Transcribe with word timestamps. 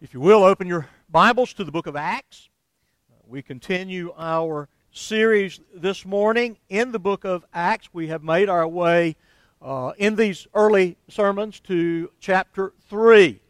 If 0.00 0.14
you 0.14 0.20
will, 0.20 0.44
open 0.44 0.68
your 0.68 0.86
Bibles 1.10 1.52
to 1.54 1.64
the 1.64 1.72
book 1.72 1.88
of 1.88 1.96
Acts. 1.96 2.50
We 3.26 3.42
continue 3.42 4.14
our 4.16 4.68
series 4.92 5.58
this 5.74 6.04
morning 6.04 6.56
in 6.68 6.92
the 6.92 7.00
book 7.00 7.24
of 7.24 7.44
Acts. 7.52 7.88
We 7.92 8.06
have 8.06 8.22
made 8.22 8.48
our 8.48 8.68
way 8.68 9.16
uh, 9.60 9.94
in 9.98 10.14
these 10.14 10.46
early 10.54 10.96
sermons 11.08 11.58
to 11.64 12.12
chapter 12.20 12.74
3. 12.88 13.40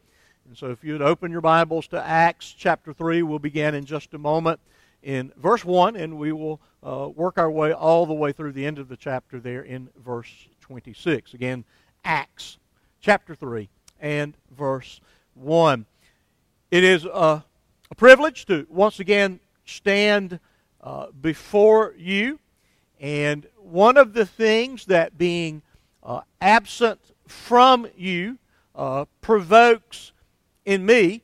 And 0.47 0.57
so 0.57 0.71
if 0.71 0.83
you'd 0.83 1.03
open 1.03 1.31
your 1.31 1.43
Bibles 1.43 1.87
to 1.89 2.03
Acts 2.03 2.55
chapter 2.57 2.95
3, 2.95 3.23
we'll 3.25 3.39
begin 3.39 3.75
in 3.75 3.85
just 3.85 4.15
a 4.15 4.19
moment 4.19 4.59
in 5.03 5.31
verse 5.37 5.67
1, 5.67 5.97
and 5.97 6.17
we 6.17 6.33
will 6.33 6.63
uh, 6.83 7.11
work 7.15 7.37
our 7.37 7.51
way 7.51 7.73
all 7.73 8.07
the 8.07 8.15
way 8.15 8.33
through 8.33 8.53
the 8.53 8.65
end 8.65 8.79
of 8.79 8.89
the 8.89 8.97
chapter 8.97 9.39
there 9.39 9.65
in 9.65 9.91
verse 10.03 10.33
26. 10.63 11.35
Again, 11.35 11.67
Acts 12.07 12.57
chapter 13.03 13.35
3 13.35 13.69
and 14.01 14.35
verse 14.57 15.03
1. 15.35 15.85
It 16.71 16.85
is 16.85 17.07
a, 17.07 17.45
a 17.91 17.95
privilege 17.97 18.45
to 18.47 18.67
once 18.69 19.01
again 19.01 19.41
stand 19.65 20.39
uh, 20.83 21.07
before 21.19 21.95
you. 21.97 22.39
And 23.01 23.47
one 23.57 23.97
of 23.97 24.13
the 24.13 24.27
things 24.27 24.85
that 24.87 25.17
being 25.17 25.63
uh, 26.03 26.21
absent 26.43 27.01
from 27.27 27.87
you 27.97 28.39
uh, 28.75 29.07
provokes 29.23 30.13
in 30.67 30.85
me 30.85 31.23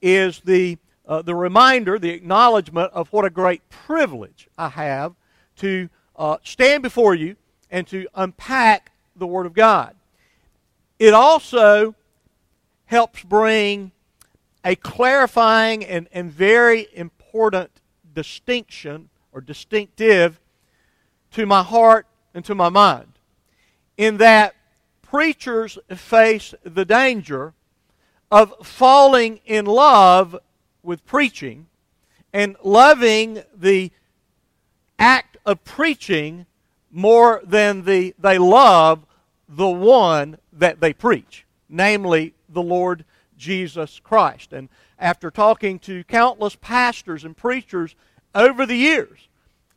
is 0.00 0.40
the, 0.44 0.78
uh, 1.08 1.22
the 1.22 1.34
reminder, 1.34 1.98
the 1.98 2.10
acknowledgement 2.10 2.92
of 2.92 3.12
what 3.12 3.24
a 3.24 3.30
great 3.30 3.68
privilege 3.68 4.48
I 4.56 4.68
have 4.68 5.14
to 5.56 5.88
uh, 6.14 6.36
stand 6.44 6.84
before 6.84 7.16
you 7.16 7.34
and 7.72 7.88
to 7.88 8.06
unpack 8.14 8.92
the 9.16 9.26
Word 9.26 9.46
of 9.46 9.52
God. 9.52 9.96
It 11.00 11.12
also 11.12 11.96
helps 12.84 13.24
bring 13.24 13.90
a 14.66 14.74
clarifying 14.74 15.84
and, 15.84 16.08
and 16.10 16.28
very 16.30 16.88
important 16.92 17.70
distinction 18.12 19.08
or 19.30 19.40
distinctive 19.40 20.40
to 21.30 21.46
my 21.46 21.62
heart 21.62 22.04
and 22.34 22.44
to 22.44 22.52
my 22.52 22.68
mind. 22.68 23.12
In 23.96 24.16
that 24.16 24.56
preachers 25.02 25.78
face 25.94 26.52
the 26.64 26.84
danger 26.84 27.54
of 28.28 28.52
falling 28.66 29.38
in 29.46 29.66
love 29.66 30.36
with 30.82 31.06
preaching 31.06 31.68
and 32.32 32.56
loving 32.64 33.44
the 33.56 33.92
act 34.98 35.36
of 35.46 35.62
preaching 35.62 36.44
more 36.90 37.40
than 37.44 37.84
the, 37.84 38.16
they 38.18 38.36
love 38.36 39.06
the 39.48 39.68
one 39.68 40.38
that 40.52 40.80
they 40.80 40.92
preach, 40.92 41.46
namely 41.68 42.34
the 42.48 42.62
Lord 42.62 43.04
Jesus 43.36 44.00
Christ. 44.00 44.52
And 44.52 44.68
after 44.98 45.30
talking 45.30 45.78
to 45.80 46.04
countless 46.04 46.56
pastors 46.56 47.24
and 47.24 47.36
preachers 47.36 47.94
over 48.34 48.66
the 48.66 48.76
years, 48.76 49.28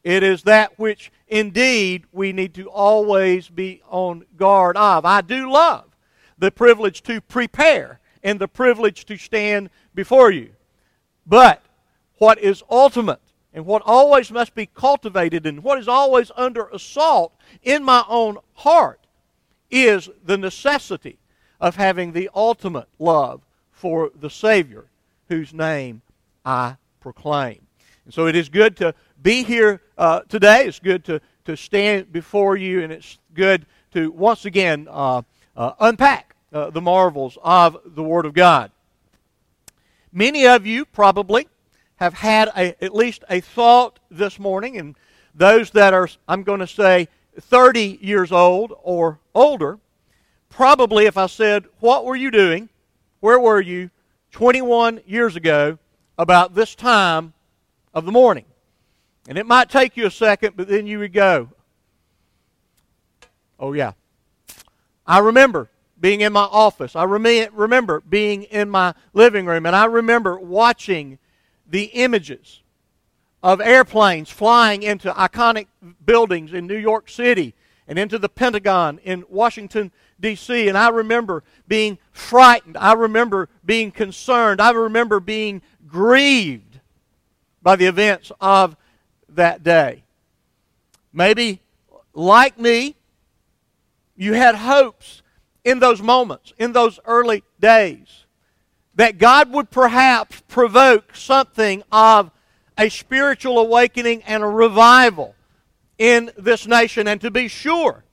it 0.04 0.24
is 0.24 0.44
that 0.44 0.80
which 0.80 1.12
indeed 1.28 2.06
we 2.12 2.32
need 2.32 2.54
to 2.56 2.70
always 2.70 3.50
be 3.50 3.82
on 3.90 4.26
guard 4.38 4.78
of. 4.78 5.06
I 5.06 5.22
do 5.22 5.52
love 5.52 5.86
the 6.38 6.52
privilege 6.52 7.04
to 7.04 7.22
prepare 7.22 8.00
and 8.24 8.40
the 8.40 8.48
privilege 8.48 9.06
to 9.06 9.18
stand 9.18 9.70
before 9.94 10.32
you. 10.32 10.52
But 11.26 11.62
what 12.18 12.40
is 12.40 12.64
ultimate 12.70 13.22
and 13.54 13.66
what 13.66 13.82
always 13.86 14.32
must 14.32 14.56
be 14.56 14.68
cultivated 14.68 15.46
and 15.46 15.64
what 15.64 15.80
is 15.80 15.88
always 15.88 16.32
under 16.36 16.68
assault 16.70 17.34
in 17.64 17.84
my 17.84 18.04
own 18.08 18.38
heart 18.54 19.00
is 19.70 20.10
the 20.24 20.38
necessity 20.38 21.18
of 21.60 21.76
having 21.76 22.12
the 22.12 22.30
ultimate 22.34 22.88
love 22.98 23.42
for 23.80 24.12
the 24.20 24.30
Savior 24.30 24.86
whose 25.30 25.54
name 25.54 26.02
I 26.44 26.76
proclaim. 27.00 27.62
And 28.04 28.14
so 28.14 28.28
it 28.28 28.36
is 28.36 28.50
good 28.50 28.76
to 28.78 28.94
be 29.22 29.44
here 29.44 29.82
uh, 29.98 30.22
today. 30.28 30.66
It's 30.66 30.80
good 30.80 31.06
to, 31.06 31.22
to 31.46 31.56
stand 31.56 32.12
before 32.12 32.58
you, 32.58 32.84
and 32.84 32.92
it's 32.92 33.20
good 33.34 33.66
to 33.94 34.12
once 34.12 34.44
again 34.44 34.88
uh, 34.92 35.22
uh, 35.56 35.72
unpack 35.80 36.36
uh, 36.52 36.72
the 36.72 36.82
marvels 36.82 37.38
of 37.42 37.78
the 37.86 38.04
Word 38.04 38.26
of 38.26 38.34
God. 38.34 38.70
Many 40.12 40.46
of 40.46 40.66
you 40.66 40.84
probably 40.84 41.48
have 41.98 42.16
had 42.16 42.50
a, 42.50 42.84
at 42.84 42.94
least 42.94 43.24
a 43.30 43.40
thought 43.40 44.00
this 44.12 44.40
morning, 44.40 44.78
and 44.78 44.96
those 45.34 45.72
that 45.72 45.94
are, 45.94 46.10
I'm 46.28 46.44
going 46.44 46.60
to 46.60 46.68
say, 46.68 47.08
30 47.40 48.00
years 48.02 48.34
old 48.34 48.74
or 48.84 49.20
older, 49.34 49.80
probably 50.50 51.06
if 51.06 51.16
I 51.16 51.28
said, 51.28 51.66
What 51.80 52.04
were 52.04 52.18
you 52.18 52.30
doing 52.30 52.68
where 53.20 53.40
were 53.40 53.62
you 53.62 53.90
21 54.32 55.02
years 55.06 55.36
ago 55.36 55.78
about 56.18 56.56
this 56.56 56.76
time 56.76 57.34
of 57.94 58.06
the 58.06 58.12
morning? 58.12 58.46
And 59.28 59.38
it 59.38 59.46
might 59.46 59.70
take 59.70 59.98
you 59.98 60.06
a 60.06 60.12
second, 60.12 60.56
but 60.56 60.68
then 60.68 60.88
you 60.88 61.00
would 61.00 61.14
go, 61.14 61.50
Oh, 63.60 63.74
yeah. 63.74 63.92
I 65.06 65.20
remember 65.20 65.70
being 66.00 66.22
in 66.22 66.32
my 66.32 66.44
office. 66.44 66.96
I 66.96 67.04
remember 67.04 68.00
being 68.00 68.44
in 68.44 68.70
my 68.70 68.94
living 69.14 69.46
room, 69.46 69.66
and 69.66 69.76
I 69.76 69.86
remember 69.86 70.40
watching 70.40 71.20
the 71.68 71.86
images 71.86 72.62
of 73.44 73.60
airplanes 73.60 74.30
flying 74.30 74.84
into 74.84 75.12
iconic 75.12 75.68
buildings 76.06 76.54
in 76.54 76.68
New 76.68 76.78
York 76.78 77.10
City 77.10 77.54
and 77.88 78.00
into 78.00 78.18
the 78.18 78.30
Pentagon 78.30 79.00
in 79.04 79.26
Washington, 79.30 79.92
D.C., 80.20 80.68
and 80.68 80.78
I 80.78 80.90
remember 80.90 81.44
being 81.68 81.98
frightened. 82.12 82.78
I 82.78 82.94
remember 82.94 83.50
being 83.64 83.92
concerned. 83.92 84.62
I 84.62 84.72
remember 84.72 85.20
being 85.20 85.62
grieved 85.88 86.80
by 87.62 87.76
the 87.76 87.86
events 87.86 88.32
of 88.40 88.76
that 89.30 89.64
day. 89.64 90.04
Maybe, 91.14 91.62
like 92.14 92.60
me, 92.60 92.96
you 94.16 94.34
had 94.34 94.56
hopes 94.56 95.22
in 95.64 95.80
those 95.80 96.02
moments, 96.02 96.54
in 96.58 96.74
those 96.74 97.00
early 97.06 97.44
days, 97.60 98.26
that 98.96 99.18
God 99.18 99.52
would 99.54 99.70
perhaps 99.70 100.42
provoke 100.48 101.16
something 101.16 101.84
of 101.92 102.32
a 102.78 102.90
spiritual 102.90 103.60
awakening 103.60 104.24
and 104.24 104.44
a 104.44 104.48
revival 104.48 105.36
in 105.98 106.32
this 106.38 106.66
nation. 106.66 107.08
And 107.08 107.22
to 107.22 107.32
be 107.32 107.48
sure, 107.48 108.04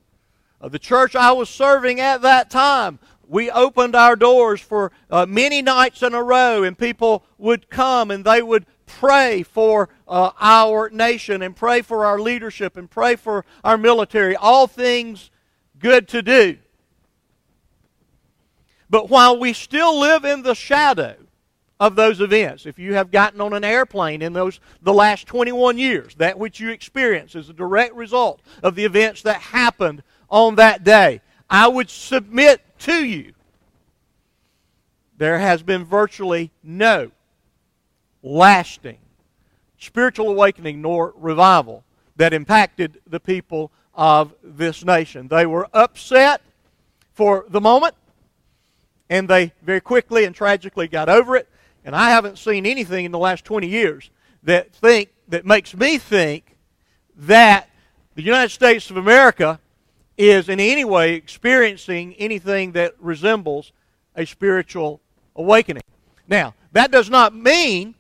the 0.61 0.79
church 0.79 1.15
I 1.15 1.33
was 1.33 1.49
serving 1.49 2.01
at 2.01 2.23
that 2.23 2.51
time, 2.51 2.99
we 3.29 3.51
opened 3.51 3.97
our 3.97 4.17
doors 4.17 4.61
for 4.61 4.93
uh, 5.11 5.27
many 5.27 5.63
nights 5.63 6.03
in 6.03 6.15
a 6.15 6.23
row, 6.23 6.63
and 6.63 6.79
people 6.79 7.25
would 7.39 7.69
come 7.69 8.11
and 8.11 8.25
they 8.25 8.43
would 8.43 8.67
pray 8.87 9.43
for 9.43 9.89
uh, 10.07 10.31
our 10.41 10.89
nation 10.91 11.43
and 11.43 11.57
pray 11.57 11.83
for 11.83 12.07
our 12.07 12.21
leadership 12.21 12.77
and 12.77 12.91
pray 12.91 13.17
for 13.17 13.45
our 13.65 13.77
military. 13.77 14.37
All 14.37 14.67
things 14.67 15.31
good 15.79 16.09
to 16.09 16.23
do. 16.23 16.59
But 18.89 19.11
while 19.11 19.39
we 19.39 19.53
still 19.53 19.99
live 19.99 20.25
in 20.25 20.43
the 20.43 20.55
shadow 20.55 21.17
of 21.79 21.97
those 21.97 22.21
events, 22.21 22.65
if 22.65 22.79
you 22.79 22.95
have 22.95 23.11
gotten 23.11 23.41
on 23.41 23.53
an 23.53 23.65
airplane 23.65 24.23
in 24.23 24.33
those 24.33 24.61
the 24.81 24.95
last 24.95 25.27
21 25.27 25.77
years, 25.77 26.15
that 26.15 26.39
which 26.39 26.61
you 26.61 26.71
experience 26.71 27.35
is 27.35 27.51
a 27.51 27.53
direct 27.53 27.95
result 27.95 28.41
of 28.63 28.77
the 28.77 28.85
events 28.85 29.23
that 29.23 29.41
happened 29.41 30.03
on 30.29 30.57
that 30.57 30.85
day. 30.85 31.21
I 31.49 31.69
would 31.69 31.91
submit 31.91 32.61
to 32.81 33.05
you 33.05 33.33
there 35.19 35.39
has 35.39 35.63
been 35.63 35.85
virtually 35.85 36.51
no 36.63 37.11
lasting 38.23 38.99
spiritual 39.79 40.29
awakening 40.29 40.83
nor 40.83 41.15
revival 41.17 41.85
that 42.17 42.33
impacted 42.33 43.01
the 43.07 43.21
people 43.21 43.71
of 43.95 44.35
this 44.43 44.85
nation. 44.85 45.29
They 45.29 45.47
were 45.47 45.69
upset 45.73 46.43
for 47.13 47.45
the 47.49 47.61
moment, 47.61 47.95
and 49.09 49.29
they 49.29 49.53
very 49.63 49.81
quickly 49.81 50.25
and 50.25 50.35
tragically 50.35 50.89
got 50.89 51.09
over 51.09 51.37
it. 51.37 51.49
And 51.85 51.95
I 51.95 52.11
haven't 52.11 52.39
seen 52.39 52.67
anything 52.67 53.05
in 53.05 53.13
the 53.13 53.19
last 53.19 53.45
20 53.45 53.67
years 53.67 54.11
that 54.43 54.73
think 54.73 55.11
that 55.29 55.47
makes 55.47 55.75
me 55.75 55.99
think 55.99 56.57
that 57.17 57.69
the 58.15 58.23
United 58.23 58.51
States 58.51 58.91
of 58.91 58.97
America 58.97 59.61
is 60.17 60.49
in 60.49 60.61
any 60.61 60.85
way 60.85 61.15
experiencing 61.15 62.15
anything 62.15 62.73
that 62.73 62.95
resembles 62.99 63.73
a 64.15 64.25
spiritual 64.25 65.01
awakening. 65.35 65.83
Now, 66.29 66.55
that 66.73 66.91
does 66.91 67.11
not 67.11 67.35
mean 67.35 67.95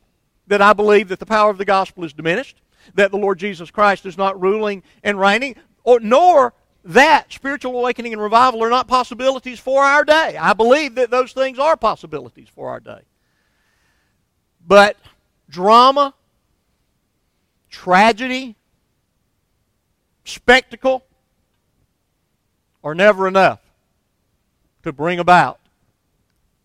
that 0.47 0.63
I 0.63 0.73
believe 0.73 1.09
that 1.09 1.19
the 1.19 1.27
power 1.27 1.51
of 1.51 1.59
the 1.59 1.65
gospel 1.65 2.05
is 2.05 2.13
diminished, 2.13 2.61
that 2.95 3.11
the 3.11 3.17
Lord 3.19 3.39
Jesus 3.39 3.71
Christ 3.71 4.07
is 4.07 4.17
not 4.17 4.41
ruling 4.41 4.83
and 5.03 5.19
reigning, 5.19 5.57
or 5.85 6.01
nor 6.01 6.55
that 6.85 7.33
spiritual 7.33 7.77
awakening 7.79 8.13
and 8.13 8.23
revival 8.23 8.63
are 8.63 8.71
not 8.71 8.87
possibilities 8.87 9.59
for 9.59 9.83
our 9.83 10.05
day. 10.05 10.37
I 10.37 10.53
believe 10.53 10.95
that 10.95 11.11
those 11.11 11.33
things 11.33 11.59
are 11.59 11.77
possibilities 11.77 12.49
for 12.49 12.71
our 12.71 12.81
day. 12.81 13.01
But 14.65 14.97
drama, 15.49 16.15
tragedy, 17.71 18.57
spectacle, 20.25 21.06
are 22.87 22.95
never 22.95 23.27
enough 23.27 23.59
to 24.85 24.93
bring 24.93 25.19
about 25.19 25.59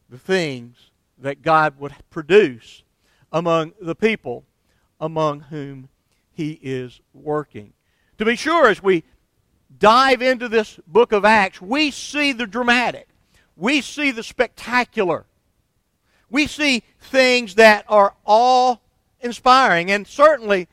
the 0.08 0.20
things 0.20 0.92
that 1.18 1.42
God 1.42 1.80
would 1.80 1.96
produce 2.12 2.84
among 3.32 3.74
the 3.82 3.96
people 3.96 4.44
among 5.00 5.40
whom 5.40 5.90
he 6.32 6.60
is 6.62 7.02
working. 7.12 7.74
To 8.20 8.26
be 8.26 8.36
sure, 8.36 8.68
as 8.68 8.84
we 8.84 9.04
dive 9.80 10.22
into 10.22 10.48
this 10.48 10.80
book 10.86 11.12
of 11.12 11.26
Acts, 11.26 11.60
we 11.60 11.90
see 11.90 12.34
the 12.34 12.46
dramatic, 12.46 13.08
we 13.56 13.82
see 13.82 14.12
the 14.12 14.22
spectacular, 14.22 15.26
we 16.30 16.46
see 16.46 16.84
things 17.00 17.56
that 17.56 17.84
are 17.88 18.14
all 18.28 18.84
inspiring, 19.22 19.90
and 19.90 20.06
certainly 20.06 20.68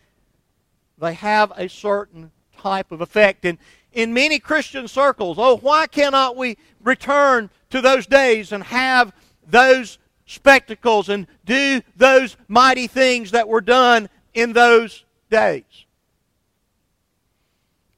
they 0.98 1.14
have 1.14 1.54
a 1.56 1.70
certain 1.70 2.32
type 2.58 2.92
of 2.92 3.00
effect. 3.00 3.46
And 3.46 3.56
in 3.98 4.14
many 4.14 4.38
Christian 4.38 4.86
circles, 4.86 5.38
oh, 5.40 5.56
why 5.56 5.88
cannot 5.88 6.36
we 6.36 6.56
return 6.84 7.50
to 7.70 7.80
those 7.80 8.06
days 8.06 8.52
and 8.52 8.62
have 8.62 9.12
those 9.44 9.98
spectacles 10.24 11.08
and 11.08 11.26
do 11.44 11.82
those 11.96 12.36
mighty 12.46 12.86
things 12.86 13.32
that 13.32 13.48
were 13.48 13.60
done 13.60 14.08
in 14.34 14.52
those 14.52 15.04
days? 15.30 15.64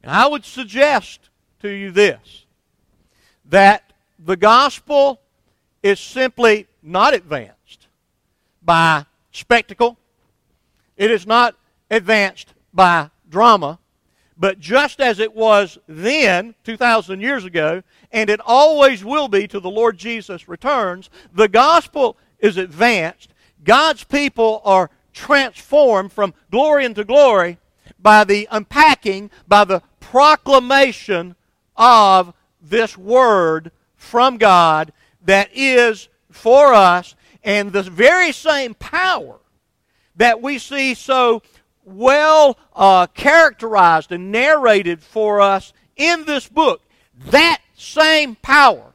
And 0.03 0.11
I 0.11 0.27
would 0.27 0.47
suggest 0.47 1.29
to 1.61 1.69
you 1.69 1.91
this 1.91 2.47
that 3.45 3.93
the 4.19 4.39
gospel 4.39 5.21
is 5.83 6.01
simply 6.01 6.67
not 6.83 7.13
advanced 7.13 7.89
by 8.63 9.05
spectacle, 9.33 9.99
it 10.97 11.11
is 11.11 11.27
not 11.27 11.57
advanced 11.91 12.55
by 12.73 13.11
drama, 13.29 13.79
but 14.41 14.59
just 14.59 15.01
as 15.03 15.19
it 15.19 15.37
was 15.37 15.77
then, 15.87 16.55
2,000 16.65 17.21
years 17.21 17.45
ago, 17.45 17.83
and 18.11 18.31
it 18.31 18.41
always 18.43 19.05
will 19.05 19.29
be 19.29 19.47
till 19.47 19.61
the 19.61 19.71
Lord 19.71 19.99
Jesus 19.99 20.49
returns, 20.49 21.11
the 21.31 21.47
gospel 21.47 22.17
is 22.39 22.57
advanced. 22.57 23.35
God's 23.63 24.03
people 24.03 24.63
are 24.65 24.91
transformed 25.13 26.11
from 26.11 26.33
glory 26.51 26.87
into 26.87 27.05
glory 27.05 27.59
by 27.99 28.25
the 28.25 28.49
unpacking, 28.51 29.31
by 29.47 29.65
the 29.65 29.83
proclamation 30.01 31.37
of 31.77 32.33
this 32.63 32.97
word 32.97 33.71
from 33.95 34.39
God 34.39 34.95
that 35.23 35.51
is 35.53 36.09
for 36.31 36.73
us, 36.73 37.15
and 37.45 37.73
the 37.73 37.83
very 37.83 38.33
same 38.33 38.73
power 38.73 39.39
that 40.17 40.41
we 40.41 40.59
see 40.59 40.95
so 40.95 41.43
well 41.93 42.59
uh, 42.75 43.07
characterized 43.09 44.13
and 44.13 44.33
narrated 44.33 45.03
for 45.03 45.41
us 45.41 45.73
in 45.97 46.25
this 46.25 46.49
book, 46.49 46.83
that 47.27 47.61
same 47.77 48.37
power 48.37 48.93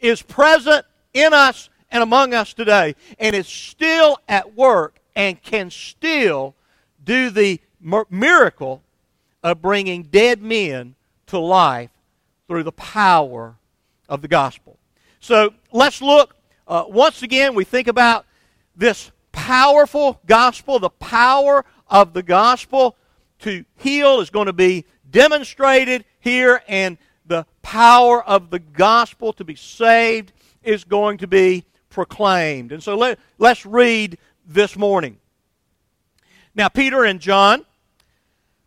is 0.00 0.22
present 0.22 0.84
in 1.12 1.32
us 1.32 1.68
and 1.90 2.02
among 2.02 2.34
us 2.34 2.54
today, 2.54 2.94
and 3.18 3.34
is 3.34 3.48
still 3.48 4.18
at 4.28 4.54
work 4.54 4.98
and 5.16 5.42
can 5.42 5.70
still 5.70 6.54
do 7.04 7.30
the 7.30 7.60
miracle 8.10 8.82
of 9.42 9.60
bringing 9.60 10.04
dead 10.04 10.40
men 10.40 10.94
to 11.26 11.38
life 11.38 11.90
through 12.46 12.62
the 12.62 12.72
power 12.72 13.56
of 14.08 14.22
the 14.22 14.28
gospel. 14.28 14.78
So 15.20 15.54
let's 15.72 16.00
look 16.02 16.36
uh, 16.66 16.84
once 16.88 17.22
again. 17.22 17.54
We 17.54 17.64
think 17.64 17.88
about 17.88 18.26
this 18.76 19.10
powerful 19.32 20.20
gospel, 20.26 20.78
the 20.78 20.90
power 20.90 21.64
of 21.90 22.12
the 22.12 22.22
gospel 22.22 22.96
to 23.40 23.64
heal 23.76 24.20
is 24.20 24.30
going 24.30 24.46
to 24.46 24.52
be 24.52 24.86
demonstrated 25.10 26.04
here, 26.20 26.62
and 26.68 26.96
the 27.26 27.46
power 27.62 28.22
of 28.22 28.50
the 28.50 28.58
gospel 28.58 29.32
to 29.34 29.44
be 29.44 29.56
saved 29.56 30.32
is 30.62 30.84
going 30.84 31.18
to 31.18 31.26
be 31.26 31.64
proclaimed. 31.88 32.72
And 32.72 32.82
so 32.82 32.96
let, 32.96 33.18
let's 33.38 33.66
read 33.66 34.18
this 34.46 34.76
morning. 34.76 35.18
Now, 36.54 36.68
Peter 36.68 37.04
and 37.04 37.20
John 37.20 37.64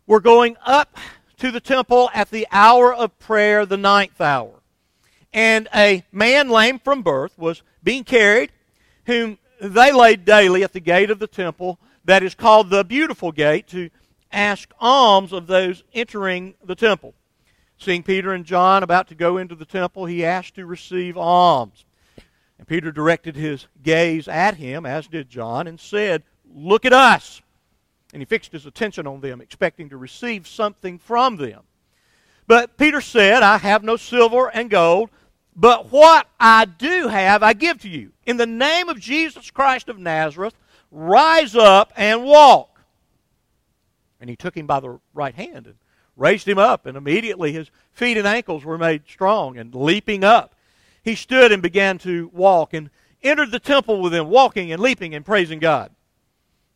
were 0.06 0.20
going 0.20 0.56
up 0.64 0.98
to 1.38 1.50
the 1.50 1.60
temple 1.60 2.10
at 2.14 2.30
the 2.30 2.46
hour 2.50 2.92
of 2.92 3.18
prayer, 3.18 3.66
the 3.66 3.76
ninth 3.76 4.20
hour. 4.20 4.60
And 5.32 5.68
a 5.74 6.04
man 6.12 6.48
lame 6.48 6.78
from 6.78 7.02
birth 7.02 7.36
was 7.38 7.62
being 7.82 8.04
carried, 8.04 8.52
whom 9.06 9.38
they 9.60 9.92
laid 9.92 10.24
daily 10.24 10.62
at 10.62 10.72
the 10.72 10.80
gate 10.80 11.10
of 11.10 11.18
the 11.18 11.26
temple 11.26 11.78
that 12.04 12.22
is 12.22 12.34
called 12.34 12.70
the 12.70 12.84
Beautiful 12.84 13.32
Gate 13.32 13.66
to 13.68 13.90
ask 14.32 14.72
alms 14.80 15.32
of 15.32 15.46
those 15.46 15.84
entering 15.92 16.54
the 16.64 16.74
temple. 16.74 17.14
Seeing 17.78 18.02
Peter 18.02 18.32
and 18.32 18.44
John 18.44 18.82
about 18.82 19.08
to 19.08 19.14
go 19.14 19.38
into 19.38 19.54
the 19.54 19.64
temple, 19.64 20.06
he 20.06 20.24
asked 20.24 20.54
to 20.56 20.66
receive 20.66 21.16
alms. 21.16 21.84
And 22.58 22.66
Peter 22.66 22.92
directed 22.92 23.36
his 23.36 23.66
gaze 23.82 24.28
at 24.28 24.56
him, 24.56 24.86
as 24.86 25.06
did 25.06 25.28
John, 25.28 25.66
and 25.66 25.78
said, 25.78 26.22
Look 26.54 26.84
at 26.84 26.92
us. 26.92 27.42
And 28.12 28.20
he 28.20 28.26
fixed 28.26 28.52
his 28.52 28.64
attention 28.64 29.06
on 29.06 29.20
them, 29.20 29.40
expecting 29.40 29.88
to 29.88 29.96
receive 29.96 30.46
something 30.46 30.98
from 30.98 31.36
them. 31.36 31.62
But 32.46 32.76
Peter 32.76 33.00
said, 33.00 33.42
I 33.42 33.58
have 33.58 33.82
no 33.82 33.96
silver 33.96 34.48
and 34.48 34.70
gold, 34.70 35.10
but 35.56 35.90
what 35.90 36.28
I 36.38 36.64
do 36.64 37.08
have 37.08 37.42
I 37.42 37.54
give 37.54 37.80
to 37.80 37.88
you. 37.88 38.12
In 38.24 38.36
the 38.36 38.46
name 38.46 38.88
of 38.88 39.00
Jesus 39.00 39.50
Christ 39.50 39.88
of 39.88 39.98
Nazareth, 39.98 40.54
rise 40.94 41.56
up 41.56 41.92
and 41.96 42.24
walk. 42.24 42.80
And 44.20 44.30
he 44.30 44.36
took 44.36 44.56
him 44.56 44.66
by 44.66 44.80
the 44.80 44.98
right 45.12 45.34
hand 45.34 45.66
and 45.66 45.74
raised 46.16 46.48
him 46.48 46.58
up, 46.58 46.86
and 46.86 46.96
immediately 46.96 47.52
his 47.52 47.70
feet 47.92 48.16
and 48.16 48.26
ankles 48.26 48.64
were 48.64 48.78
made 48.78 49.02
strong, 49.08 49.58
and 49.58 49.74
leaping 49.74 50.22
up, 50.22 50.54
he 51.02 51.14
stood 51.14 51.52
and 51.52 51.60
began 51.60 51.98
to 51.98 52.30
walk, 52.32 52.72
and 52.72 52.88
entered 53.22 53.50
the 53.50 53.58
temple 53.58 54.00
with 54.00 54.12
them, 54.12 54.28
walking 54.28 54.70
and 54.70 54.80
leaping 54.80 55.14
and 55.14 55.26
praising 55.26 55.58
God. 55.58 55.90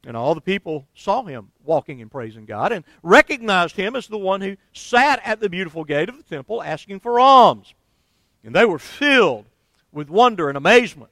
And 0.05 0.17
all 0.17 0.35
the 0.35 0.41
people 0.41 0.87
saw 0.95 1.23
him 1.23 1.51
walking 1.65 2.01
and 2.01 2.11
praising 2.11 2.47
God 2.47 2.73
and 2.73 2.85
recognized 3.03 3.77
him 3.77 3.95
as 3.95 4.07
the 4.07 4.19
one 4.19 4.41
who 4.41 4.57
sat 4.73 5.21
at 5.25 5.41
the 5.41 5.49
beautiful 5.49 5.85
gate 5.85 6.09
of 6.09 6.17
the 6.17 6.23
temple 6.23 6.63
asking 6.63 7.01
for 7.01 7.21
alms. 7.21 7.75
And 8.45 8.55
they 8.55 8.65
were 8.65 8.79
filled 8.79 9.47
with 9.93 10.09
wonder 10.09 10.49
and 10.49 10.57
amazement 10.57 11.11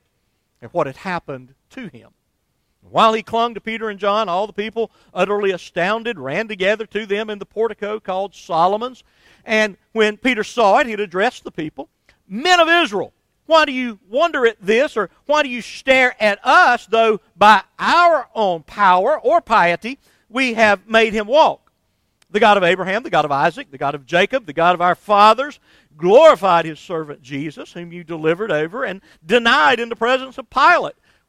at 0.62 0.72
what 0.72 0.86
had 0.86 0.96
happened 0.98 1.54
to 1.70 1.88
him. 1.88 2.10
While 2.90 3.12
he 3.12 3.22
clung 3.22 3.54
to 3.54 3.60
Peter 3.60 3.88
and 3.88 3.98
John, 3.98 4.28
all 4.28 4.46
the 4.46 4.52
people, 4.52 4.90
utterly 5.12 5.50
astounded, 5.50 6.18
ran 6.18 6.48
together 6.48 6.86
to 6.86 7.06
them 7.06 7.30
in 7.30 7.38
the 7.38 7.46
portico 7.46 8.00
called 8.00 8.34
Solomon's. 8.34 9.04
And 9.44 9.76
when 9.92 10.16
Peter 10.16 10.44
saw 10.44 10.78
it, 10.78 10.86
he 10.86 10.94
addressed 10.94 11.44
the 11.44 11.50
people 11.50 11.88
Men 12.28 12.60
of 12.60 12.68
Israel, 12.68 13.12
why 13.46 13.64
do 13.64 13.72
you 13.72 14.00
wonder 14.08 14.46
at 14.46 14.60
this, 14.60 14.96
or 14.96 15.10
why 15.26 15.42
do 15.42 15.48
you 15.48 15.62
stare 15.62 16.20
at 16.20 16.44
us, 16.44 16.86
though 16.86 17.20
by 17.36 17.62
our 17.78 18.28
own 18.34 18.64
power 18.64 19.18
or 19.20 19.40
piety 19.40 19.98
we 20.28 20.54
have 20.54 20.88
made 20.88 21.12
him 21.12 21.28
walk? 21.28 21.70
The 22.30 22.40
God 22.40 22.56
of 22.56 22.64
Abraham, 22.64 23.04
the 23.04 23.10
God 23.10 23.24
of 23.24 23.30
Isaac, 23.30 23.70
the 23.70 23.78
God 23.78 23.94
of 23.94 24.04
Jacob, 24.04 24.46
the 24.46 24.52
God 24.52 24.74
of 24.74 24.80
our 24.80 24.96
fathers, 24.96 25.60
glorified 25.96 26.64
his 26.64 26.80
servant 26.80 27.22
Jesus, 27.22 27.72
whom 27.72 27.92
you 27.92 28.02
delivered 28.02 28.50
over 28.50 28.84
and 28.84 29.00
denied 29.24 29.78
in 29.78 29.88
the 29.88 29.96
presence 29.96 30.36
of 30.38 30.50
Pilate 30.50 30.96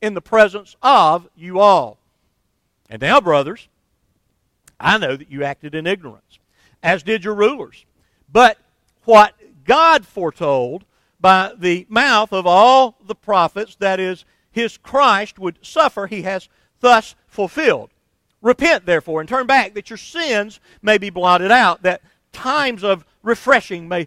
in 0.00 0.14
the 0.14 0.20
presence 0.20 0.76
of 0.82 1.28
you 1.34 1.58
all. 1.58 1.98
And 2.88 3.02
now, 3.02 3.20
brothers, 3.20 3.68
I 4.78 4.98
know 4.98 5.16
that 5.16 5.30
you 5.30 5.42
acted 5.42 5.74
in 5.74 5.86
ignorance, 5.86 6.38
as 6.82 7.02
did 7.02 7.24
your 7.24 7.34
rulers. 7.34 7.84
But 8.30 8.58
what 9.04 9.34
God 9.64 10.06
foretold 10.06 10.84
by 11.18 11.52
the 11.56 11.86
mouth 11.88 12.32
of 12.32 12.46
all 12.46 12.98
the 13.04 13.14
prophets, 13.14 13.76
that 13.76 13.98
is, 13.98 14.24
his 14.50 14.76
Christ 14.76 15.38
would 15.38 15.58
suffer, 15.62 16.06
he 16.06 16.22
has 16.22 16.48
thus 16.80 17.14
fulfilled. 17.26 17.90
Repent, 18.42 18.86
therefore, 18.86 19.20
and 19.20 19.28
turn 19.28 19.46
back, 19.46 19.74
that 19.74 19.90
your 19.90 19.96
sins 19.96 20.60
may 20.82 20.98
be 20.98 21.10
blotted 21.10 21.50
out, 21.50 21.82
that 21.82 22.02
times 22.32 22.84
of 22.84 23.04
refreshing 23.22 23.88
may 23.88 24.06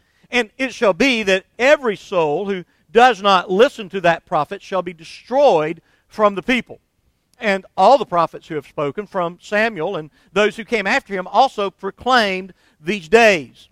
and 0.31 0.49
it 0.57 0.73
shall 0.73 0.93
be 0.93 1.23
that 1.23 1.45
every 1.59 1.97
soul 1.97 2.49
who 2.49 2.63
does 2.91 3.21
not 3.21 3.51
listen 3.51 3.89
to 3.89 4.01
that 4.01 4.25
prophet 4.25 4.61
shall 4.61 4.81
be 4.81 4.93
destroyed 4.93 5.81
from 6.07 6.35
the 6.35 6.41
people. 6.41 6.79
And 7.39 7.65
all 7.75 7.97
the 7.97 8.05
prophets 8.05 8.47
who 8.47 8.55
have 8.55 8.67
spoken 8.67 9.07
from 9.07 9.39
Samuel 9.41 9.97
and 9.97 10.09
those 10.31 10.55
who 10.55 10.63
came 10.63 10.87
after 10.87 11.13
him 11.13 11.27
also 11.27 11.69
proclaimed 11.69 12.53
these 12.79 13.09
days. 13.09 13.69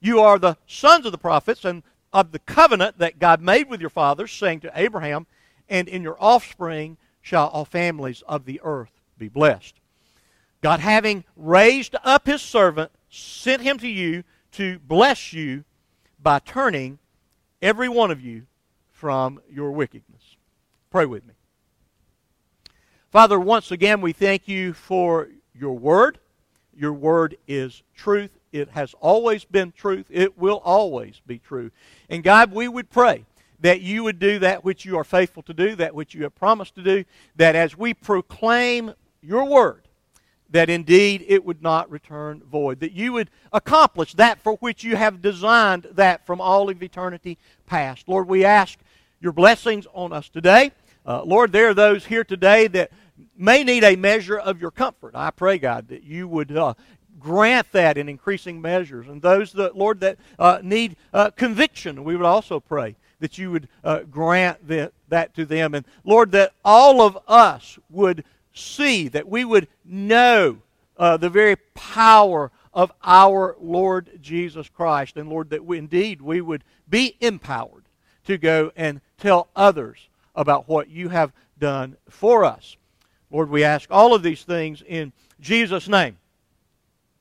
You 0.00 0.20
are 0.20 0.38
the 0.38 0.56
sons 0.66 1.06
of 1.06 1.12
the 1.12 1.18
prophets 1.18 1.64
and 1.64 1.82
of 2.12 2.32
the 2.32 2.40
covenant 2.40 2.98
that 2.98 3.18
God 3.18 3.40
made 3.40 3.70
with 3.70 3.80
your 3.80 3.90
fathers, 3.90 4.32
saying 4.32 4.60
to 4.60 4.72
Abraham, 4.74 5.26
And 5.68 5.88
in 5.88 6.02
your 6.02 6.16
offspring 6.20 6.98
shall 7.22 7.48
all 7.48 7.64
families 7.64 8.22
of 8.28 8.44
the 8.44 8.60
earth 8.64 9.00
be 9.16 9.28
blessed. 9.28 9.74
God, 10.60 10.80
having 10.80 11.24
raised 11.36 11.96
up 12.04 12.26
his 12.26 12.42
servant, 12.42 12.90
sent 13.08 13.62
him 13.62 13.78
to 13.78 13.88
you 13.88 14.24
to 14.52 14.78
bless 14.80 15.32
you 15.32 15.64
by 16.22 16.38
turning 16.38 16.98
every 17.60 17.88
one 17.88 18.10
of 18.10 18.20
you 18.20 18.46
from 18.90 19.40
your 19.50 19.72
wickedness. 19.72 20.36
Pray 20.90 21.06
with 21.06 21.26
me. 21.26 21.34
Father, 23.10 23.38
once 23.38 23.70
again, 23.70 24.00
we 24.00 24.12
thank 24.12 24.48
you 24.48 24.72
for 24.72 25.28
your 25.54 25.74
word. 25.74 26.18
Your 26.74 26.92
word 26.92 27.36
is 27.46 27.82
truth. 27.94 28.30
It 28.52 28.70
has 28.70 28.94
always 29.00 29.44
been 29.44 29.72
truth. 29.72 30.06
It 30.08 30.38
will 30.38 30.62
always 30.64 31.20
be 31.26 31.38
true. 31.38 31.70
And 32.08 32.22
God, 32.22 32.52
we 32.52 32.68
would 32.68 32.90
pray 32.90 33.24
that 33.60 33.80
you 33.80 34.02
would 34.04 34.18
do 34.18 34.38
that 34.40 34.64
which 34.64 34.84
you 34.84 34.98
are 34.98 35.04
faithful 35.04 35.42
to 35.44 35.54
do, 35.54 35.76
that 35.76 35.94
which 35.94 36.14
you 36.14 36.22
have 36.24 36.34
promised 36.34 36.74
to 36.76 36.82
do, 36.82 37.04
that 37.36 37.54
as 37.54 37.76
we 37.76 37.94
proclaim 37.94 38.94
your 39.20 39.44
word, 39.44 39.82
that 40.52 40.70
indeed 40.70 41.24
it 41.26 41.44
would 41.44 41.62
not 41.62 41.90
return 41.90 42.42
void, 42.48 42.80
that 42.80 42.92
you 42.92 43.12
would 43.14 43.30
accomplish 43.52 44.12
that 44.14 44.38
for 44.38 44.54
which 44.56 44.84
you 44.84 44.96
have 44.96 45.20
designed 45.20 45.88
that 45.92 46.24
from 46.26 46.40
all 46.40 46.70
of 46.70 46.82
eternity 46.82 47.38
past. 47.66 48.06
Lord, 48.06 48.28
we 48.28 48.44
ask 48.44 48.78
your 49.20 49.32
blessings 49.32 49.86
on 49.92 50.12
us 50.12 50.28
today. 50.28 50.70
Uh, 51.04 51.22
Lord, 51.24 51.52
there 51.52 51.70
are 51.70 51.74
those 51.74 52.06
here 52.06 52.22
today 52.22 52.68
that 52.68 52.92
may 53.36 53.64
need 53.64 53.82
a 53.82 53.96
measure 53.96 54.38
of 54.38 54.60
your 54.60 54.70
comfort. 54.70 55.14
I 55.14 55.30
pray, 55.30 55.58
God, 55.58 55.88
that 55.88 56.04
you 56.04 56.28
would 56.28 56.56
uh, 56.56 56.74
grant 57.18 57.72
that 57.72 57.96
in 57.96 58.08
increasing 58.08 58.60
measures. 58.60 59.08
And 59.08 59.22
those 59.22 59.52
that, 59.52 59.76
Lord, 59.76 60.00
that 60.00 60.18
uh, 60.38 60.58
need 60.62 60.96
uh, 61.14 61.30
conviction, 61.30 62.04
we 62.04 62.14
would 62.14 62.26
also 62.26 62.60
pray 62.60 62.96
that 63.20 63.38
you 63.38 63.50
would 63.52 63.68
uh, 63.84 64.00
grant 64.00 64.66
that, 64.68 64.92
that 65.08 65.34
to 65.36 65.46
them. 65.46 65.74
And 65.74 65.86
Lord, 66.04 66.32
that 66.32 66.52
all 66.64 67.00
of 67.00 67.16
us 67.26 67.78
would 67.88 68.24
see, 68.52 69.08
that 69.08 69.28
we 69.28 69.44
would 69.44 69.68
know 69.84 70.58
uh, 70.96 71.16
the 71.16 71.30
very 71.30 71.56
power 71.74 72.50
of 72.72 72.92
our 73.02 73.56
Lord 73.60 74.18
Jesus 74.20 74.68
Christ. 74.68 75.16
And 75.16 75.28
Lord, 75.28 75.50
that 75.50 75.64
we, 75.64 75.78
indeed 75.78 76.20
we 76.22 76.40
would 76.40 76.64
be 76.88 77.16
empowered 77.20 77.84
to 78.24 78.38
go 78.38 78.72
and 78.76 79.00
tell 79.18 79.48
others 79.54 80.08
about 80.34 80.68
what 80.68 80.88
you 80.88 81.08
have 81.08 81.32
done 81.58 81.96
for 82.08 82.44
us. 82.44 82.76
Lord, 83.30 83.50
we 83.50 83.64
ask 83.64 83.88
all 83.90 84.14
of 84.14 84.22
these 84.22 84.42
things 84.42 84.82
in 84.86 85.12
Jesus' 85.40 85.88
name. 85.88 86.18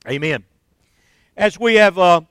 Amen. 0.08 0.44
As 1.38 1.60
we 1.60 1.76
have 1.76 1.98
uh, 1.98 2.22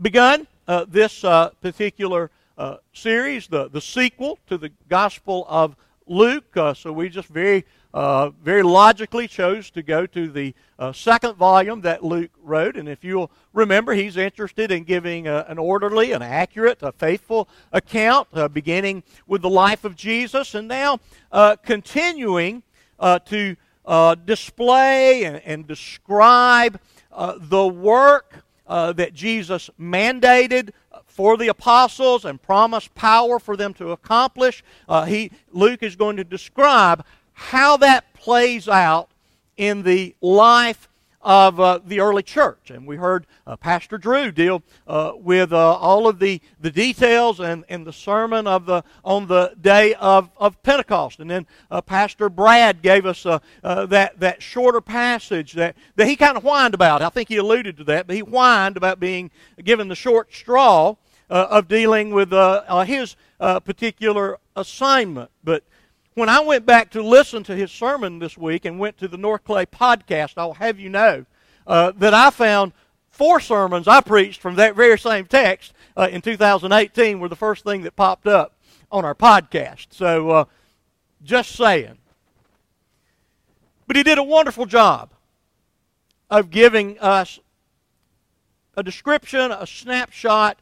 begun 0.00 0.46
uh, 0.66 0.84
this 0.88 1.22
uh, 1.22 1.50
particular 1.60 2.30
uh, 2.56 2.76
series, 2.92 3.46
the, 3.46 3.68
the 3.68 3.80
sequel 3.80 4.38
to 4.48 4.58
the 4.58 4.70
Gospel 4.88 5.46
of 5.48 5.76
Luke, 6.06 6.56
uh, 6.56 6.74
so 6.74 6.92
we 6.92 7.08
just 7.08 7.28
very 7.28 7.64
uh, 7.94 8.30
very 8.42 8.64
logically 8.64 9.28
chose 9.28 9.70
to 9.70 9.80
go 9.80 10.04
to 10.04 10.28
the 10.28 10.52
uh, 10.80 10.92
second 10.92 11.36
volume 11.36 11.80
that 11.82 12.02
Luke 12.02 12.32
wrote. 12.42 12.76
And 12.76 12.88
if 12.88 13.04
you'll 13.04 13.30
remember, 13.52 13.94
he's 13.94 14.16
interested 14.16 14.72
in 14.72 14.82
giving 14.82 15.28
a, 15.28 15.46
an 15.48 15.58
orderly, 15.58 16.10
an 16.10 16.20
accurate, 16.20 16.82
a 16.82 16.90
faithful 16.90 17.48
account, 17.72 18.26
uh, 18.34 18.48
beginning 18.48 19.04
with 19.28 19.42
the 19.42 19.48
life 19.48 19.84
of 19.84 19.94
Jesus, 19.94 20.56
and 20.56 20.66
now 20.66 20.98
uh, 21.30 21.54
continuing 21.62 22.64
uh, 22.98 23.20
to 23.20 23.54
uh, 23.86 24.16
display 24.16 25.22
and, 25.22 25.40
and 25.44 25.68
describe 25.68 26.80
the 27.38 27.66
work 27.68 28.44
that 28.66 29.14
Jesus 29.14 29.70
mandated 29.80 30.70
for 31.06 31.36
the 31.36 31.46
apostles 31.46 32.24
and 32.24 32.42
promised 32.42 32.92
power 32.96 33.38
for 33.38 33.56
them 33.56 33.72
to 33.74 33.92
accomplish. 33.92 34.64
he, 35.06 35.30
Luke 35.52 35.84
is 35.84 35.94
going 35.94 36.16
to 36.16 36.24
describe 36.24 37.04
how 37.34 37.76
that 37.76 38.12
plays 38.14 38.68
out 38.68 39.10
in 39.56 39.82
the 39.82 40.14
life 40.20 40.88
of 41.24 41.58
uh, 41.58 41.80
the 41.84 42.00
early 42.00 42.22
church. 42.22 42.70
And 42.70 42.86
we 42.86 42.96
heard 42.96 43.26
uh, 43.46 43.56
Pastor 43.56 43.96
Drew 43.96 44.30
deal 44.30 44.62
uh, 44.86 45.12
with 45.16 45.52
uh, 45.52 45.74
all 45.76 46.06
of 46.06 46.18
the, 46.18 46.40
the 46.60 46.70
details 46.70 47.40
and, 47.40 47.64
and 47.70 47.86
the 47.86 47.92
sermon 47.92 48.46
of 48.46 48.66
the, 48.66 48.84
on 49.04 49.26
the 49.26 49.54
day 49.58 49.94
of, 49.94 50.28
of 50.36 50.62
Pentecost. 50.62 51.20
And 51.20 51.30
then 51.30 51.46
uh, 51.70 51.80
Pastor 51.80 52.28
Brad 52.28 52.82
gave 52.82 53.06
us 53.06 53.24
uh, 53.24 53.38
that, 53.62 54.20
that 54.20 54.42
shorter 54.42 54.82
passage 54.82 55.54
that, 55.54 55.76
that 55.96 56.06
he 56.06 56.14
kind 56.14 56.36
of 56.36 56.42
whined 56.42 56.74
about. 56.74 57.00
I 57.00 57.08
think 57.08 57.30
he 57.30 57.38
alluded 57.38 57.78
to 57.78 57.84
that, 57.84 58.06
but 58.06 58.16
he 58.16 58.22
whined 58.22 58.76
about 58.76 59.00
being 59.00 59.30
given 59.62 59.88
the 59.88 59.94
short 59.94 60.32
straw 60.32 60.94
of 61.30 61.68
dealing 61.68 62.10
with 62.10 62.32
his 62.86 63.16
particular 63.40 64.38
assignment. 64.54 65.30
But 65.42 65.64
when 66.14 66.28
I 66.28 66.40
went 66.40 66.64
back 66.64 66.90
to 66.90 67.02
listen 67.02 67.42
to 67.44 67.56
his 67.56 67.72
sermon 67.72 68.18
this 68.18 68.38
week 68.38 68.64
and 68.64 68.78
went 68.78 68.98
to 68.98 69.08
the 69.08 69.16
North 69.16 69.44
Clay 69.44 69.66
podcast, 69.66 70.34
I'll 70.36 70.54
have 70.54 70.78
you 70.78 70.88
know 70.88 71.26
uh, 71.66 71.92
that 71.96 72.14
I 72.14 72.30
found 72.30 72.72
four 73.10 73.40
sermons 73.40 73.88
I 73.88 74.00
preached 74.00 74.40
from 74.40 74.54
that 74.56 74.76
very 74.76 74.98
same 74.98 75.26
text 75.26 75.72
uh, 75.96 76.08
in 76.10 76.20
2018 76.20 77.20
were 77.20 77.28
the 77.28 77.36
first 77.36 77.64
thing 77.64 77.82
that 77.82 77.96
popped 77.96 78.26
up 78.26 78.56
on 78.90 79.04
our 79.04 79.14
podcast. 79.14 79.88
So, 79.90 80.30
uh, 80.30 80.44
just 81.22 81.52
saying. 81.52 81.98
But 83.86 83.96
he 83.96 84.02
did 84.02 84.18
a 84.18 84.22
wonderful 84.22 84.66
job 84.66 85.10
of 86.30 86.50
giving 86.50 86.98
us 86.98 87.38
a 88.76 88.82
description, 88.82 89.52
a 89.52 89.66
snapshot. 89.66 90.58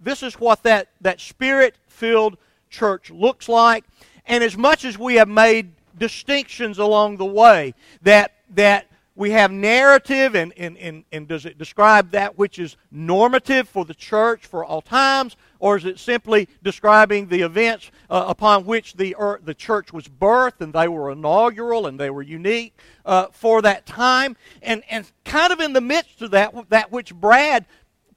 This 0.00 0.22
is 0.22 0.34
what 0.34 0.62
that, 0.64 0.88
that 1.00 1.20
spirit 1.20 1.76
filled 1.86 2.36
church 2.70 3.10
looks 3.10 3.48
like. 3.48 3.84
And 4.28 4.44
as 4.44 4.56
much 4.56 4.84
as 4.84 4.98
we 4.98 5.14
have 5.14 5.28
made 5.28 5.72
distinctions 5.98 6.78
along 6.78 7.16
the 7.16 7.24
way, 7.24 7.74
that, 8.02 8.34
that 8.54 8.86
we 9.16 9.30
have 9.30 9.50
narrative, 9.50 10.36
and, 10.36 10.52
and, 10.56 10.76
and, 10.78 11.04
and 11.10 11.26
does 11.26 11.46
it 11.46 11.58
describe 11.58 12.12
that 12.12 12.38
which 12.38 12.58
is 12.58 12.76
normative 12.92 13.68
for 13.68 13.86
the 13.86 13.94
church 13.94 14.46
for 14.46 14.64
all 14.64 14.82
times, 14.82 15.36
or 15.58 15.76
is 15.76 15.86
it 15.86 15.98
simply 15.98 16.46
describing 16.62 17.26
the 17.26 17.40
events 17.40 17.90
uh, 18.10 18.26
upon 18.28 18.64
which 18.64 18.94
the, 18.94 19.16
the 19.42 19.54
church 19.54 19.92
was 19.92 20.04
birthed 20.06 20.60
and 20.60 20.72
they 20.72 20.86
were 20.86 21.10
inaugural 21.10 21.86
and 21.86 21.98
they 21.98 22.10
were 22.10 22.22
unique 22.22 22.78
uh, 23.06 23.26
for 23.32 23.60
that 23.62 23.86
time? 23.86 24.36
And, 24.62 24.84
and 24.90 25.10
kind 25.24 25.52
of 25.52 25.58
in 25.58 25.72
the 25.72 25.80
midst 25.80 26.22
of 26.22 26.30
that, 26.32 26.54
that 26.68 26.92
which 26.92 27.14
Brad 27.14 27.64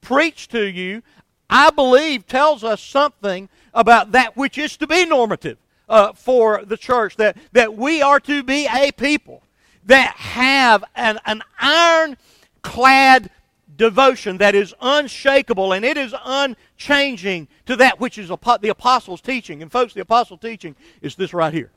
preached 0.01 0.51
to 0.51 0.63
you, 0.63 1.01
I 1.49 1.71
believe 1.71 2.27
tells 2.27 2.63
us 2.63 2.81
something 2.81 3.49
about 3.73 4.11
that 4.11 4.37
which 4.37 4.57
is 4.57 4.77
to 4.77 4.87
be 4.87 5.05
normative 5.05 5.57
uh, 5.91 6.13
for 6.13 6.63
the 6.65 6.77
church 6.77 7.17
that, 7.17 7.37
that 7.51 7.75
we 7.75 8.01
are 8.01 8.19
to 8.21 8.41
be 8.41 8.65
a 8.73 8.91
people 8.93 9.43
that 9.83 10.15
have 10.15 10.83
an, 10.95 11.19
an 11.25 11.43
ironclad 11.59 13.29
devotion 13.75 14.37
that 14.37 14.55
is 14.55 14.73
unshakable 14.79 15.73
and 15.73 15.83
it 15.83 15.97
is 15.97 16.15
unchanging 16.23 17.47
to 17.65 17.75
that 17.75 17.99
which 17.99 18.17
is 18.17 18.29
the 18.29 18.69
apostles' 18.69 19.19
teaching. 19.19 19.61
And, 19.61 19.71
folks, 19.71 19.93
the 19.93 20.01
apostle 20.01 20.37
teaching 20.37 20.75
is 21.01 21.15
this 21.15 21.33
right 21.33 21.53
here. 21.53 21.71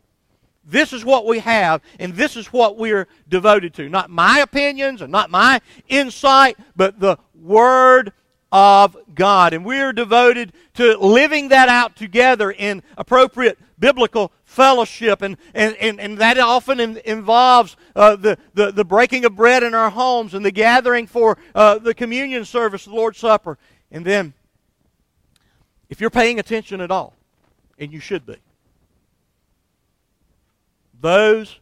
This 0.65 0.93
is 0.93 1.05
what 1.05 1.27
we 1.27 1.41
have, 1.41 1.83
and 1.99 2.15
this 2.15 2.37
is 2.37 2.53
what 2.53 2.79
we're 2.79 3.09
devoted 3.29 3.75
to. 3.75 3.89
Not 3.89 4.11
my 4.11 4.39
opinions 4.39 5.03
and 5.03 5.11
not 5.11 5.29
my 5.29 5.61
insight, 5.89 6.57
but 6.77 7.01
the 7.01 7.19
Word 7.35 8.13
of 8.55 8.97
God. 9.15 9.53
And 9.53 9.65
we're 9.65 9.93
devoted 9.93 10.53
to 10.75 10.97
living 10.97 11.49
that 11.49 11.69
out 11.69 11.97
together 11.97 12.53
in 12.53 12.83
appropriate 12.97 13.59
biblical 13.85 14.33
fellowship, 14.47 15.21
and, 15.21 15.37
and, 15.53 15.77
and, 15.77 16.01
and 16.01 16.17
that 16.17 16.39
often 16.39 16.81
in, 16.81 16.97
involves 17.05 17.77
uh, 17.95 18.17
the, 18.17 18.39
the, 18.55 18.73
the 18.73 18.83
breaking 18.83 19.27
of 19.27 19.37
bread 19.37 19.63
in 19.63 19.75
our 19.75 19.91
homes 19.91 20.33
and 20.33 20.43
the 20.43 20.51
gathering 20.51 21.07
for 21.07 21.37
uh, 21.55 21.79
the 21.79 21.93
communion 21.93 22.47
service, 22.47 22.87
the 22.87 22.91
Lord's 22.91 23.19
Supper. 23.19 23.59
And 23.91 24.03
then, 24.03 24.33
if 25.91 26.01
you're 26.01 26.09
paying 26.09 26.39
attention 26.39 26.81
at 26.81 26.91
all, 26.91 27.15
and 27.79 27.93
you 27.93 28.01
should 28.01 28.25
be, 28.25 28.37
those 30.99 31.61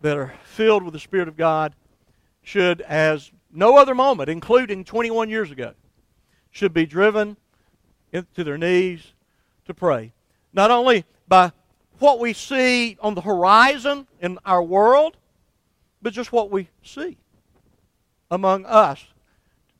that 0.00 0.16
are 0.16 0.34
filled 0.42 0.82
with 0.82 0.94
the 0.94 0.98
Spirit 0.98 1.28
of 1.28 1.36
God 1.36 1.76
should, 2.42 2.80
as 2.80 3.30
no 3.52 3.78
other 3.78 3.94
moment, 3.94 4.28
including 4.28 4.82
21 4.82 5.30
years 5.30 5.52
ago, 5.52 5.74
should 6.50 6.74
be 6.74 6.86
driven 6.86 7.36
to 8.12 8.42
their 8.42 8.58
knees 8.58 9.12
to 9.66 9.72
pray 9.72 10.12
not 10.56 10.70
only 10.70 11.04
by 11.28 11.52
what 11.98 12.18
we 12.18 12.32
see 12.32 12.96
on 13.00 13.14
the 13.14 13.20
horizon 13.20 14.06
in 14.20 14.38
our 14.44 14.62
world, 14.62 15.16
but 16.02 16.12
just 16.12 16.32
what 16.32 16.50
we 16.50 16.68
see 16.82 17.18
among 18.30 18.64
us 18.64 19.04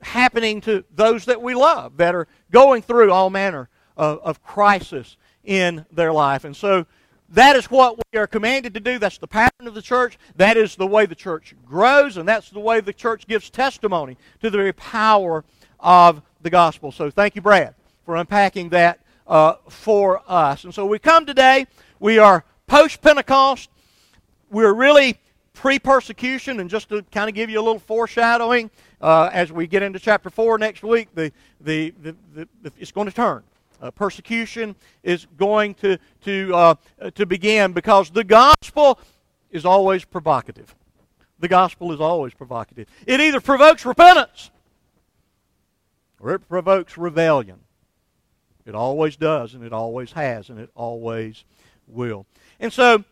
happening 0.02 0.60
to 0.60 0.84
those 0.94 1.24
that 1.24 1.42
we 1.42 1.54
love 1.54 1.96
that 1.96 2.14
are 2.14 2.28
going 2.50 2.82
through 2.82 3.10
all 3.10 3.30
manner 3.30 3.68
of, 3.96 4.18
of 4.20 4.42
crisis 4.42 5.16
in 5.42 5.84
their 5.90 6.12
life. 6.12 6.44
And 6.44 6.54
so 6.54 6.86
that 7.30 7.56
is 7.56 7.66
what 7.66 7.96
we 7.96 8.18
are 8.18 8.26
commanded 8.26 8.74
to 8.74 8.80
do. 8.80 8.98
That's 8.98 9.18
the 9.18 9.26
pattern 9.26 9.66
of 9.66 9.74
the 9.74 9.82
church. 9.82 10.18
That 10.36 10.56
is 10.56 10.76
the 10.76 10.86
way 10.86 11.06
the 11.06 11.14
church 11.14 11.54
grows, 11.64 12.18
and 12.18 12.28
that's 12.28 12.50
the 12.50 12.60
way 12.60 12.80
the 12.80 12.92
church 12.92 13.26
gives 13.26 13.50
testimony 13.50 14.16
to 14.42 14.50
the 14.50 14.58
very 14.58 14.72
power 14.74 15.44
of 15.80 16.22
the 16.42 16.50
gospel. 16.50 16.92
So 16.92 17.10
thank 17.10 17.34
you, 17.34 17.42
Brad, 17.42 17.74
for 18.04 18.16
unpacking 18.16 18.68
that 18.70 19.00
uh, 19.26 19.54
for 19.68 20.22
us. 20.26 20.64
And 20.64 20.74
so 20.74 20.86
we 20.86 20.98
come 20.98 21.26
today. 21.26 21.66
We 21.98 22.18
are 22.18 22.44
post 22.66 23.00
Pentecost. 23.00 23.70
We're 24.50 24.74
really 24.74 25.18
pre 25.52 25.78
persecution, 25.78 26.60
and 26.60 26.70
just 26.70 26.90
to 26.90 27.02
kind 27.10 27.28
of 27.28 27.34
give 27.34 27.50
you 27.50 27.58
a 27.58 27.62
little 27.62 27.78
foreshadowing, 27.78 28.70
uh, 29.00 29.30
as 29.32 29.50
we 29.50 29.66
get 29.66 29.82
into 29.82 29.98
chapter 29.98 30.30
4 30.30 30.58
next 30.58 30.82
week, 30.82 31.08
the, 31.14 31.32
the, 31.60 31.92
the, 32.02 32.16
the, 32.34 32.72
it's 32.78 32.92
going 32.92 33.08
to 33.08 33.14
turn. 33.14 33.42
Uh, 33.80 33.90
persecution 33.90 34.74
is 35.02 35.26
going 35.36 35.74
to, 35.74 35.98
to, 36.24 36.54
uh, 36.54 36.74
to 37.14 37.26
begin 37.26 37.72
because 37.72 38.10
the 38.10 38.24
gospel 38.24 38.98
is 39.50 39.64
always 39.66 40.04
provocative. 40.04 40.74
The 41.38 41.48
gospel 41.48 41.92
is 41.92 42.00
always 42.00 42.32
provocative. 42.32 42.88
It 43.06 43.20
either 43.20 43.40
provokes 43.40 43.84
repentance 43.84 44.50
or 46.20 46.34
it 46.34 46.48
provokes 46.48 46.96
rebellion. 46.96 47.58
It 48.66 48.74
always 48.74 49.16
does, 49.16 49.54
and 49.54 49.64
it 49.64 49.72
always 49.72 50.12
has, 50.12 50.50
and 50.50 50.58
it 50.58 50.70
always 50.74 51.44
will. 51.86 52.26
And 52.58 52.72
so, 52.72 53.04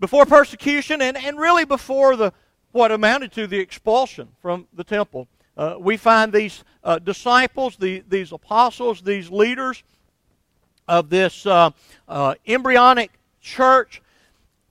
before 0.00 0.26
persecution, 0.26 1.00
and, 1.00 1.16
and 1.16 1.38
really 1.38 1.64
before 1.64 2.16
the 2.16 2.32
what 2.72 2.92
amounted 2.92 3.32
to 3.32 3.46
the 3.46 3.58
expulsion 3.58 4.28
from 4.40 4.66
the 4.74 4.84
temple, 4.84 5.28
uh, 5.56 5.76
we 5.78 5.96
find 5.96 6.32
these 6.32 6.64
uh, 6.84 6.98
disciples, 6.98 7.76
the, 7.76 8.02
these 8.08 8.32
apostles, 8.32 9.02
these 9.02 9.30
leaders 9.30 9.82
of 10.88 11.08
this 11.08 11.46
uh, 11.46 11.70
uh 12.08 12.34
embryonic 12.46 13.12
church 13.40 14.02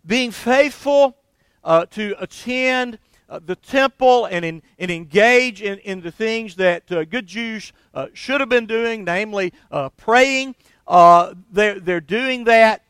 being 0.06 0.32
faithful 0.32 1.16
uh, 1.64 1.86
to 1.86 2.16
attend 2.20 2.98
uh, 3.29 3.39
the 3.45 3.55
temple 3.55 4.25
and, 4.25 4.43
in, 4.43 4.62
and 4.79 4.89
engage 4.89 5.62
in, 5.62 5.77
in 5.79 6.01
the 6.01 6.12
things 6.12 6.55
that 6.55 6.91
uh, 6.91 7.03
good 7.03 7.27
Jews 7.27 7.71
uh, 7.93 8.07
should 8.13 8.39
have 8.39 8.50
been 8.50 8.65
doing, 8.65 9.03
namely 9.03 9.53
uh, 9.71 9.89
praying. 9.89 10.55
Uh, 10.88 11.36
they're, 11.51 11.79
they're 11.79 12.01
doing 12.01 12.45
that 12.45 12.83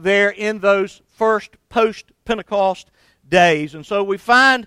there 0.00 0.30
in 0.30 0.58
those 0.60 1.02
first 1.10 1.50
post 1.68 2.06
Pentecost 2.24 2.90
days. 3.28 3.74
And 3.74 3.84
so 3.84 4.02
we 4.02 4.16
find 4.16 4.66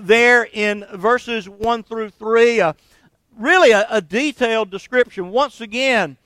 there 0.00 0.48
in 0.52 0.86
verses 0.94 1.48
1 1.48 1.82
through 1.82 2.10
3 2.10 2.62
really 3.38 3.70
a, 3.70 3.86
a 3.90 4.00
detailed 4.00 4.70
description, 4.70 5.30
once 5.30 5.60
again 5.60 6.16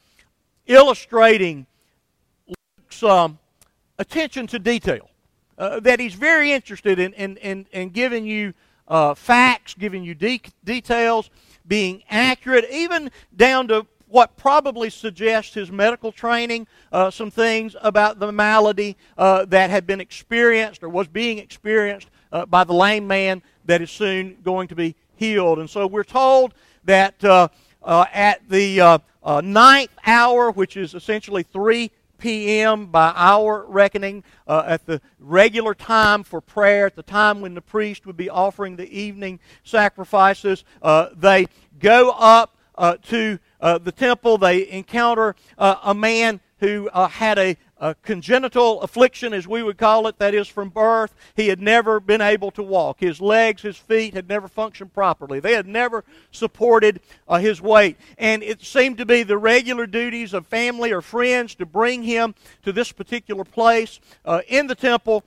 illustrating 0.66 1.66
Luke's 2.46 3.02
um, 3.02 3.38
attention 3.98 4.46
to 4.48 4.58
detail 4.58 5.08
uh, 5.58 5.80
that 5.80 6.00
he's 6.00 6.14
very 6.14 6.52
interested 6.52 6.98
in, 6.98 7.12
in, 7.14 7.36
in, 7.38 7.66
in 7.72 7.90
giving 7.90 8.26
you 8.26 8.54
uh, 8.88 9.14
facts, 9.14 9.74
giving 9.74 10.04
you 10.04 10.14
de- 10.14 10.40
details, 10.64 11.30
being 11.66 12.02
accurate, 12.10 12.66
even 12.70 13.10
down 13.36 13.68
to 13.68 13.86
what 14.08 14.36
probably 14.36 14.88
suggests 14.88 15.54
his 15.54 15.72
medical 15.72 16.12
training, 16.12 16.66
uh, 16.92 17.10
some 17.10 17.30
things 17.30 17.74
about 17.82 18.20
the 18.20 18.30
malady 18.30 18.96
uh, 19.18 19.44
that 19.46 19.68
had 19.70 19.86
been 19.86 20.00
experienced 20.00 20.82
or 20.82 20.88
was 20.88 21.08
being 21.08 21.38
experienced 21.38 22.08
uh, 22.30 22.46
by 22.46 22.62
the 22.62 22.72
lame 22.72 23.06
man 23.06 23.42
that 23.64 23.82
is 23.82 23.90
soon 23.90 24.36
going 24.44 24.68
to 24.68 24.76
be 24.76 24.94
healed. 25.16 25.58
And 25.58 25.68
so 25.68 25.86
we're 25.86 26.04
told 26.04 26.54
that 26.84 27.22
uh, 27.24 27.48
at 27.84 28.48
the 28.48 29.00
ninth 29.42 29.90
hour, 30.06 30.52
which 30.52 30.76
is 30.76 30.94
essentially 30.94 31.42
3 31.42 31.90
p.m. 32.18 32.86
by 32.86 33.12
our 33.14 33.64
reckoning, 33.66 34.24
uh, 34.46 34.64
at 34.66 34.86
the 34.86 35.00
regular 35.18 35.74
time 35.74 36.22
for 36.22 36.40
prayer, 36.40 36.86
at 36.86 36.96
the 36.96 37.02
time 37.02 37.40
when 37.40 37.54
the 37.54 37.60
priest 37.60 38.06
would 38.06 38.16
be 38.16 38.30
offering 38.30 38.76
the 38.76 38.88
evening 38.88 39.40
sacrifices. 39.64 40.64
Uh, 40.82 41.08
they 41.14 41.46
go 41.78 42.10
up 42.10 42.56
uh, 42.76 42.96
to 43.02 43.38
uh, 43.60 43.78
the 43.78 43.92
temple. 43.92 44.38
They 44.38 44.68
encounter 44.68 45.34
uh, 45.58 45.76
a 45.82 45.94
man 45.94 46.40
who 46.58 46.88
uh, 46.92 47.08
had 47.08 47.38
a 47.38 47.56
a 47.78 47.94
congenital 47.94 48.80
affliction, 48.80 49.32
as 49.32 49.46
we 49.46 49.62
would 49.62 49.76
call 49.76 50.06
it, 50.06 50.18
that 50.18 50.34
is 50.34 50.48
from 50.48 50.70
birth. 50.70 51.14
He 51.34 51.48
had 51.48 51.60
never 51.60 52.00
been 52.00 52.20
able 52.20 52.50
to 52.52 52.62
walk. 52.62 53.00
His 53.00 53.20
legs, 53.20 53.62
his 53.62 53.76
feet 53.76 54.14
had 54.14 54.28
never 54.28 54.48
functioned 54.48 54.94
properly. 54.94 55.40
They 55.40 55.52
had 55.52 55.66
never 55.66 56.04
supported 56.30 57.00
uh, 57.28 57.38
his 57.38 57.60
weight. 57.60 57.98
And 58.16 58.42
it 58.42 58.62
seemed 58.62 58.98
to 58.98 59.06
be 59.06 59.22
the 59.22 59.38
regular 59.38 59.86
duties 59.86 60.32
of 60.32 60.46
family 60.46 60.92
or 60.92 61.02
friends 61.02 61.54
to 61.56 61.66
bring 61.66 62.02
him 62.02 62.34
to 62.62 62.72
this 62.72 62.92
particular 62.92 63.44
place 63.44 64.00
uh, 64.24 64.40
in 64.48 64.66
the 64.66 64.74
temple 64.74 65.24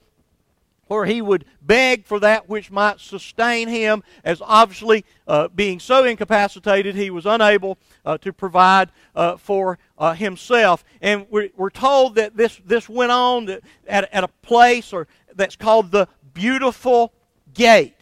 where 0.90 1.06
he 1.06 1.22
would 1.22 1.44
beg 1.62 2.04
for 2.04 2.18
that 2.18 2.48
which 2.48 2.70
might 2.70 2.98
sustain 2.98 3.68
him, 3.68 4.02
as 4.24 4.42
obviously 4.44 5.04
uh, 5.28 5.46
being 5.46 5.78
so 5.78 6.04
incapacitated, 6.04 6.96
he 6.96 7.10
was 7.10 7.26
unable 7.26 7.78
uh, 8.04 8.18
to 8.18 8.32
provide 8.32 8.90
uh, 9.14 9.36
for 9.36 9.78
uh, 9.98 10.12
himself. 10.14 10.84
And 11.00 11.26
we're, 11.30 11.50
we're, 11.56 11.70
told 11.70 12.16
that 12.16 12.36
this, 12.36 12.60
this 12.66 12.88
went 12.88 13.12
on 13.12 13.48
at, 13.86 14.12
at 14.12 14.24
a 14.24 14.28
place 14.42 14.92
or, 14.92 15.06
that's 15.36 15.54
called 15.54 15.92
the 15.92 16.08
Beautiful 16.34 17.12
Gate. 17.54 17.94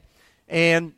And 0.48 0.94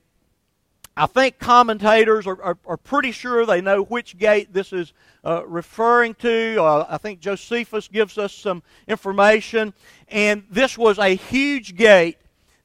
I 1.01 1.07
think 1.07 1.39
commentators 1.39 2.27
are, 2.27 2.43
are, 2.43 2.59
are, 2.67 2.77
pretty 2.77 3.11
sure 3.11 3.47
they 3.47 3.63
know 3.63 3.85
which 3.85 4.19
gate 4.19 4.53
this 4.53 4.71
is 4.71 4.93
uh, 5.25 5.47
referring 5.47 6.13
to. 6.17 6.63
Uh, 6.63 6.85
I 6.91 6.99
think 6.99 7.21
Josephus 7.21 7.89
gives 7.89 8.19
us 8.19 8.35
some 8.35 8.63
information. 8.87 9.73
And 10.09 10.45
this 10.51 10.77
was 10.77 10.99
a 10.99 11.15
huge 11.15 11.75
gate 11.75 12.19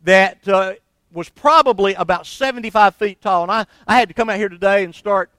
that 0.04 0.46
uh, 0.50 0.74
was 1.14 1.30
probably 1.30 1.94
about 1.94 2.28
75 2.28 2.96
feet 2.96 3.22
tall. 3.22 3.44
And 3.44 3.52
I, 3.54 3.66
I 3.88 3.98
had 3.98 4.10
to 4.10 4.14
come 4.14 4.30
out 4.30 4.36
here 4.36 4.50
today 4.50 4.84
and 4.84 4.94
start 4.94 5.32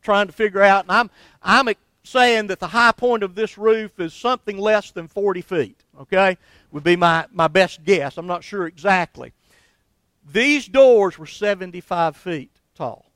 trying 0.00 0.26
to 0.26 0.32
figure 0.32 0.62
out. 0.62 0.86
And 0.86 0.92
I'm, 0.92 1.10
I'm 1.42 1.74
saying 2.04 2.46
that 2.46 2.58
the 2.58 2.68
high 2.68 2.92
point 2.92 3.22
of 3.22 3.34
this 3.34 3.58
roof 3.58 4.00
is 4.00 4.14
something 4.14 4.56
less 4.56 4.92
than 4.92 5.08
40 5.08 5.42
feet, 5.42 5.84
okay? 6.00 6.38
Would 6.72 6.84
be 6.84 6.96
my, 6.96 7.26
my 7.32 7.48
best 7.48 7.84
guess. 7.84 8.16
I'm 8.16 8.26
not 8.26 8.42
sure 8.42 8.66
exactly. 8.66 9.34
These 10.32 10.68
doors 10.68 11.18
were 11.18 11.26
75 11.26 12.16
feet 12.16 12.50
tall. 12.74 13.10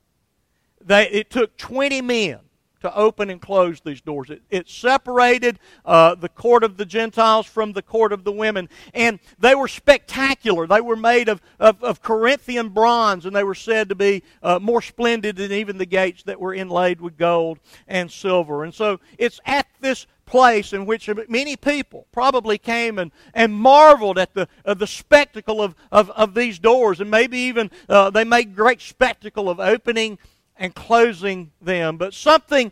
They, 0.81 1.09
it 1.09 1.29
took 1.29 1.57
20 1.57 2.01
men 2.01 2.39
to 2.81 2.95
open 2.95 3.31
and 3.31 3.41
close 3.41 3.81
these 3.81 4.01
doors. 4.01 4.29
It, 4.29 4.43
it 4.51 4.69
separated 4.69 5.59
uh, 5.85 6.13
the 6.13 6.29
court 6.29 6.63
of 6.63 6.77
the 6.77 6.85
Gentiles 6.85 7.47
from 7.47 7.73
the 7.73 7.81
court 7.81 8.13
of 8.13 8.23
the 8.23 8.31
women. 8.31 8.69
And 8.93 9.19
they 9.39 9.55
were 9.55 9.67
spectacular. 9.67 10.67
They 10.67 10.81
were 10.81 10.95
made 10.95 11.27
of, 11.27 11.41
of, 11.59 11.83
of 11.83 12.03
Corinthian 12.03 12.69
bronze, 12.69 13.25
and 13.25 13.35
they 13.35 13.43
were 13.43 13.55
said 13.55 13.89
to 13.89 13.95
be 13.95 14.21
uh, 14.43 14.59
more 14.61 14.83
splendid 14.83 15.37
than 15.37 15.51
even 15.51 15.79
the 15.79 15.87
gates 15.87 16.21
that 16.23 16.39
were 16.39 16.53
inlaid 16.53 17.01
with 17.01 17.17
gold 17.17 17.59
and 17.87 18.11
silver. 18.11 18.63
And 18.63 18.73
so 18.73 18.99
it's 19.17 19.39
at 19.45 19.65
this 19.79 20.05
place 20.25 20.73
in 20.73 20.85
which 20.85 21.09
many 21.27 21.55
people 21.55 22.07
probably 22.11 22.57
came 22.57 22.99
and, 22.99 23.11
and 23.33 23.53
marveled 23.53 24.17
at 24.17 24.33
the, 24.33 24.47
the 24.63 24.87
spectacle 24.87 25.61
of, 25.61 25.75
of, 25.91 26.09
of 26.11 26.33
these 26.33 26.59
doors. 26.59 26.99
And 26.99 27.11
maybe 27.11 27.37
even 27.39 27.71
uh, 27.87 28.09
they 28.09 28.23
made 28.23 28.55
great 28.55 28.81
spectacle 28.81 29.49
of 29.49 29.59
opening 29.59 30.17
and 30.57 30.73
closing 30.73 31.51
them. 31.61 31.97
But 31.97 32.13
something 32.13 32.71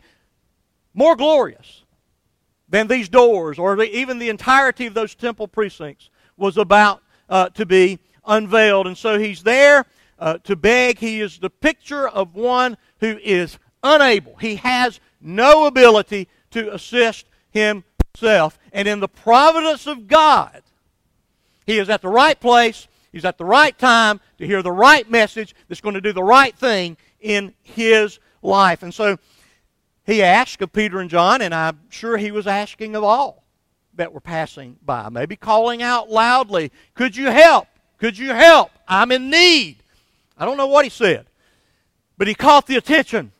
more 0.92 1.16
glorious 1.16 1.84
than 2.68 2.88
these 2.88 3.08
doors 3.08 3.58
or 3.58 3.76
the, 3.76 3.96
even 3.96 4.18
the 4.18 4.28
entirety 4.28 4.86
of 4.86 4.94
those 4.94 5.14
temple 5.14 5.48
precincts 5.48 6.10
was 6.36 6.56
about 6.56 7.02
uh, 7.28 7.48
to 7.50 7.66
be 7.66 7.98
unveiled. 8.26 8.86
And 8.86 8.98
so 8.98 9.18
he's 9.18 9.42
there 9.42 9.84
uh, 10.18 10.38
to 10.44 10.56
beg. 10.56 10.98
He 10.98 11.20
is 11.20 11.38
the 11.38 11.50
picture 11.50 12.08
of 12.08 12.34
one 12.34 12.76
who 13.00 13.18
is 13.22 13.58
unable, 13.82 14.34
he 14.36 14.56
has 14.56 14.98
no 15.20 15.66
ability 15.66 16.28
to 16.50 16.72
assist 16.72 17.26
himself. 17.54 18.58
And 18.72 18.86
in 18.86 19.00
the 19.00 19.08
providence 19.08 19.86
of 19.86 20.06
God, 20.06 20.62
he 21.66 21.78
is 21.78 21.88
at 21.88 22.02
the 22.02 22.08
right 22.08 22.38
place, 22.38 22.88
he's 23.12 23.24
at 23.24 23.38
the 23.38 23.44
right 23.44 23.78
time 23.78 24.20
to 24.38 24.46
hear 24.46 24.62
the 24.62 24.72
right 24.72 25.08
message 25.10 25.54
that's 25.68 25.80
going 25.80 25.94
to 25.94 26.00
do 26.00 26.12
the 26.12 26.22
right 26.22 26.54
thing 26.54 26.98
in 27.20 27.54
his 27.62 28.18
life. 28.42 28.82
And 28.82 28.92
so 28.92 29.18
he 30.04 30.22
asked 30.22 30.60
of 30.60 30.72
Peter 30.72 31.00
and 31.00 31.08
John, 31.08 31.40
and 31.40 31.54
I'm 31.54 31.80
sure 31.88 32.18
he 32.18 32.30
was 32.30 32.46
asking 32.46 32.94
of 32.94 33.04
all 33.04 33.44
that 33.94 34.12
were 34.12 34.20
passing 34.20 34.76
by, 34.82 35.08
maybe 35.08 35.36
calling 35.36 35.80
out 35.80 36.10
loudly, 36.10 36.72
Could 36.94 37.16
you 37.16 37.30
help? 37.30 37.68
Could 37.98 38.18
you 38.18 38.34
help? 38.34 38.70
I'm 38.86 39.12
in 39.12 39.30
need. 39.30 39.76
I 40.36 40.44
don't 40.44 40.56
know 40.56 40.66
what 40.66 40.84
he 40.84 40.90
said, 40.90 41.26
but 42.18 42.26
he 42.26 42.34
caught 42.34 42.66
the 42.66 42.76
attention 42.76 43.32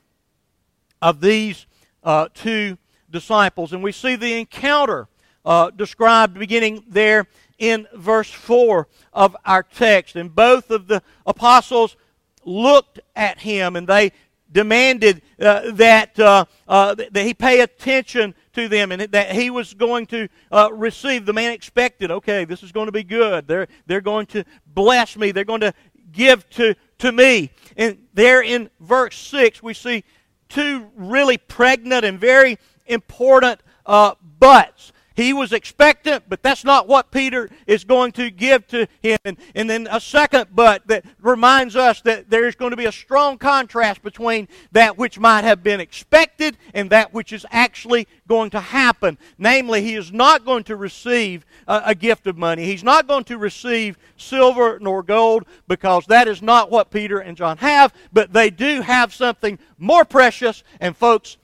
of 1.02 1.20
these 1.20 1.66
uh, 2.02 2.28
two 2.32 2.78
disciples. 3.14 3.72
And 3.72 3.82
we 3.82 3.92
see 3.92 4.16
the 4.16 4.34
encounter 4.34 5.08
uh, 5.46 5.70
described 5.70 6.38
beginning 6.38 6.84
there 6.86 7.26
in 7.58 7.86
verse 7.94 8.30
4 8.30 8.86
of 9.14 9.34
our 9.46 9.62
text. 9.62 10.16
And 10.16 10.34
both 10.34 10.70
of 10.70 10.86
the 10.88 11.02
apostles 11.24 11.96
looked 12.44 13.00
at 13.16 13.40
him 13.40 13.76
and 13.76 13.86
they 13.86 14.12
demanded 14.52 15.22
uh, 15.40 15.72
that, 15.72 16.18
uh, 16.18 16.44
uh, 16.68 16.94
that 16.94 17.16
he 17.16 17.32
pay 17.34 17.60
attention 17.60 18.34
to 18.52 18.68
them 18.68 18.92
and 18.92 19.02
that 19.02 19.32
he 19.32 19.50
was 19.50 19.74
going 19.74 20.06
to 20.06 20.28
uh, 20.52 20.68
receive. 20.72 21.26
The 21.26 21.32
man 21.32 21.52
expected, 21.52 22.10
okay, 22.10 22.44
this 22.44 22.62
is 22.62 22.70
going 22.70 22.86
to 22.86 22.92
be 22.92 23.02
good. 23.02 23.48
They're, 23.48 23.68
they're 23.86 24.00
going 24.00 24.26
to 24.26 24.44
bless 24.66 25.16
me. 25.16 25.32
They're 25.32 25.44
going 25.44 25.62
to 25.62 25.74
give 26.12 26.48
to, 26.50 26.76
to 26.98 27.12
me. 27.12 27.50
And 27.76 27.98
there 28.12 28.42
in 28.42 28.70
verse 28.80 29.16
6, 29.16 29.62
we 29.62 29.74
see 29.74 30.04
two 30.48 30.88
really 30.94 31.36
pregnant 31.36 32.04
and 32.04 32.18
very 32.18 32.58
important 32.86 33.60
uh, 33.86 34.14
buts. 34.38 34.92
He 35.14 35.32
was 35.32 35.52
expectant, 35.52 36.24
but 36.28 36.42
that's 36.42 36.64
not 36.64 36.88
what 36.88 37.12
Peter 37.12 37.48
is 37.68 37.84
going 37.84 38.10
to 38.12 38.30
give 38.30 38.66
to 38.68 38.88
him. 39.00 39.18
And, 39.24 39.36
and 39.54 39.70
then 39.70 39.86
a 39.88 40.00
second 40.00 40.48
but 40.52 40.86
that 40.88 41.04
reminds 41.20 41.76
us 41.76 42.00
that 42.00 42.30
there's 42.30 42.56
going 42.56 42.72
to 42.72 42.76
be 42.76 42.86
a 42.86 42.92
strong 42.92 43.38
contrast 43.38 44.02
between 44.02 44.48
that 44.72 44.98
which 44.98 45.20
might 45.20 45.44
have 45.44 45.62
been 45.62 45.78
expected 45.78 46.56
and 46.74 46.90
that 46.90 47.14
which 47.14 47.32
is 47.32 47.46
actually 47.52 48.08
going 48.26 48.50
to 48.50 48.60
happen. 48.60 49.16
Namely, 49.38 49.82
he 49.82 49.94
is 49.94 50.12
not 50.12 50.44
going 50.44 50.64
to 50.64 50.74
receive 50.74 51.46
a, 51.68 51.82
a 51.86 51.94
gift 51.94 52.26
of 52.26 52.36
money. 52.36 52.64
He's 52.64 52.84
not 52.84 53.06
going 53.06 53.24
to 53.24 53.38
receive 53.38 53.96
silver 54.16 54.80
nor 54.80 55.04
gold 55.04 55.44
because 55.68 56.06
that 56.06 56.26
is 56.26 56.42
not 56.42 56.72
what 56.72 56.90
Peter 56.90 57.20
and 57.20 57.36
John 57.36 57.58
have, 57.58 57.94
but 58.12 58.32
they 58.32 58.50
do 58.50 58.80
have 58.80 59.14
something 59.14 59.60
more 59.78 60.04
precious 60.04 60.64
and, 60.80 60.96
folks, 60.96 61.36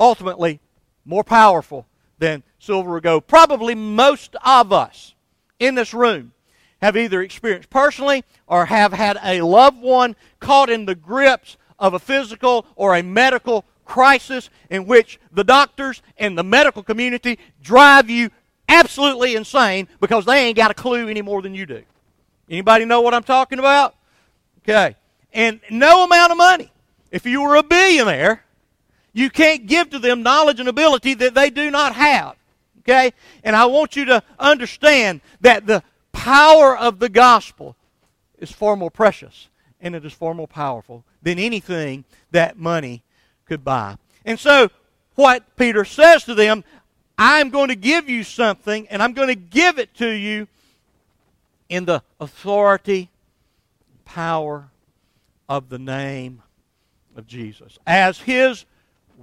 ultimately 0.00 0.58
more 1.04 1.24
powerful 1.24 1.86
than 2.18 2.42
silver 2.58 2.96
or 2.96 3.00
gold. 3.00 3.26
Probably 3.26 3.74
most 3.74 4.36
of 4.44 4.72
us 4.72 5.14
in 5.58 5.74
this 5.74 5.92
room 5.94 6.32
have 6.80 6.96
either 6.96 7.22
experienced 7.22 7.70
personally 7.70 8.24
or 8.46 8.66
have 8.66 8.92
had 8.92 9.18
a 9.22 9.40
loved 9.42 9.80
one 9.80 10.16
caught 10.40 10.70
in 10.70 10.84
the 10.84 10.94
grips 10.94 11.56
of 11.78 11.94
a 11.94 11.98
physical 11.98 12.66
or 12.76 12.94
a 12.94 13.02
medical 13.02 13.64
crisis 13.84 14.50
in 14.70 14.86
which 14.86 15.18
the 15.32 15.44
doctors 15.44 16.02
and 16.18 16.36
the 16.36 16.44
medical 16.44 16.82
community 16.82 17.38
drive 17.62 18.08
you 18.08 18.30
absolutely 18.68 19.36
insane 19.36 19.88
because 20.00 20.24
they 20.24 20.46
ain't 20.46 20.56
got 20.56 20.70
a 20.70 20.74
clue 20.74 21.08
any 21.08 21.22
more 21.22 21.42
than 21.42 21.54
you 21.54 21.66
do. 21.66 21.82
Anybody 22.48 22.84
know 22.84 23.00
what 23.00 23.14
I'm 23.14 23.22
talking 23.22 23.58
about? 23.58 23.94
Okay. 24.62 24.96
And 25.32 25.60
no 25.70 26.04
amount 26.04 26.32
of 26.32 26.38
money. 26.38 26.70
If 27.10 27.26
you 27.26 27.42
were 27.42 27.56
a 27.56 27.62
billionaire, 27.62 28.44
you 29.14 29.30
can't 29.30 29.66
give 29.66 29.88
to 29.90 29.98
them 29.98 30.22
knowledge 30.22 30.60
and 30.60 30.68
ability 30.68 31.14
that 31.14 31.34
they 31.34 31.48
do 31.48 31.70
not 31.70 31.94
have. 31.94 32.36
Okay? 32.80 33.12
And 33.42 33.56
I 33.56 33.64
want 33.64 33.96
you 33.96 34.04
to 34.06 34.22
understand 34.38 35.22
that 35.40 35.66
the 35.66 35.82
power 36.12 36.76
of 36.76 36.98
the 36.98 37.08
gospel 37.08 37.76
is 38.38 38.50
far 38.50 38.76
more 38.76 38.90
precious 38.90 39.48
and 39.80 39.94
it 39.94 40.04
is 40.04 40.12
far 40.12 40.34
more 40.34 40.48
powerful 40.48 41.04
than 41.22 41.38
anything 41.38 42.04
that 42.32 42.58
money 42.58 43.02
could 43.46 43.64
buy. 43.64 43.96
And 44.24 44.38
so, 44.38 44.70
what 45.14 45.56
Peter 45.56 45.84
says 45.84 46.24
to 46.24 46.34
them, 46.34 46.64
I'm 47.16 47.50
going 47.50 47.68
to 47.68 47.76
give 47.76 48.08
you 48.08 48.24
something, 48.24 48.88
and 48.88 49.00
I'm 49.00 49.12
going 49.12 49.28
to 49.28 49.36
give 49.36 49.78
it 49.78 49.94
to 49.94 50.08
you 50.08 50.48
in 51.68 51.84
the 51.84 52.02
authority, 52.18 53.10
power 54.04 54.70
of 55.48 55.68
the 55.68 55.78
name 55.78 56.42
of 57.14 57.26
Jesus. 57.26 57.78
As 57.86 58.20
his 58.20 58.64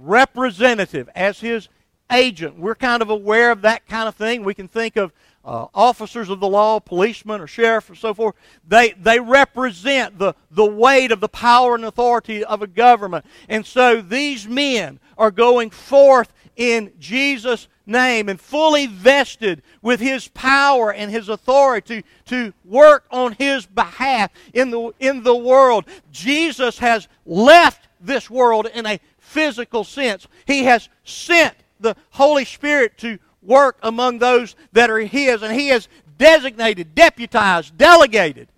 representative, 0.02 1.08
as 1.14 1.40
his 1.40 1.68
agent. 2.10 2.58
We're 2.58 2.74
kind 2.74 3.02
of 3.02 3.10
aware 3.10 3.50
of 3.50 3.62
that 3.62 3.86
kind 3.86 4.08
of 4.08 4.14
thing. 4.14 4.44
We 4.44 4.54
can 4.54 4.68
think 4.68 4.96
of 4.96 5.12
uh, 5.44 5.66
officers 5.74 6.28
of 6.28 6.40
the 6.40 6.48
law, 6.48 6.78
policemen 6.78 7.40
or 7.40 7.46
sheriff 7.46 7.90
or 7.90 7.94
so 7.94 8.14
forth. 8.14 8.36
They, 8.66 8.92
they 8.92 9.18
represent 9.18 10.18
the, 10.18 10.34
the 10.50 10.64
weight 10.64 11.10
of 11.10 11.20
the 11.20 11.28
power 11.28 11.74
and 11.74 11.84
authority 11.84 12.44
of 12.44 12.62
a 12.62 12.66
government. 12.66 13.24
And 13.48 13.66
so 13.66 14.00
these 14.00 14.46
men 14.46 15.00
are 15.18 15.30
going 15.30 15.70
forth 15.70 16.32
in 16.54 16.92
Jesus' 16.98 17.66
name 17.86 18.28
and 18.28 18.40
fully 18.40 18.86
vested 18.86 19.62
with 19.80 19.98
his 19.98 20.28
power 20.28 20.92
and 20.92 21.10
his 21.10 21.28
authority 21.28 22.04
to 22.26 22.52
work 22.64 23.04
on 23.10 23.32
his 23.32 23.66
behalf 23.66 24.30
in 24.52 24.70
the, 24.70 24.92
in 25.00 25.22
the 25.22 25.34
world. 25.34 25.86
Jesus 26.12 26.78
has 26.78 27.08
left 27.26 27.88
this 28.00 28.30
world 28.30 28.68
in 28.72 28.86
a 28.86 29.00
physical 29.32 29.82
sense. 29.82 30.28
He 30.46 30.64
has 30.64 30.88
sent 31.04 31.54
the 31.80 31.96
Holy 32.10 32.44
Spirit 32.44 32.98
to 32.98 33.18
work 33.42 33.78
among 33.82 34.18
those 34.18 34.54
that 34.72 34.90
are 34.90 35.00
His, 35.00 35.42
and 35.42 35.54
He 35.54 35.68
has 35.68 35.88
designated, 36.18 36.94
deputized, 36.94 37.76
delegated 37.76 38.48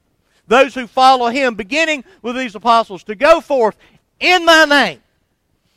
those 0.47 0.75
who 0.75 0.87
follow 0.87 1.29
Him, 1.29 1.55
beginning 1.55 2.05
with 2.21 2.37
these 2.37 2.55
apostles, 2.55 3.05
to 3.05 3.15
go 3.15 3.41
forth 3.41 3.77
in 4.21 4.45
my 4.45 4.65
name 4.65 5.01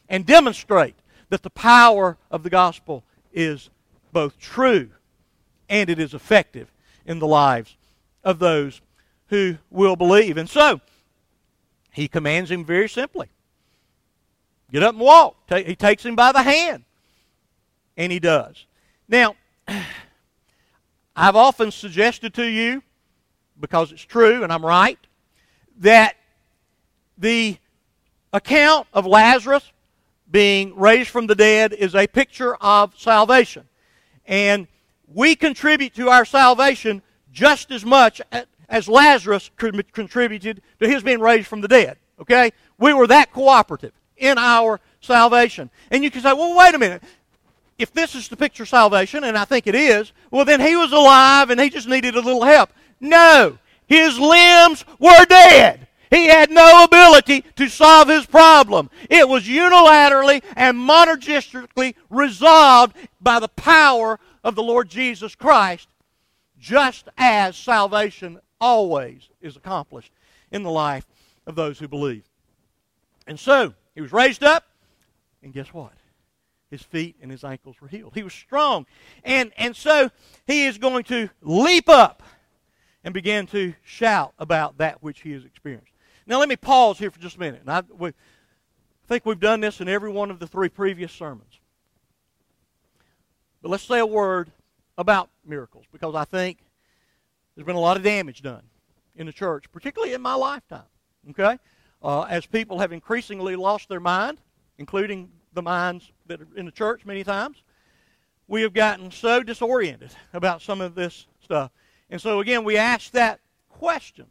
and 0.09 0.25
demonstrate 0.25 0.95
that 1.29 1.43
the 1.43 1.49
power 1.49 2.17
of 2.31 2.43
the 2.43 2.49
gospel 2.49 3.03
is 3.31 3.69
both 4.11 4.39
true 4.39 4.89
and 5.69 5.89
it 5.89 5.99
is 5.99 6.13
effective 6.13 6.71
in 7.05 7.19
the 7.19 7.27
lives 7.27 7.77
of 8.23 8.39
those 8.39 8.81
who 9.27 9.57
will 9.69 9.95
believe. 9.95 10.37
And 10.37 10.49
so, 10.49 10.81
he 11.91 12.07
commands 12.07 12.51
him 12.51 12.65
very 12.65 12.89
simply 12.89 13.29
get 14.71 14.83
up 14.83 14.93
and 14.93 15.01
walk. 15.01 15.35
He 15.49 15.75
takes 15.75 16.05
him 16.05 16.15
by 16.15 16.31
the 16.31 16.41
hand 16.43 16.83
and 17.95 18.11
he 18.11 18.19
does. 18.19 18.65
Now, 19.07 19.35
I've 21.15 21.35
often 21.35 21.71
suggested 21.71 22.33
to 22.35 22.45
you, 22.45 22.83
because 23.59 23.91
it's 23.91 24.03
true 24.03 24.43
and 24.43 24.53
I'm 24.53 24.65
right, 24.65 24.99
that 25.79 26.15
the 27.17 27.57
account 28.33 28.87
of 28.93 29.05
Lazarus 29.05 29.71
being 30.29 30.75
raised 30.75 31.09
from 31.09 31.27
the 31.27 31.35
dead 31.35 31.73
is 31.73 31.95
a 31.95 32.05
picture 32.05 32.55
of 32.57 32.93
salvation. 32.97 33.67
And 34.25 34.67
we 35.07 35.35
contribute 35.35 35.95
to 35.95 36.09
our 36.09 36.25
salvation 36.25 37.01
just 37.31 37.71
as 37.71 37.85
much 37.85 38.21
as 38.69 38.87
Lazarus 38.87 39.49
contributed 39.55 40.61
to 40.79 40.87
his 40.87 41.01
being 41.01 41.19
raised 41.19 41.47
from 41.47 41.61
the 41.61 41.67
dead. 41.67 41.97
Okay? 42.19 42.51
We 42.77 42.93
were 42.93 43.07
that 43.07 43.31
cooperative 43.31 43.93
in 44.17 44.37
our 44.37 44.79
salvation. 45.01 45.69
And 45.91 46.03
you 46.03 46.11
can 46.11 46.21
say, 46.21 46.33
well, 46.33 46.57
wait 46.57 46.75
a 46.75 46.79
minute 46.79 47.03
if 47.77 47.93
this 47.93 48.15
is 48.15 48.27
the 48.27 48.37
picture 48.37 48.63
of 48.63 48.69
salvation, 48.69 49.23
and 49.23 49.37
I 49.37 49.45
think 49.45 49.67
it 49.67 49.75
is, 49.75 50.11
well, 50.31 50.45
then 50.45 50.59
he 50.59 50.75
was 50.75 50.91
alive 50.91 51.49
and 51.49 51.59
he 51.59 51.69
just 51.69 51.87
needed 51.87 52.15
a 52.15 52.21
little 52.21 52.43
help. 52.43 52.71
No, 52.99 53.57
his 53.85 54.17
limbs 54.17 54.83
were 54.99 55.25
dead. 55.25 55.87
He 56.09 56.27
had 56.27 56.49
no 56.49 56.85
ability 56.85 57.43
to 57.57 57.67
solve 57.67 58.07
his 58.07 58.25
problem. 58.25 58.89
It 59.09 59.27
was 59.27 59.43
unilaterally 59.43 60.41
and 60.55 60.77
monergistically 60.77 61.95
resolved 62.09 62.95
by 63.21 63.39
the 63.39 63.49
power 63.49 64.19
of 64.43 64.55
the 64.55 64.63
Lord 64.63 64.89
Jesus 64.89 65.35
Christ, 65.35 65.89
just 66.57 67.09
as 67.17 67.57
salvation 67.57 68.39
always 68.59 69.29
is 69.41 69.57
accomplished 69.57 70.11
in 70.51 70.63
the 70.63 70.71
life 70.71 71.05
of 71.45 71.55
those 71.55 71.77
who 71.77 71.87
believe. 71.87 72.23
And 73.27 73.37
so, 73.37 73.73
he 73.97 74.01
was 74.01 74.13
raised 74.13 74.43
up, 74.43 74.63
and 75.41 75.51
guess 75.51 75.73
what? 75.73 75.93
his 76.69 76.81
feet 76.81 77.15
and 77.21 77.31
his 77.31 77.43
ankles 77.43 77.79
were 77.81 77.87
healed. 77.87 78.13
He 78.13 78.23
was 78.23 78.33
strong. 78.33 78.85
And, 79.23 79.51
and 79.57 79.75
so 79.75 80.09
he 80.45 80.65
is 80.65 80.77
going 80.77 81.03
to 81.05 81.29
leap 81.41 81.87
up 81.87 82.23
and 83.03 83.13
begin 83.13 83.47
to 83.47 83.73
shout 83.83 84.33
about 84.37 84.77
that 84.79 85.01
which 85.01 85.21
he 85.21 85.31
has 85.31 85.45
experienced. 85.45 85.91
Now, 86.25 86.39
let 86.39 86.49
me 86.49 86.57
pause 86.57 86.99
here 86.99 87.09
for 87.09 87.19
just 87.19 87.37
a 87.37 87.39
minute. 87.39 87.61
And 87.61 87.71
I, 87.71 87.83
we, 87.97 88.09
I 88.09 88.13
think 89.07 89.25
we've 89.25 89.39
done 89.39 89.61
this 89.61 89.79
in 89.79 89.87
every 89.87 90.11
one 90.11 90.29
of 90.29 90.39
the 90.39 90.47
three 90.47 90.67
previous 90.67 91.13
sermons. 91.13 91.59
But 93.61 93.69
let's 93.69 93.83
say 93.83 93.99
a 93.99 94.05
word 94.05 94.51
about 94.97 95.29
miracles 95.45 95.85
because 95.91 96.15
I 96.15 96.25
think 96.25 96.59
there's 97.55 97.65
been 97.65 97.75
a 97.75 97.81
lot 97.81 97.97
of 97.97 98.03
damage 98.03 98.41
done 98.41 98.63
in 99.15 99.25
the 99.25 99.31
church, 99.31 99.71
particularly 99.71 100.13
in 100.13 100.21
my 100.21 100.35
lifetime. 100.35 100.83
Okay? 101.29 101.57
Uh, 102.03 102.21
as 102.23 102.45
people 102.45 102.79
have 102.79 102.91
increasingly 102.91 103.55
lost 103.55 103.89
their 103.89 103.99
mind, 103.99 104.39
including 104.77 105.29
the 105.53 105.61
minds 105.61 106.11
that 106.27 106.41
are 106.41 106.47
in 106.55 106.65
the 106.65 106.71
church 106.71 107.05
many 107.05 107.23
times. 107.23 107.63
We 108.47 108.61
have 108.61 108.73
gotten 108.73 109.11
so 109.11 109.43
disoriented 109.43 110.11
about 110.31 110.61
some 110.61 110.79
of 110.79 110.95
this 110.95 111.25
stuff. 111.43 111.71
And 112.09 112.21
so, 112.21 112.39
again, 112.39 112.63
we 112.63 112.77
ask 112.77 113.11
that 113.11 113.39
question 113.69 114.27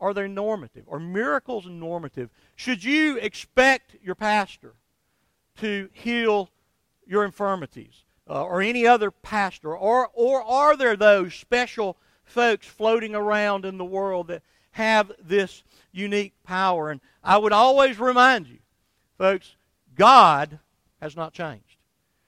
Are 0.00 0.12
they 0.12 0.28
normative? 0.28 0.84
Are 0.90 0.98
miracles 0.98 1.66
normative? 1.66 2.30
Should 2.56 2.84
you 2.84 3.16
expect 3.18 3.96
your 4.02 4.16
pastor 4.16 4.74
to 5.58 5.88
heal 5.92 6.50
your 7.06 7.24
infirmities 7.24 8.04
uh, 8.28 8.44
or 8.44 8.60
any 8.60 8.86
other 8.86 9.10
pastor? 9.10 9.76
Or, 9.76 10.10
or 10.12 10.42
are 10.42 10.76
there 10.76 10.96
those 10.96 11.34
special 11.34 11.96
folks 12.24 12.66
floating 12.66 13.14
around 13.14 13.64
in 13.64 13.78
the 13.78 13.84
world 13.84 14.28
that 14.28 14.42
have 14.78 15.10
this 15.20 15.64
unique 15.92 16.34
power? 16.44 16.90
And 16.90 17.00
I 17.22 17.36
would 17.36 17.52
always 17.52 17.98
remind 17.98 18.46
you, 18.46 18.58
folks, 19.18 19.56
God 19.94 20.60
has 21.00 21.16
not 21.16 21.32
changed. 21.32 21.76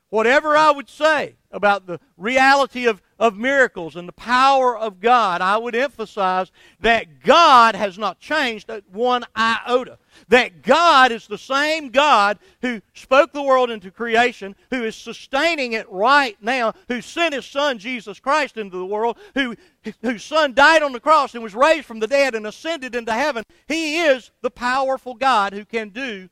Whatever 0.08 0.56
I 0.56 0.72
would 0.72 0.88
say 0.88 1.36
about 1.52 1.86
the 1.86 1.98
reality 2.16 2.86
of, 2.86 3.02
of 3.18 3.36
miracles 3.36 3.96
and 3.96 4.06
the 4.06 4.12
power 4.12 4.76
of 4.76 5.00
God, 5.00 5.40
I 5.40 5.56
would 5.56 5.74
emphasize 5.74 6.52
that 6.80 7.22
God 7.22 7.74
has 7.74 7.98
not 7.98 8.20
changed 8.20 8.70
one 8.92 9.24
iota. 9.36 9.98
That 10.28 10.62
God 10.62 11.12
is 11.12 11.26
the 11.26 11.38
same 11.38 11.90
God 11.90 12.38
who 12.62 12.80
spoke 12.94 13.32
the 13.32 13.42
world 13.42 13.70
into 13.70 13.90
creation, 13.90 14.54
who 14.70 14.84
is 14.84 14.94
sustaining 14.94 15.72
it 15.72 15.90
right 15.90 16.36
now, 16.40 16.74
who 16.88 17.00
sent 17.00 17.34
his 17.34 17.46
Son, 17.46 17.78
Jesus 17.78 18.20
Christ, 18.20 18.56
into 18.56 18.76
the 18.76 18.86
world, 18.86 19.18
who, 19.34 19.56
whose 20.02 20.22
Son 20.22 20.52
died 20.52 20.82
on 20.82 20.92
the 20.92 21.00
cross 21.00 21.34
and 21.34 21.42
was 21.42 21.54
raised 21.54 21.86
from 21.86 22.00
the 22.00 22.06
dead 22.06 22.34
and 22.34 22.46
ascended 22.46 22.94
into 22.94 23.12
heaven. 23.12 23.44
He 23.66 23.98
is 23.98 24.30
the 24.42 24.50
powerful 24.50 25.14
God 25.14 25.52
who 25.52 25.64
can 25.64 25.88
do 25.88 26.28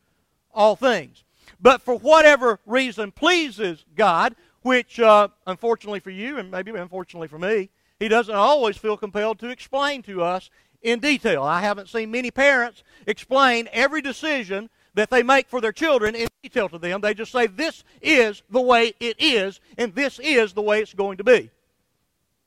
all 0.52 0.76
things. 0.76 1.24
But 1.60 1.82
for 1.82 1.94
whatever 1.94 2.60
reason 2.66 3.10
pleases 3.10 3.84
God, 3.96 4.36
which 4.68 5.00
uh, 5.00 5.28
unfortunately 5.46 5.98
for 5.98 6.10
you 6.10 6.36
and 6.36 6.50
maybe 6.50 6.70
unfortunately 6.72 7.26
for 7.26 7.38
me, 7.38 7.70
he 7.98 8.06
doesn't 8.06 8.34
always 8.34 8.76
feel 8.76 8.98
compelled 8.98 9.38
to 9.38 9.48
explain 9.48 10.02
to 10.02 10.22
us 10.22 10.50
in 10.82 11.00
detail. 11.00 11.42
I 11.42 11.62
haven't 11.62 11.88
seen 11.88 12.10
many 12.10 12.30
parents 12.30 12.82
explain 13.06 13.66
every 13.72 14.02
decision 14.02 14.68
that 14.92 15.08
they 15.08 15.22
make 15.22 15.48
for 15.48 15.62
their 15.62 15.72
children 15.72 16.14
in 16.14 16.28
detail 16.42 16.68
to 16.68 16.76
them. 16.76 17.00
They 17.00 17.14
just 17.14 17.32
say, 17.32 17.46
This 17.46 17.82
is 18.02 18.42
the 18.50 18.60
way 18.60 18.92
it 19.00 19.16
is, 19.18 19.58
and 19.78 19.94
this 19.94 20.18
is 20.18 20.52
the 20.52 20.60
way 20.60 20.82
it's 20.82 20.92
going 20.92 21.16
to 21.16 21.24
be. 21.24 21.50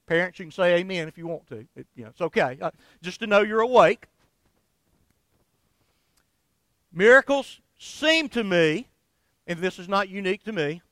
Parents, 0.06 0.38
you 0.38 0.46
can 0.46 0.52
say 0.52 0.76
amen 0.76 1.08
if 1.08 1.18
you 1.18 1.26
want 1.26 1.48
to. 1.48 1.66
It, 1.76 1.88
you 1.96 2.04
know, 2.04 2.10
it's 2.10 2.22
okay. 2.22 2.60
Uh, 2.62 2.70
just 3.02 3.20
to 3.22 3.28
know 3.28 3.42
you're 3.42 3.62
awake. 3.62 4.06
Miracles 6.94 7.62
seem 7.80 8.30
to 8.30 8.44
me, 8.44 8.90
and 9.48 9.58
this 9.58 9.80
is 9.80 9.90
not 9.90 10.08
unique 10.08 10.44
to 10.44 10.52
me, 10.52 10.84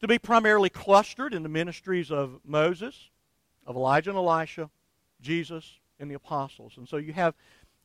to 0.00 0.08
be 0.08 0.18
primarily 0.18 0.70
clustered 0.70 1.34
in 1.34 1.42
the 1.42 1.48
ministries 1.48 2.10
of 2.10 2.40
Moses, 2.44 3.10
of 3.66 3.76
Elijah 3.76 4.10
and 4.10 4.18
Elisha, 4.18 4.70
Jesus, 5.20 5.78
and 5.98 6.10
the 6.10 6.14
apostles. 6.14 6.74
And 6.76 6.88
so 6.88 6.96
you 6.96 7.12
have 7.12 7.34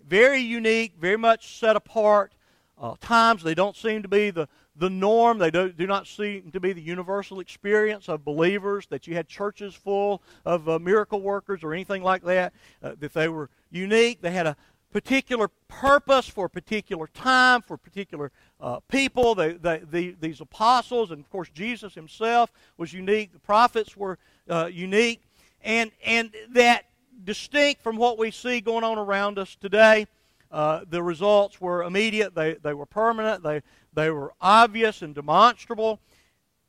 very 0.07 0.39
unique, 0.39 0.93
very 0.99 1.17
much 1.17 1.59
set 1.59 1.75
apart 1.75 2.33
uh, 2.77 2.95
times. 2.99 3.43
They 3.43 3.55
don't 3.55 3.75
seem 3.75 4.01
to 4.01 4.07
be 4.07 4.29
the, 4.29 4.47
the 4.75 4.89
norm. 4.89 5.37
They 5.37 5.51
do, 5.51 5.71
do 5.71 5.87
not 5.87 6.07
seem 6.07 6.51
to 6.51 6.59
be 6.59 6.73
the 6.73 6.81
universal 6.81 7.39
experience 7.39 8.09
of 8.09 8.23
believers, 8.23 8.87
that 8.87 9.07
you 9.07 9.15
had 9.15 9.27
churches 9.27 9.73
full 9.73 10.21
of 10.45 10.67
uh, 10.67 10.79
miracle 10.79 11.21
workers 11.21 11.63
or 11.63 11.73
anything 11.73 12.03
like 12.03 12.23
that, 12.23 12.53
uh, 12.81 12.93
that 12.99 13.13
they 13.13 13.27
were 13.27 13.49
unique. 13.71 14.21
They 14.21 14.31
had 14.31 14.47
a 14.47 14.55
particular 14.95 15.49
purpose 15.67 16.25
for 16.25 16.45
a 16.45 16.49
particular 16.49 17.07
time, 17.07 17.61
for 17.61 17.75
particular 17.75 18.31
uh, 18.61 18.79
people. 18.87 19.35
They, 19.35 19.51
they, 19.51 19.79
the, 19.79 20.15
these 20.21 20.39
apostles, 20.39 21.11
and 21.11 21.19
of 21.19 21.29
course 21.29 21.49
Jesus 21.49 21.93
himself 21.93 22.49
was 22.77 22.93
unique. 22.93 23.33
The 23.33 23.39
prophets 23.39 23.97
were 23.97 24.17
uh, 24.49 24.69
unique. 24.71 25.21
And, 25.61 25.91
and 26.05 26.33
that 26.51 26.85
distinct 27.25 27.81
from 27.81 27.97
what 27.97 28.17
we 28.17 28.31
see 28.31 28.61
going 28.61 28.85
on 28.85 28.97
around 28.97 29.37
us 29.37 29.57
today. 29.59 30.07
Uh, 30.49 30.85
the 30.89 31.03
results 31.03 31.59
were 31.59 31.83
immediate, 31.83 32.33
they, 32.33 32.53
they 32.53 32.73
were 32.73 32.85
permanent, 32.85 33.43
they, 33.43 33.63
they 33.91 34.09
were 34.09 34.31
obvious 34.39 35.01
and 35.01 35.13
demonstrable, 35.13 35.99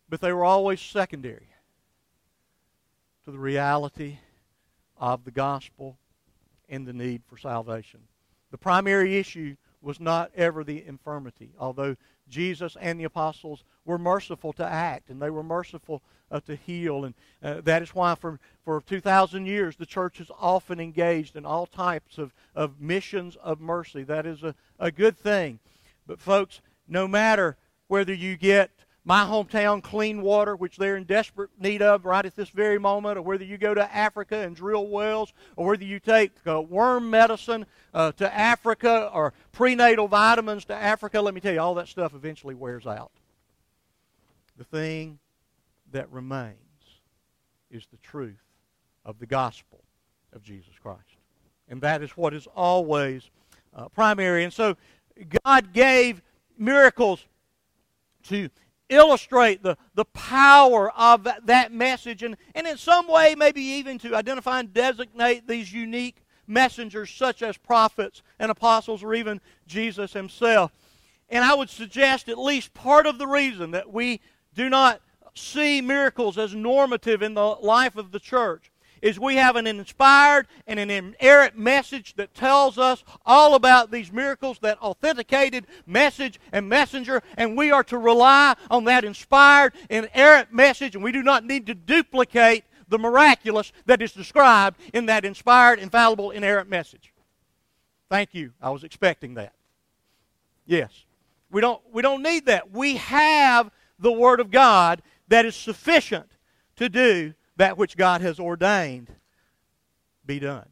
but 0.08 0.20
they 0.20 0.32
were 0.32 0.44
always 0.44 0.80
secondary 0.80 1.50
to 3.24 3.30
the 3.30 3.38
reality 3.38 4.18
of 4.96 5.24
the 5.24 5.30
gospel 5.30 5.96
and 6.68 6.88
the 6.88 6.92
need 6.92 7.22
for 7.28 7.38
salvation. 7.38 8.00
The 8.56 8.60
primary 8.60 9.18
issue 9.18 9.56
was 9.82 10.00
not 10.00 10.30
ever 10.34 10.64
the 10.64 10.82
infirmity, 10.86 11.50
although 11.58 11.94
Jesus 12.26 12.74
and 12.80 12.98
the 12.98 13.04
apostles 13.04 13.64
were 13.84 13.98
merciful 13.98 14.54
to 14.54 14.64
act 14.64 15.10
and 15.10 15.20
they 15.20 15.28
were 15.28 15.42
merciful 15.42 16.00
uh, 16.30 16.40
to 16.46 16.56
heal. 16.56 17.04
And 17.04 17.14
uh, 17.42 17.60
that 17.60 17.82
is 17.82 17.94
why 17.94 18.14
for, 18.14 18.40
for 18.64 18.80
2,000 18.80 19.44
years 19.44 19.76
the 19.76 19.84
church 19.84 20.16
has 20.16 20.30
often 20.40 20.80
engaged 20.80 21.36
in 21.36 21.44
all 21.44 21.66
types 21.66 22.16
of, 22.16 22.32
of 22.54 22.80
missions 22.80 23.36
of 23.42 23.60
mercy. 23.60 24.02
That 24.04 24.24
is 24.24 24.42
a, 24.42 24.54
a 24.78 24.90
good 24.90 25.18
thing. 25.18 25.58
But, 26.06 26.18
folks, 26.18 26.62
no 26.88 27.06
matter 27.06 27.58
whether 27.88 28.14
you 28.14 28.38
get 28.38 28.70
my 29.06 29.22
hometown 29.22 29.80
clean 29.80 30.20
water, 30.20 30.56
which 30.56 30.76
they're 30.76 30.96
in 30.96 31.04
desperate 31.04 31.50
need 31.60 31.80
of 31.80 32.04
right 32.04 32.26
at 32.26 32.34
this 32.34 32.48
very 32.48 32.76
moment, 32.76 33.16
or 33.16 33.22
whether 33.22 33.44
you 33.44 33.56
go 33.56 33.72
to 33.72 33.94
Africa 33.94 34.38
and 34.38 34.56
drill 34.56 34.88
wells, 34.88 35.32
or 35.54 35.68
whether 35.68 35.84
you 35.84 36.00
take 36.00 36.32
uh, 36.44 36.60
worm 36.60 37.08
medicine 37.08 37.64
uh, 37.94 38.10
to 38.12 38.36
Africa 38.36 39.08
or 39.14 39.32
prenatal 39.52 40.08
vitamins 40.08 40.64
to 40.64 40.74
Africa, 40.74 41.20
let 41.20 41.34
me 41.34 41.40
tell 41.40 41.52
you, 41.52 41.60
all 41.60 41.76
that 41.76 41.86
stuff 41.86 42.14
eventually 42.14 42.56
wears 42.56 42.84
out. 42.84 43.12
The 44.58 44.64
thing 44.64 45.20
that 45.92 46.10
remains 46.10 46.56
is 47.70 47.86
the 47.92 47.98
truth 47.98 48.42
of 49.04 49.20
the 49.20 49.26
gospel 49.26 49.84
of 50.32 50.42
Jesus 50.42 50.74
Christ. 50.82 51.00
And 51.68 51.80
that 51.82 52.02
is 52.02 52.10
what 52.10 52.34
is 52.34 52.48
always 52.56 53.30
uh, 53.72 53.88
primary. 53.88 54.42
And 54.42 54.52
so 54.52 54.76
God 55.44 55.72
gave 55.72 56.22
miracles 56.58 57.24
to 58.24 58.48
illustrate 58.88 59.62
the, 59.62 59.76
the 59.94 60.04
power 60.06 60.90
of 60.92 61.26
that, 61.44 61.72
message 61.72 62.22
and, 62.22 62.36
and 62.54 62.66
in 62.66 62.76
some 62.76 63.08
way 63.08 63.34
maybe 63.36 63.60
even 63.60 63.98
to 63.98 64.14
identify 64.14 64.60
and 64.60 64.72
designate 64.72 65.46
these 65.46 65.72
unique 65.72 66.22
messengers 66.46 67.10
such 67.10 67.42
as 67.42 67.56
prophets 67.56 68.22
and 68.38 68.50
apostles 68.50 69.02
or 69.02 69.14
even 69.14 69.40
Jesus 69.66 70.12
himself. 70.12 70.72
And 71.28 71.44
I 71.44 71.54
would 71.54 71.70
suggest 71.70 72.28
at 72.28 72.38
least 72.38 72.72
part 72.72 73.06
of 73.06 73.18
the 73.18 73.26
reason 73.26 73.72
that 73.72 73.92
we 73.92 74.20
do 74.54 74.68
not 74.68 75.00
see 75.34 75.80
miracles 75.80 76.38
as 76.38 76.54
normative 76.54 77.20
in 77.20 77.34
the 77.34 77.44
life 77.44 77.96
of 77.96 78.12
the 78.12 78.20
church 78.20 78.70
is 79.06 79.20
we 79.20 79.36
have 79.36 79.54
an 79.54 79.68
inspired 79.68 80.48
and 80.66 80.80
an 80.80 80.90
inerrant 80.90 81.56
message 81.56 82.14
that 82.16 82.34
tells 82.34 82.76
us 82.76 83.04
all 83.24 83.54
about 83.54 83.92
these 83.92 84.10
miracles, 84.10 84.58
that 84.60 84.82
authenticated 84.82 85.64
message 85.86 86.40
and 86.50 86.68
messenger, 86.68 87.22
and 87.36 87.56
we 87.56 87.70
are 87.70 87.84
to 87.84 87.96
rely 87.96 88.56
on 88.68 88.82
that 88.82 89.04
inspired 89.04 89.72
and 89.88 90.08
inerrant 90.12 90.52
message, 90.52 90.96
and 90.96 91.04
we 91.04 91.12
do 91.12 91.22
not 91.22 91.44
need 91.44 91.66
to 91.66 91.74
duplicate 91.74 92.64
the 92.88 92.98
miraculous 92.98 93.72
that 93.84 94.02
is 94.02 94.12
described 94.12 94.76
in 94.92 95.06
that 95.06 95.24
inspired, 95.24 95.78
infallible, 95.78 96.32
inerrant 96.32 96.68
message. 96.68 97.12
Thank 98.10 98.34
you. 98.34 98.52
I 98.60 98.70
was 98.70 98.82
expecting 98.82 99.34
that. 99.34 99.52
Yes. 100.66 100.90
We 101.52 101.60
don't, 101.60 101.80
we 101.92 102.02
don't 102.02 102.24
need 102.24 102.46
that. 102.46 102.72
We 102.72 102.96
have 102.96 103.70
the 104.00 104.10
Word 104.10 104.40
of 104.40 104.50
God 104.50 105.00
that 105.28 105.46
is 105.46 105.54
sufficient 105.54 106.28
to 106.74 106.88
do 106.88 107.34
that 107.56 107.78
which 107.78 107.96
God 107.96 108.20
has 108.20 108.38
ordained 108.38 109.10
be 110.24 110.38
done. 110.38 110.68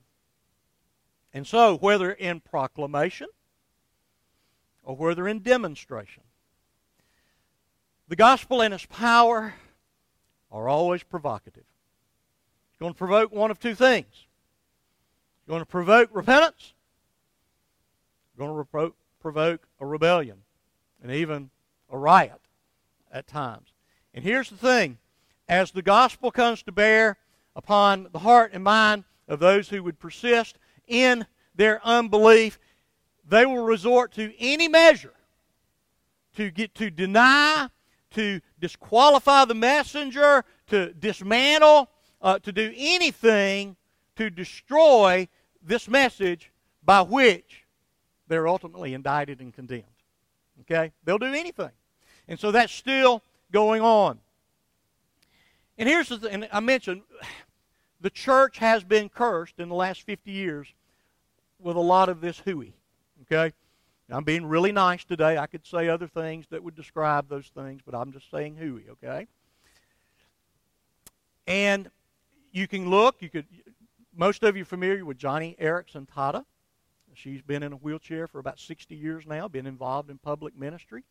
And 1.33 1.47
so, 1.47 1.77
whether 1.79 2.12
in 2.12 2.40
proclamation 2.40 3.29
or 4.83 4.97
whether 4.97 5.27
in 5.27 5.40
demonstration, 5.40 6.23
the 8.09 8.16
gospel 8.16 8.62
and 8.62 8.75
its 8.75 8.87
power 8.87 9.55
are 10.53 10.68
always 10.68 11.03
provocative. 11.03 11.64
It's 12.70 12.79
going 12.79 12.92
to 12.92 12.99
provoke 12.99 13.33
one 13.33 13.51
of 13.51 13.59
two 13.59 13.75
things. 13.75 14.07
It's 14.12 15.49
going 15.49 15.61
to 15.61 15.66
provoke 15.66 16.11
repentance. 16.12 16.75
It's 18.29 18.38
going 18.38 18.64
to 18.64 18.92
provoke 19.20 19.66
a 19.81 19.87
rebellion 19.87 20.38
and 21.03 21.11
even 21.12 21.51
a 21.90 21.99
riot 21.99 22.40
at 23.11 23.27
times. 23.27 23.73
And 24.12 24.25
here's 24.25 24.51
the 24.51 24.57
thing 24.57 24.99
as 25.48 25.70
the 25.70 25.83
gospel 25.83 26.30
comes 26.30 26.62
to 26.62 26.72
bear 26.72 27.16
upon 27.57 28.09
the 28.12 28.18
heart 28.18 28.52
and 28.52 28.64
mind 28.64 29.04
of 29.28 29.40
those 29.40 29.68
who 29.68 29.83
would 29.83 29.98
persist 29.98 30.59
in 30.87 31.26
their 31.54 31.85
unbelief, 31.85 32.59
they 33.26 33.46
will 33.46 33.64
resort 33.64 34.12
to 34.12 34.33
any 34.38 34.68
measure 34.68 35.14
to 36.37 36.50
get 36.50 36.74
to 36.74 36.90
deny, 36.90 37.68
to 38.11 38.40
disqualify 38.59 39.44
the 39.44 39.54
messenger, 39.54 40.44
to 40.66 40.92
dismantle, 40.94 41.88
uh, 42.20 42.38
to 42.40 42.52
do 42.52 42.72
anything 42.76 43.76
to 44.16 44.30
destroy 44.30 45.28
this 45.62 45.88
message 45.88 46.50
by 46.85 47.00
which 47.02 47.64
they're 48.28 48.48
ultimately 48.48 48.94
indicted 48.94 49.40
and 49.40 49.52
condemned. 49.52 49.85
Okay? 50.62 50.92
They'll 51.04 51.18
do 51.18 51.33
anything. 51.35 51.70
And 52.28 52.38
so 52.38 52.50
that's 52.52 52.72
still 52.72 53.22
going 53.52 53.83
on. 53.83 54.18
And 55.78 55.88
here's 55.88 56.08
the 56.08 56.18
thing, 56.18 56.46
I 56.52 56.60
mentioned 56.60 57.02
the 58.00 58.10
church 58.10 58.58
has 58.58 58.84
been 58.84 59.08
cursed 59.08 59.54
in 59.58 59.68
the 59.68 59.74
last 59.74 60.02
50 60.02 60.30
years 60.30 60.68
with 61.58 61.76
a 61.76 61.80
lot 61.80 62.08
of 62.08 62.20
this 62.20 62.38
hooey. 62.40 62.74
Okay? 63.22 63.52
I'm 64.10 64.24
being 64.24 64.44
really 64.46 64.72
nice 64.72 65.04
today. 65.04 65.38
I 65.38 65.46
could 65.46 65.66
say 65.66 65.88
other 65.88 66.06
things 66.06 66.46
that 66.50 66.62
would 66.62 66.74
describe 66.74 67.28
those 67.28 67.50
things, 67.54 67.80
but 67.84 67.94
I'm 67.94 68.12
just 68.12 68.30
saying 68.30 68.56
hooey, 68.56 68.84
okay? 68.90 69.26
And 71.46 71.90
you 72.52 72.68
can 72.68 72.90
look, 72.90 73.16
you 73.20 73.30
could 73.30 73.46
most 74.16 74.44
of 74.44 74.56
you 74.56 74.62
are 74.62 74.66
familiar 74.66 75.04
with 75.04 75.18
Joni 75.18 75.58
Eareckson 75.58 76.06
Tada. 76.06 76.44
She's 77.14 77.42
been 77.42 77.62
in 77.62 77.72
a 77.72 77.76
wheelchair 77.76 78.26
for 78.26 78.38
about 78.38 78.58
60 78.58 78.94
years 78.94 79.26
now, 79.26 79.48
been 79.48 79.66
involved 79.66 80.10
in 80.10 80.18
public 80.18 80.56
ministry. 80.56 81.02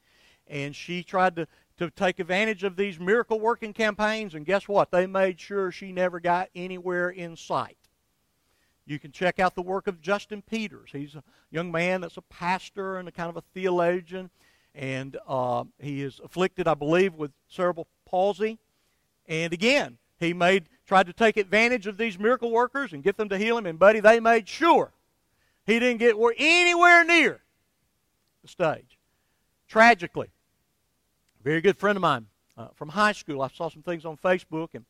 And 0.48 0.76
she 0.76 1.04
tried 1.04 1.36
to 1.38 1.48
to 1.90 1.96
take 1.96 2.20
advantage 2.20 2.64
of 2.64 2.76
these 2.76 3.00
miracle 3.00 3.40
working 3.40 3.74
campaigns, 3.74 4.36
and 4.36 4.46
guess 4.46 4.68
what? 4.68 4.92
They 4.92 5.08
made 5.08 5.40
sure 5.40 5.72
she 5.72 5.92
never 5.92 6.20
got 6.20 6.50
anywhere 6.56 7.10
in 7.10 7.36
sight. 7.36 7.78
You 8.86 9.00
can 9.00 9.12
check 9.12 9.40
out 9.40 9.56
the 9.56 9.62
work 9.62 9.88
of 9.88 10.02
Justin 10.02 10.42
Peters. 10.42 10.90
He's 10.92 11.16
a 11.16 11.24
young 11.52 11.72
man 11.72 12.02
that's 12.02 12.18
a 12.18 12.22
pastor 12.22 12.98
and 12.98 13.08
a 13.08 13.12
kind 13.12 13.30
of 13.30 13.38
a 13.38 13.44
theologian, 13.54 14.30
and 14.76 15.18
uh, 15.28 15.64
he 15.80 16.02
is 16.02 16.20
afflicted, 16.24 16.68
I 16.68 16.74
believe, 16.74 17.16
with 17.16 17.32
cerebral 17.48 17.88
palsy. 18.06 18.60
And 19.28 19.54
again, 19.54 19.98
he 20.20 20.34
made 20.34 20.66
tried 20.86 21.08
to 21.08 21.14
take 21.14 21.38
advantage 21.38 21.88
of 21.88 21.98
these 21.98 22.20
miracle 22.20 22.52
workers 22.52 22.94
and 22.94 23.04
get 23.04 23.18
them 23.18 23.30
to 23.30 23.38
heal 23.38 23.58
him. 23.58 23.66
And 23.66 23.80
buddy, 23.80 24.00
they 24.00 24.20
made 24.20 24.48
sure 24.48 24.92
he 25.66 25.80
didn't 25.80 26.00
get 26.00 26.16
anywhere 26.38 27.04
near 27.06 27.42
the 28.42 28.48
stage. 28.48 28.98
Tragically, 29.68 30.30
very 31.44 31.62
good 31.62 31.78
friend 31.78 31.98
of 31.98 32.02
mine 32.02 32.28
uh, 32.58 32.68
from 32.76 32.90
high 32.90 33.12
school. 33.12 33.42
I 33.42 33.50
saw 33.50 33.70
some 33.70 33.82
things 33.82 34.06
on 34.06 34.18
Facebook, 34.18 34.70
and 34.74 34.86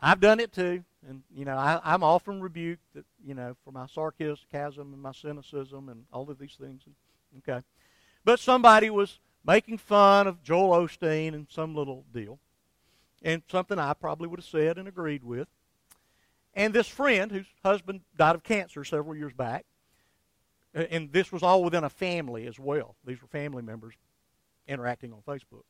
I've 0.00 0.20
done 0.20 0.40
it 0.40 0.52
too. 0.52 0.84
And, 1.08 1.22
you 1.34 1.44
know, 1.44 1.56
I, 1.56 1.80
I'm 1.82 2.02
often 2.02 2.40
rebuked, 2.40 2.82
that, 2.94 3.04
you 3.26 3.34
know, 3.34 3.56
for 3.64 3.72
my 3.72 3.86
sarcasm 3.86 4.92
and 4.92 5.02
my 5.02 5.12
cynicism 5.12 5.88
and 5.88 6.04
all 6.12 6.30
of 6.30 6.38
these 6.38 6.56
things. 6.60 6.82
Okay. 7.38 7.64
But 8.24 8.38
somebody 8.38 8.90
was 8.90 9.18
making 9.44 9.78
fun 9.78 10.26
of 10.26 10.42
Joel 10.42 10.86
Osteen 10.86 11.34
and 11.34 11.46
some 11.50 11.74
little 11.74 12.04
deal. 12.12 12.38
And 13.22 13.42
something 13.50 13.78
I 13.78 13.94
probably 13.94 14.28
would 14.28 14.40
have 14.40 14.46
said 14.46 14.78
and 14.78 14.86
agreed 14.86 15.24
with. 15.24 15.48
And 16.54 16.74
this 16.74 16.88
friend, 16.88 17.30
whose 17.30 17.46
husband 17.64 18.02
died 18.16 18.34
of 18.34 18.42
cancer 18.42 18.84
several 18.84 19.16
years 19.16 19.32
back, 19.32 19.64
and 20.74 21.12
this 21.12 21.32
was 21.32 21.42
all 21.42 21.64
within 21.64 21.84
a 21.84 21.90
family 21.90 22.46
as 22.46 22.58
well. 22.58 22.94
These 23.04 23.20
were 23.20 23.28
family 23.28 23.62
members 23.62 23.94
interacting 24.70 25.12
on 25.12 25.20
Facebook. 25.26 25.64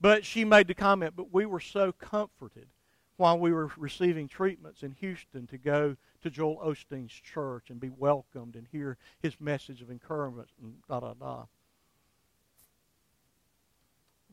But 0.00 0.24
she 0.24 0.44
made 0.44 0.66
the 0.66 0.74
comment, 0.74 1.14
but 1.16 1.32
we 1.32 1.46
were 1.46 1.60
so 1.60 1.92
comforted 1.92 2.68
while 3.16 3.38
we 3.38 3.52
were 3.52 3.70
receiving 3.76 4.28
treatments 4.28 4.82
in 4.82 4.92
Houston 4.92 5.46
to 5.46 5.58
go 5.58 5.96
to 6.22 6.30
Joel 6.30 6.56
Osteen's 6.64 7.12
church 7.12 7.68
and 7.68 7.78
be 7.78 7.90
welcomed 7.90 8.56
and 8.56 8.66
hear 8.72 8.96
his 9.20 9.38
message 9.38 9.82
of 9.82 9.90
encouragement 9.90 10.48
and 10.60 10.74
da 10.88 11.00
da 11.00 11.12
da. 11.14 11.44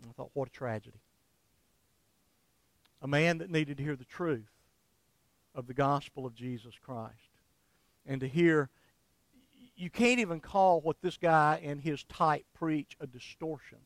I 0.07 0.13
thought, 0.15 0.31
what 0.33 0.47
a 0.47 0.51
tragedy. 0.51 1.01
A 3.01 3.07
man 3.07 3.39
that 3.39 3.49
needed 3.49 3.77
to 3.77 3.83
hear 3.83 3.95
the 3.95 4.05
truth 4.05 4.51
of 5.53 5.67
the 5.67 5.73
gospel 5.73 6.25
of 6.25 6.33
Jesus 6.33 6.75
Christ 6.81 7.13
and 8.05 8.21
to 8.21 8.27
hear 8.27 8.69
you 9.77 9.89
can't 9.89 10.19
even 10.19 10.39
call 10.39 10.81
what 10.81 11.01
this 11.01 11.17
guy 11.17 11.61
and 11.63 11.81
his 11.81 12.03
type 12.05 12.45
preach 12.53 12.97
a 12.99 13.07
distortion 13.07 13.77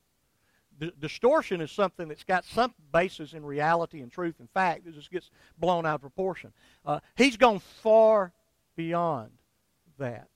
distortion 1.00 1.62
is 1.62 1.72
something 1.72 2.08
that's 2.08 2.24
got 2.24 2.46
some 2.46 2.74
basis 2.92 3.34
in 3.34 3.46
reality 3.46 4.02
and 4.02 4.12
truth 4.12 4.36
and 4.40 4.50
fact 4.50 4.86
that 4.86 4.96
just 4.96 5.12
gets 5.12 5.30
blown 5.58 5.86
out 5.86 5.96
of 5.96 6.02
proportion. 6.02 6.52
Uh, 6.86 7.00
he's 7.16 7.38
gone 7.38 7.60
far 7.60 8.34
beyond 8.76 9.32
that. 10.00 10.28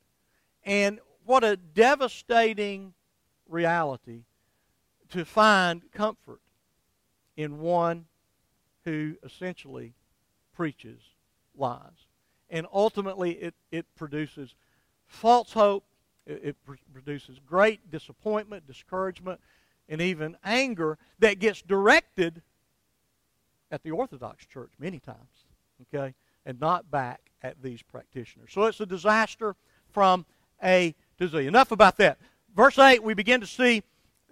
And 0.64 1.00
what 1.26 1.44
a 1.44 1.56
devastating 1.56 2.94
reality 3.50 4.24
to 5.10 5.26
find 5.26 5.92
comfort 5.92 6.42
in 7.36 7.60
one 7.60 8.06
who 8.84 9.16
essentially 9.24 9.94
preaches 10.54 11.02
lies. 11.58 12.08
And 12.50 12.68
ultimately, 12.72 13.32
it, 13.32 13.56
it 13.72 13.86
produces 13.96 14.54
false 15.08 15.54
hope, 15.54 15.84
it, 16.26 16.56
produces 16.94 17.40
great 17.46 17.92
disappointment, 17.92 18.66
discouragement, 18.68 19.40
and 19.88 20.02
even 20.02 20.36
anger 20.44 20.98
that 21.20 21.40
gets 21.40 21.62
directed 21.62 22.42
at 23.72 23.84
the 23.84 23.92
Orthodox 23.92 24.46
Church 24.46 24.72
many 24.80 25.00
times, 25.00 25.46
okay, 25.94 26.14
and 26.46 26.60
not 26.60 26.90
back 26.90 27.22
at 27.44 27.62
these 27.62 27.82
practitioners. 27.82 28.50
So 28.52 28.64
it's 28.64 28.80
a 28.80 28.86
disaster 28.86 29.56
from 29.92 30.26
A 30.64 30.96
to 31.20 31.28
Z. 31.28 31.46
Enough 31.46 31.72
about 31.72 31.98
that. 31.98 32.18
Verse 32.56 32.80
8, 32.80 33.04
we 33.04 33.14
begin 33.14 33.42
to 33.42 33.48
see 33.48 33.84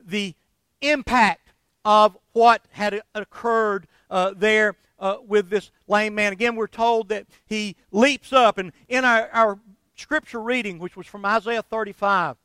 the 0.03 0.33
impact 0.81 1.53
of 1.85 2.17
what 2.31 2.63
had 2.71 3.01
occurred 3.13 3.87
uh, 4.09 4.33
there 4.35 4.75
uh, 4.99 5.17
with 5.27 5.49
this 5.49 5.71
lame 5.87 6.15
man. 6.15 6.31
Again, 6.31 6.55
we're 6.55 6.67
told 6.67 7.09
that 7.09 7.27
he 7.45 7.75
leaps 7.91 8.31
up, 8.31 8.57
and 8.57 8.71
in 8.87 9.03
our, 9.03 9.29
our 9.33 9.59
scripture 9.95 10.41
reading, 10.41 10.79
which 10.79 10.95
was 10.95 11.07
from 11.07 11.25
Isaiah 11.25 11.61
35, 11.61 12.37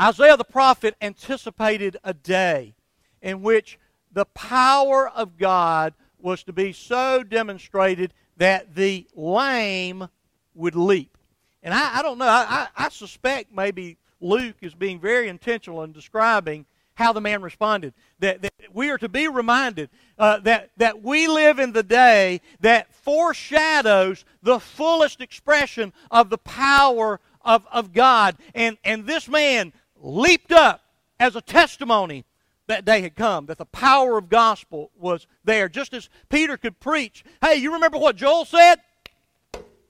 Isaiah 0.00 0.36
the 0.36 0.44
prophet 0.44 0.94
anticipated 1.00 1.96
a 2.04 2.14
day 2.14 2.74
in 3.20 3.42
which 3.42 3.78
the 4.12 4.26
power 4.26 5.08
of 5.08 5.36
God 5.36 5.94
was 6.20 6.44
to 6.44 6.52
be 6.52 6.72
so 6.72 7.22
demonstrated 7.22 8.14
that 8.36 8.74
the 8.74 9.06
lame 9.14 10.08
would 10.54 10.76
leap. 10.76 11.16
And 11.62 11.74
I, 11.74 11.98
I 11.98 12.02
don't 12.02 12.18
know, 12.18 12.28
I, 12.28 12.68
I 12.76 12.88
suspect 12.88 13.52
maybe 13.52 13.98
Luke 14.20 14.56
is 14.60 14.74
being 14.74 15.00
very 15.00 15.28
intentional 15.28 15.82
in 15.82 15.92
describing 15.92 16.66
how 16.98 17.12
the 17.12 17.20
man 17.20 17.40
responded. 17.42 17.94
That, 18.18 18.42
that 18.42 18.52
we 18.72 18.90
are 18.90 18.98
to 18.98 19.08
be 19.08 19.28
reminded 19.28 19.88
uh, 20.18 20.40
that, 20.40 20.70
that 20.78 21.00
we 21.00 21.28
live 21.28 21.60
in 21.60 21.72
the 21.72 21.84
day 21.84 22.40
that 22.58 22.92
foreshadows 22.92 24.24
the 24.42 24.58
fullest 24.58 25.20
expression 25.20 25.92
of 26.10 26.28
the 26.28 26.38
power 26.38 27.20
of, 27.42 27.64
of 27.70 27.92
God. 27.92 28.36
And, 28.52 28.78
and 28.84 29.06
this 29.06 29.28
man 29.28 29.72
leaped 30.02 30.50
up 30.50 30.82
as 31.20 31.36
a 31.36 31.40
testimony 31.40 32.24
that 32.66 32.84
day 32.84 33.00
had 33.00 33.14
come, 33.14 33.46
that 33.46 33.58
the 33.58 33.64
power 33.64 34.18
of 34.18 34.28
gospel 34.28 34.90
was 34.98 35.28
there. 35.44 35.68
Just 35.68 35.94
as 35.94 36.08
Peter 36.28 36.56
could 36.56 36.80
preach, 36.80 37.24
hey, 37.40 37.56
you 37.56 37.74
remember 37.74 37.96
what 37.96 38.16
Joel 38.16 38.44
said? 38.44 38.80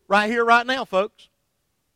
Right 0.08 0.30
here, 0.30 0.44
right 0.44 0.66
now, 0.66 0.84
folks. 0.84 1.27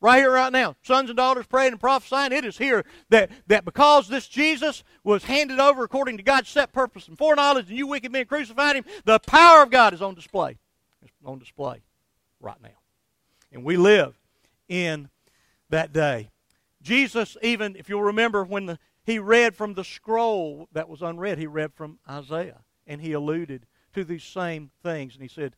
Right 0.03 0.19
here, 0.19 0.33
right 0.33 0.53
now. 0.53 0.75
Sons 0.83 1.11
and 1.11 1.17
daughters 1.17 1.47
praying 1.47 1.71
and 1.71 1.81
prophesying. 1.81 2.33
It 2.33 2.45
is 2.45 2.59
here 2.59 2.85
that, 3.11 3.31
that 3.47 3.65
because 3.65 4.09
this 4.09 4.27
Jesus 4.27 4.83
was 5.05 5.23
handed 5.23 5.61
over 5.61 5.85
according 5.85 6.17
to 6.17 6.25
God's 6.25 6.49
set 6.49 6.73
purpose 6.73 7.07
and 7.07 7.17
foreknowledge, 7.17 7.69
and 7.69 7.79
you 7.79 7.87
wicked 7.87 8.11
men 8.11 8.27
crucified 8.27 8.75
him, 8.75 8.85
the 9.05 9.21
power 9.21 9.63
of 9.63 9.71
God 9.71 9.95
is 9.95 10.03
on 10.03 10.17
display. 10.17 10.59
It's 11.03 11.13
on 11.25 11.39
display 11.39 11.83
right 12.41 12.61
now. 12.61 12.81
And 13.53 13.63
we 13.63 13.77
live 13.77 14.19
in 14.69 15.09
that 15.71 15.93
day. 15.93 16.31
Jesus, 16.83 17.37
even, 17.41 17.77
if 17.77 17.89
you'll 17.89 18.03
remember, 18.03 18.43
when 18.43 18.67
the, 18.67 18.81
he 19.05 19.21
read 19.21 19.55
from 19.55 19.75
the 19.75 19.85
scroll 19.85 20.67
that 20.73 20.89
was 20.89 21.01
unread, 21.01 21.39
he 21.39 21.47
read 21.47 21.75
from 21.75 22.01
Isaiah. 22.11 22.63
And 22.89 23.01
he 23.01 23.13
alluded 23.13 23.67
to 23.95 24.03
these 24.03 24.25
same 24.25 24.73
things. 24.83 25.15
And 25.15 25.23
he 25.23 25.29
said, 25.29 25.55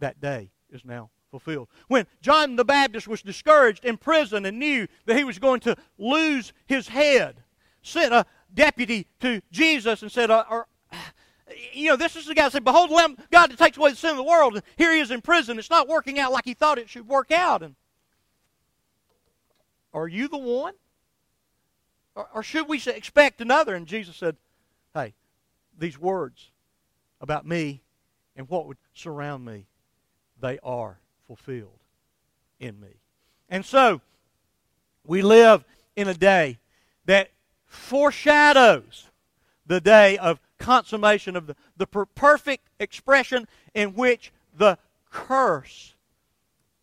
That 0.00 0.20
day 0.20 0.50
is 0.68 0.84
now 0.84 1.10
fulfilled. 1.40 1.68
When 1.88 2.06
John 2.20 2.54
the 2.54 2.64
Baptist 2.64 3.08
was 3.08 3.20
discouraged 3.20 3.84
in 3.84 3.96
prison 3.96 4.46
and 4.46 4.60
knew 4.60 4.86
that 5.06 5.16
he 5.16 5.24
was 5.24 5.40
going 5.40 5.58
to 5.60 5.76
lose 5.98 6.52
his 6.66 6.86
head, 6.86 7.42
sent 7.82 8.14
a 8.14 8.24
deputy 8.54 9.08
to 9.20 9.42
Jesus 9.50 10.02
and 10.02 10.12
said, 10.12 10.30
uh, 10.30 10.44
or, 10.48 10.68
you 11.72 11.88
know, 11.88 11.96
this 11.96 12.14
is 12.14 12.26
the 12.26 12.36
guy 12.36 12.44
that 12.44 12.52
said, 12.52 12.62
Behold, 12.62 12.90
the 12.90 12.94
Lamb 12.94 13.16
God 13.32 13.50
that 13.50 13.58
takes 13.58 13.76
away 13.76 13.90
the 13.90 13.96
sin 13.96 14.10
of 14.10 14.16
the 14.16 14.22
world. 14.22 14.54
And 14.54 14.62
here 14.76 14.92
he 14.92 15.00
is 15.00 15.10
in 15.10 15.22
prison. 15.22 15.58
It's 15.58 15.70
not 15.70 15.88
working 15.88 16.20
out 16.20 16.30
like 16.30 16.44
he 16.44 16.54
thought 16.54 16.78
it 16.78 16.88
should 16.88 17.08
work 17.08 17.32
out. 17.32 17.64
And 17.64 17.74
are 19.92 20.06
you 20.06 20.28
the 20.28 20.38
one? 20.38 20.74
Or, 22.14 22.28
or 22.32 22.42
should 22.44 22.68
we 22.68 22.80
expect 22.86 23.40
another? 23.40 23.74
And 23.74 23.88
Jesus 23.88 24.14
said, 24.14 24.36
Hey, 24.94 25.14
these 25.76 25.98
words 25.98 26.52
about 27.20 27.44
me 27.44 27.82
and 28.36 28.48
what 28.48 28.68
would 28.68 28.78
surround 28.94 29.44
me, 29.44 29.66
they 30.40 30.60
are 30.62 31.00
fulfilled 31.26 31.78
in 32.60 32.80
me. 32.80 33.00
And 33.48 33.64
so, 33.64 34.00
we 35.06 35.22
live 35.22 35.64
in 35.96 36.08
a 36.08 36.14
day 36.14 36.58
that 37.06 37.30
foreshadows 37.66 39.08
the 39.66 39.80
day 39.80 40.16
of 40.18 40.40
consummation 40.58 41.36
of 41.36 41.46
the, 41.46 41.56
the 41.76 41.86
perfect 41.86 42.68
expression 42.78 43.46
in 43.74 43.94
which 43.94 44.32
the 44.56 44.78
curse 45.10 45.94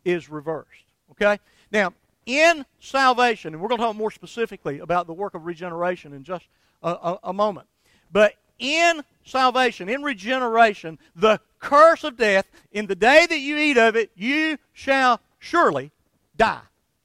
is 0.05 0.29
reversed. 0.29 0.85
Okay? 1.11 1.39
Now, 1.71 1.93
in 2.25 2.65
salvation, 2.79 3.53
and 3.53 3.61
we're 3.61 3.69
going 3.69 3.79
to 3.79 3.85
talk 3.85 3.95
more 3.95 4.11
specifically 4.11 4.79
about 4.79 5.07
the 5.07 5.13
work 5.13 5.33
of 5.33 5.45
regeneration 5.45 6.13
in 6.13 6.23
just 6.23 6.45
a, 6.83 6.89
a, 6.89 7.19
a 7.25 7.33
moment. 7.33 7.67
But 8.11 8.35
in 8.61 9.03
salvation, 9.25 9.89
in 9.89 10.03
regeneration, 10.03 10.97
the 11.15 11.39
curse 11.59 12.03
of 12.03 12.15
death, 12.15 12.49
in 12.71 12.87
the 12.87 12.95
day 12.95 13.25
that 13.27 13.39
you 13.39 13.57
eat 13.57 13.77
of 13.77 13.95
it, 13.95 14.11
you 14.15 14.57
shall 14.71 15.19
surely 15.39 15.91
die. 16.37 16.61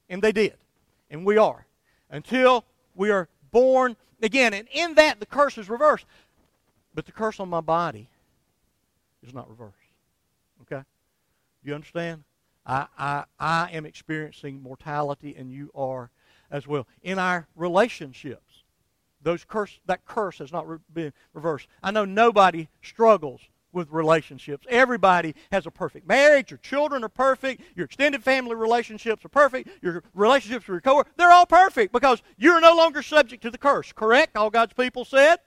And 0.09 0.21
they 0.21 0.31
did. 0.31 0.55
And 1.09 1.25
we 1.25 1.37
are. 1.37 1.65
Until 2.09 2.63
we 2.95 3.11
are 3.11 3.27
born 3.51 3.97
again. 4.21 4.53
And 4.53 4.67
in 4.71 4.95
that, 4.95 5.19
the 5.19 5.25
curse 5.25 5.57
is 5.57 5.69
reversed. 5.69 6.05
But 6.93 7.05
the 7.05 7.11
curse 7.11 7.39
on 7.39 7.49
my 7.49 7.61
body 7.61 8.07
is 9.25 9.33
not 9.33 9.49
reversed. 9.49 9.75
Okay? 10.61 10.83
You 11.63 11.75
understand? 11.75 12.23
I, 12.65 12.87
I, 12.97 13.23
I 13.39 13.69
am 13.71 13.85
experiencing 13.85 14.61
mortality, 14.61 15.35
and 15.37 15.51
you 15.51 15.71
are 15.75 16.09
as 16.51 16.67
well. 16.67 16.87
In 17.03 17.19
our 17.19 17.47
relationships, 17.55 18.46
those 19.21 19.43
curse, 19.43 19.79
that 19.85 20.05
curse 20.05 20.37
has 20.39 20.51
not 20.51 20.67
re- 20.67 20.77
been 20.93 21.13
reversed. 21.33 21.67
I 21.81 21.91
know 21.91 22.05
nobody 22.05 22.69
struggles 22.81 23.41
with 23.73 23.91
relationships. 23.91 24.65
Everybody 24.69 25.35
has 25.51 25.65
a 25.65 25.71
perfect 25.71 26.07
marriage. 26.07 26.51
Your 26.51 26.57
children 26.59 27.03
are 27.03 27.09
perfect. 27.09 27.61
Your 27.75 27.85
extended 27.85 28.23
family 28.23 28.55
relationships 28.55 29.23
are 29.25 29.29
perfect. 29.29 29.69
Your 29.81 30.03
relationships 30.13 30.67
with 30.67 30.75
your 30.75 30.81
coworkers, 30.81 31.13
they're 31.17 31.31
all 31.31 31.45
perfect 31.45 31.93
because 31.93 32.21
you're 32.37 32.61
no 32.61 32.75
longer 32.75 33.01
subject 33.01 33.43
to 33.43 33.51
the 33.51 33.57
curse. 33.57 33.91
Correct? 33.91 34.35
All 34.35 34.49
God's 34.49 34.73
people 34.73 35.05
said? 35.05 35.37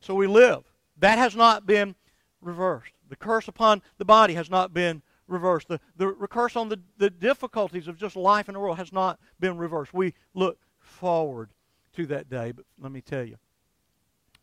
So 0.00 0.14
we 0.14 0.26
live. 0.26 0.62
That 0.98 1.18
has 1.18 1.34
not 1.34 1.66
been 1.66 1.94
reversed. 2.40 2.92
The 3.08 3.16
curse 3.16 3.48
upon 3.48 3.82
the 3.98 4.04
body 4.04 4.34
has 4.34 4.50
not 4.50 4.72
been 4.72 5.02
reversed. 5.26 5.68
The, 5.68 5.80
the 5.96 6.12
curse 6.28 6.56
on 6.56 6.68
the, 6.68 6.80
the 6.98 7.10
difficulties 7.10 7.88
of 7.88 7.96
just 7.96 8.16
life 8.16 8.48
in 8.48 8.54
the 8.54 8.60
world 8.60 8.78
has 8.78 8.92
not 8.92 9.18
been 9.40 9.56
reversed. 9.56 9.94
We 9.94 10.14
look 10.34 10.58
forward 10.88 11.50
to 11.94 12.06
that 12.06 12.28
day. 12.28 12.52
But 12.52 12.64
let 12.80 12.92
me 12.92 13.00
tell 13.00 13.24
you, 13.24 13.36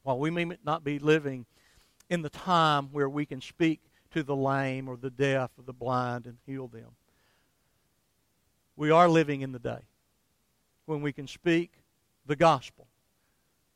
while 0.04 0.20
we 0.20 0.30
may 0.30 0.46
not 0.64 0.84
be 0.84 1.00
living 1.00 1.46
in 2.10 2.22
the 2.22 2.30
time 2.30 2.90
where 2.92 3.10
we 3.10 3.26
can 3.26 3.42
speak 3.42 3.82
to 4.12 4.24
the 4.24 4.36
lame 4.36 4.88
or 4.88 4.98
the 4.98 5.10
deaf 5.10 5.52
or 5.58 5.64
the 5.64 5.74
blind 5.74 6.26
and 6.26 6.38
heal 6.46 6.68
them, 6.68 6.96
we 8.76 8.92
are 8.92 9.10
living 9.10 9.42
in 9.42 9.52
the 9.52 9.60
day 9.60 9.82
when 10.86 11.02
we 11.02 11.12
can 11.12 11.28
speak 11.28 11.72
the 12.26 12.36
gospel, 12.36 12.88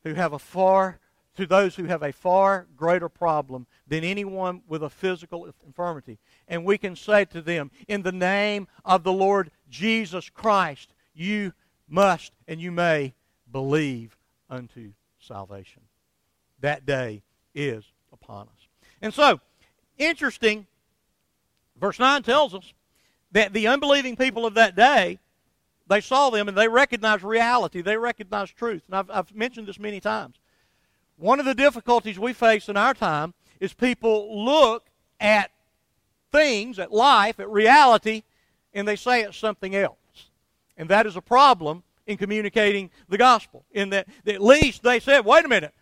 who 0.04 0.14
have 0.14 0.32
a 0.32 0.38
far 0.38 1.00
to 1.36 1.46
those 1.46 1.76
who 1.76 1.84
have 1.84 2.02
a 2.02 2.12
far 2.12 2.66
greater 2.76 3.08
problem 3.08 3.66
than 3.86 4.04
anyone 4.04 4.62
with 4.68 4.82
a 4.82 4.90
physical 4.90 5.48
infirmity. 5.64 6.18
And 6.48 6.64
we 6.64 6.76
can 6.76 6.96
say 6.96 7.24
to 7.26 7.40
them, 7.40 7.70
In 7.88 8.02
the 8.02 8.12
name 8.12 8.68
of 8.84 9.04
the 9.04 9.12
Lord 9.12 9.50
Jesus 9.68 10.28
Christ, 10.28 10.92
you 11.14 11.52
must 11.90 12.32
and 12.48 12.60
you 12.60 12.70
may 12.70 13.14
believe 13.50 14.16
unto 14.48 14.92
salvation. 15.18 15.82
That 16.60 16.86
day 16.86 17.22
is 17.54 17.84
upon 18.12 18.46
us. 18.46 18.68
And 19.02 19.12
so, 19.12 19.40
interesting, 19.98 20.66
verse 21.80 21.98
9 21.98 22.22
tells 22.22 22.54
us 22.54 22.72
that 23.32 23.52
the 23.52 23.66
unbelieving 23.66 24.16
people 24.16 24.46
of 24.46 24.54
that 24.54 24.76
day, 24.76 25.18
they 25.86 26.00
saw 26.00 26.30
them 26.30 26.48
and 26.48 26.56
they 26.56 26.68
recognized 26.68 27.22
reality. 27.22 27.80
They 27.82 27.96
recognized 27.96 28.56
truth. 28.56 28.82
And 28.86 28.96
I've, 28.96 29.10
I've 29.10 29.34
mentioned 29.34 29.66
this 29.66 29.78
many 29.78 30.00
times. 30.00 30.36
One 31.16 31.38
of 31.38 31.46
the 31.46 31.54
difficulties 31.54 32.18
we 32.18 32.32
face 32.32 32.68
in 32.68 32.76
our 32.76 32.94
time 32.94 33.34
is 33.58 33.72
people 33.72 34.44
look 34.44 34.86
at 35.20 35.50
things, 36.32 36.78
at 36.78 36.92
life, 36.92 37.38
at 37.40 37.50
reality, 37.50 38.22
and 38.72 38.86
they 38.86 38.96
say 38.96 39.22
it's 39.22 39.36
something 39.36 39.74
else. 39.74 39.98
And 40.80 40.88
that 40.88 41.06
is 41.06 41.14
a 41.14 41.20
problem 41.20 41.82
in 42.06 42.16
communicating 42.16 42.90
the 43.10 43.18
gospel. 43.18 43.66
In 43.70 43.90
that, 43.90 44.08
at 44.26 44.42
least 44.42 44.82
they 44.82 44.98
said, 44.98 45.26
wait 45.26 45.44
a 45.44 45.48
minute, 45.48 45.74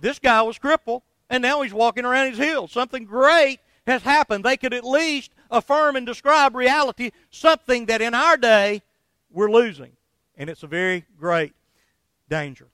this 0.00 0.20
guy 0.20 0.40
was 0.42 0.58
crippled, 0.58 1.02
and 1.28 1.42
now 1.42 1.60
he's 1.62 1.74
walking 1.74 2.04
around 2.04 2.30
his 2.30 2.38
heels. 2.38 2.70
Something 2.70 3.04
great 3.04 3.58
has 3.88 4.02
happened. 4.02 4.44
They 4.44 4.56
could 4.56 4.72
at 4.72 4.84
least 4.84 5.32
affirm 5.50 5.96
and 5.96 6.06
describe 6.06 6.54
reality, 6.54 7.10
something 7.30 7.86
that 7.86 8.00
in 8.00 8.14
our 8.14 8.36
day 8.36 8.82
we're 9.28 9.50
losing. 9.50 9.96
And 10.36 10.48
it's 10.48 10.62
a 10.62 10.68
very 10.68 11.04
great 11.18 11.52
danger. 12.28 12.68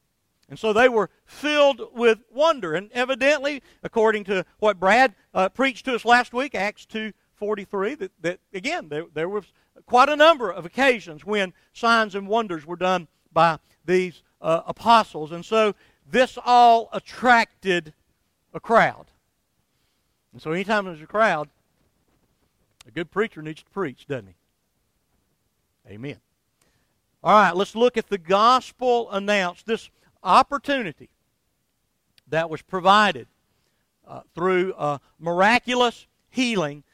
And 0.50 0.58
so 0.58 0.74
they 0.74 0.90
were 0.90 1.08
filled 1.24 1.80
with 1.94 2.18
wonder. 2.30 2.74
And 2.74 2.92
evidently, 2.92 3.62
according 3.82 4.24
to 4.24 4.44
what 4.58 4.78
Brad 4.78 5.14
uh, 5.32 5.48
preached 5.48 5.86
to 5.86 5.94
us 5.94 6.04
last 6.04 6.34
week, 6.34 6.54
Acts 6.54 6.84
2.43, 6.84 7.98
that, 8.00 8.12
that 8.20 8.40
again, 8.52 8.90
there, 8.90 9.06
there 9.14 9.30
was 9.30 9.46
quite 9.86 10.08
a 10.08 10.16
number 10.16 10.50
of 10.50 10.64
occasions 10.64 11.24
when 11.24 11.52
signs 11.72 12.14
and 12.14 12.28
wonders 12.28 12.66
were 12.66 12.76
done 12.76 13.08
by 13.32 13.58
these 13.84 14.22
uh, 14.40 14.62
apostles. 14.66 15.32
And 15.32 15.44
so 15.44 15.74
this 16.10 16.38
all 16.44 16.88
attracted 16.92 17.92
a 18.52 18.60
crowd. 18.60 19.06
And 20.32 20.40
so 20.40 20.52
anytime 20.52 20.84
there's 20.84 21.02
a 21.02 21.06
crowd, 21.06 21.48
a 22.86 22.90
good 22.90 23.10
preacher 23.10 23.42
needs 23.42 23.62
to 23.62 23.70
preach, 23.70 24.06
doesn't 24.06 24.28
he? 24.28 25.94
Amen. 25.94 26.16
All 27.22 27.32
right, 27.32 27.56
let's 27.56 27.74
look 27.74 27.96
at 27.96 28.08
the 28.08 28.18
gospel 28.18 29.10
announced, 29.10 29.66
this 29.66 29.90
opportunity 30.22 31.08
that 32.28 32.50
was 32.50 32.62
provided 32.62 33.26
uh, 34.06 34.20
through 34.34 34.74
uh, 34.74 34.98
miraculous 35.18 36.06
healing 36.28 36.84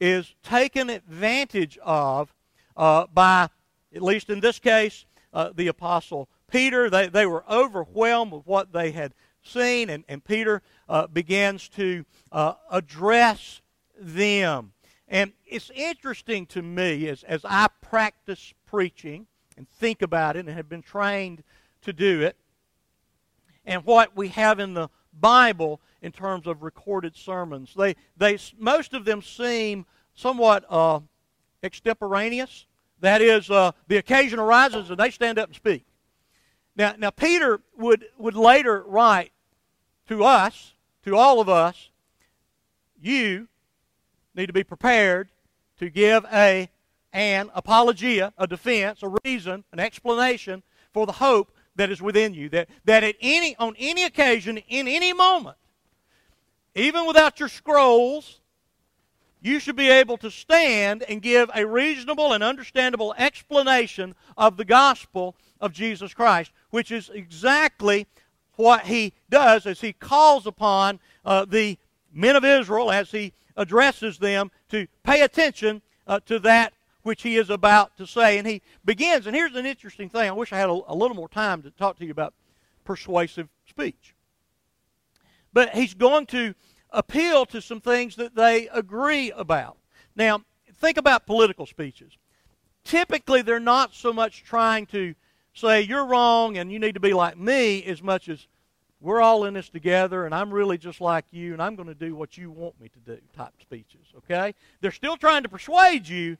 is 0.00 0.34
taken 0.42 0.90
advantage 0.90 1.78
of 1.82 2.34
uh, 2.76 3.06
by, 3.12 3.48
at 3.94 4.02
least 4.02 4.30
in 4.30 4.40
this 4.40 4.58
case, 4.58 5.06
uh, 5.32 5.50
the 5.54 5.68
Apostle 5.68 6.28
Peter. 6.50 6.88
They, 6.88 7.08
they 7.08 7.26
were 7.26 7.44
overwhelmed 7.50 8.32
with 8.32 8.46
what 8.46 8.72
they 8.72 8.92
had 8.92 9.14
seen, 9.42 9.90
and, 9.90 10.04
and 10.08 10.24
Peter 10.24 10.62
uh, 10.88 11.06
begins 11.06 11.68
to 11.70 12.04
uh, 12.32 12.54
address 12.70 13.60
them. 13.98 14.72
And 15.08 15.32
it's 15.46 15.70
interesting 15.74 16.46
to 16.46 16.62
me 16.62 17.08
as, 17.08 17.24
as 17.24 17.44
I 17.44 17.68
practice 17.80 18.52
preaching 18.66 19.26
and 19.56 19.68
think 19.68 20.02
about 20.02 20.36
it 20.36 20.46
and 20.46 20.54
have 20.54 20.68
been 20.68 20.82
trained 20.82 21.42
to 21.82 21.92
do 21.92 22.22
it, 22.22 22.36
and 23.64 23.84
what 23.84 24.16
we 24.16 24.28
have 24.28 24.60
in 24.60 24.74
the 24.74 24.88
Bible 25.20 25.80
in 26.02 26.12
terms 26.12 26.46
of 26.46 26.62
recorded 26.62 27.16
sermons. 27.16 27.74
They, 27.76 27.96
they, 28.16 28.38
most 28.58 28.94
of 28.94 29.04
them 29.04 29.22
seem 29.22 29.86
somewhat 30.14 30.64
uh, 30.68 31.00
extemporaneous. 31.62 32.66
That 33.00 33.22
is, 33.22 33.50
uh, 33.50 33.72
the 33.86 33.96
occasion 33.96 34.38
arises 34.38 34.90
and 34.90 34.98
they 34.98 35.10
stand 35.10 35.38
up 35.38 35.48
and 35.48 35.56
speak. 35.56 35.84
Now, 36.76 36.94
now 36.98 37.10
Peter 37.10 37.60
would, 37.76 38.06
would 38.18 38.36
later 38.36 38.84
write 38.86 39.32
to 40.08 40.24
us, 40.24 40.74
to 41.04 41.16
all 41.16 41.40
of 41.40 41.48
us, 41.48 41.90
you 43.00 43.48
need 44.34 44.46
to 44.46 44.52
be 44.52 44.64
prepared 44.64 45.28
to 45.78 45.90
give 45.90 46.24
a 46.32 46.68
an 47.12 47.50
apologia, 47.54 48.32
a 48.36 48.46
defense, 48.46 49.02
a 49.02 49.14
reason, 49.24 49.64
an 49.72 49.80
explanation 49.80 50.62
for 50.92 51.06
the 51.06 51.12
hope 51.12 51.50
that 51.78 51.90
is 51.90 52.02
within 52.02 52.34
you. 52.34 52.48
That, 52.50 52.68
that 52.84 53.02
at 53.02 53.14
any, 53.20 53.56
on 53.56 53.74
any 53.78 54.04
occasion, 54.04 54.58
in 54.68 54.86
any 54.86 55.12
moment, 55.12 55.56
even 56.74 57.06
without 57.06 57.40
your 57.40 57.48
scrolls, 57.48 58.40
you 59.40 59.60
should 59.60 59.76
be 59.76 59.88
able 59.88 60.18
to 60.18 60.30
stand 60.30 61.04
and 61.04 61.22
give 61.22 61.48
a 61.54 61.64
reasonable 61.64 62.32
and 62.32 62.42
understandable 62.42 63.14
explanation 63.16 64.14
of 64.36 64.56
the 64.56 64.64
gospel 64.64 65.36
of 65.60 65.72
Jesus 65.72 66.12
Christ, 66.12 66.50
which 66.70 66.90
is 66.90 67.10
exactly 67.14 68.06
what 68.56 68.86
he 68.86 69.14
does 69.30 69.64
as 69.64 69.80
he 69.80 69.92
calls 69.92 70.46
upon 70.46 70.98
uh, 71.24 71.44
the 71.44 71.78
men 72.12 72.34
of 72.34 72.44
Israel, 72.44 72.90
as 72.90 73.12
he 73.12 73.32
addresses 73.56 74.18
them, 74.18 74.50
to 74.70 74.88
pay 75.04 75.22
attention 75.22 75.80
uh, 76.08 76.18
to 76.26 76.40
that 76.40 76.72
which 77.08 77.22
he 77.22 77.36
is 77.36 77.48
about 77.48 77.96
to 77.96 78.06
say. 78.06 78.36
And 78.36 78.46
he 78.46 78.60
begins, 78.84 79.26
and 79.26 79.34
here's 79.34 79.54
an 79.54 79.64
interesting 79.64 80.10
thing. 80.10 80.28
I 80.28 80.32
wish 80.32 80.52
I 80.52 80.58
had 80.58 80.68
a, 80.68 80.78
a 80.86 80.94
little 80.94 81.16
more 81.16 81.28
time 81.28 81.62
to 81.62 81.70
talk 81.70 81.98
to 81.98 82.04
you 82.04 82.10
about 82.10 82.34
persuasive 82.84 83.48
speech. 83.66 84.14
But 85.54 85.74
he's 85.74 85.94
going 85.94 86.26
to 86.26 86.54
appeal 86.90 87.46
to 87.46 87.62
some 87.62 87.80
things 87.80 88.16
that 88.16 88.34
they 88.34 88.68
agree 88.68 89.32
about. 89.32 89.78
Now, 90.14 90.42
think 90.74 90.98
about 90.98 91.26
political 91.26 91.64
speeches. 91.64 92.12
Typically, 92.84 93.40
they're 93.40 93.58
not 93.58 93.94
so 93.94 94.12
much 94.12 94.44
trying 94.44 94.84
to 94.86 95.14
say, 95.54 95.80
you're 95.80 96.04
wrong 96.04 96.58
and 96.58 96.70
you 96.70 96.78
need 96.78 96.94
to 96.94 97.00
be 97.00 97.14
like 97.14 97.38
me, 97.38 97.82
as 97.84 98.02
much 98.02 98.28
as 98.28 98.46
we're 99.00 99.22
all 99.22 99.44
in 99.44 99.54
this 99.54 99.68
together 99.68 100.26
and 100.26 100.34
I'm 100.34 100.52
really 100.52 100.76
just 100.76 101.00
like 101.00 101.24
you 101.30 101.52
and 101.52 101.62
I'm 101.62 101.76
going 101.76 101.88
to 101.88 101.94
do 101.94 102.14
what 102.14 102.36
you 102.36 102.50
want 102.50 102.80
me 102.80 102.88
to 102.88 102.98
do 102.98 103.18
type 103.36 103.54
speeches, 103.60 104.06
okay? 104.18 104.54
They're 104.80 104.90
still 104.90 105.16
trying 105.16 105.44
to 105.44 105.48
persuade 105.48 106.06
you, 106.08 106.36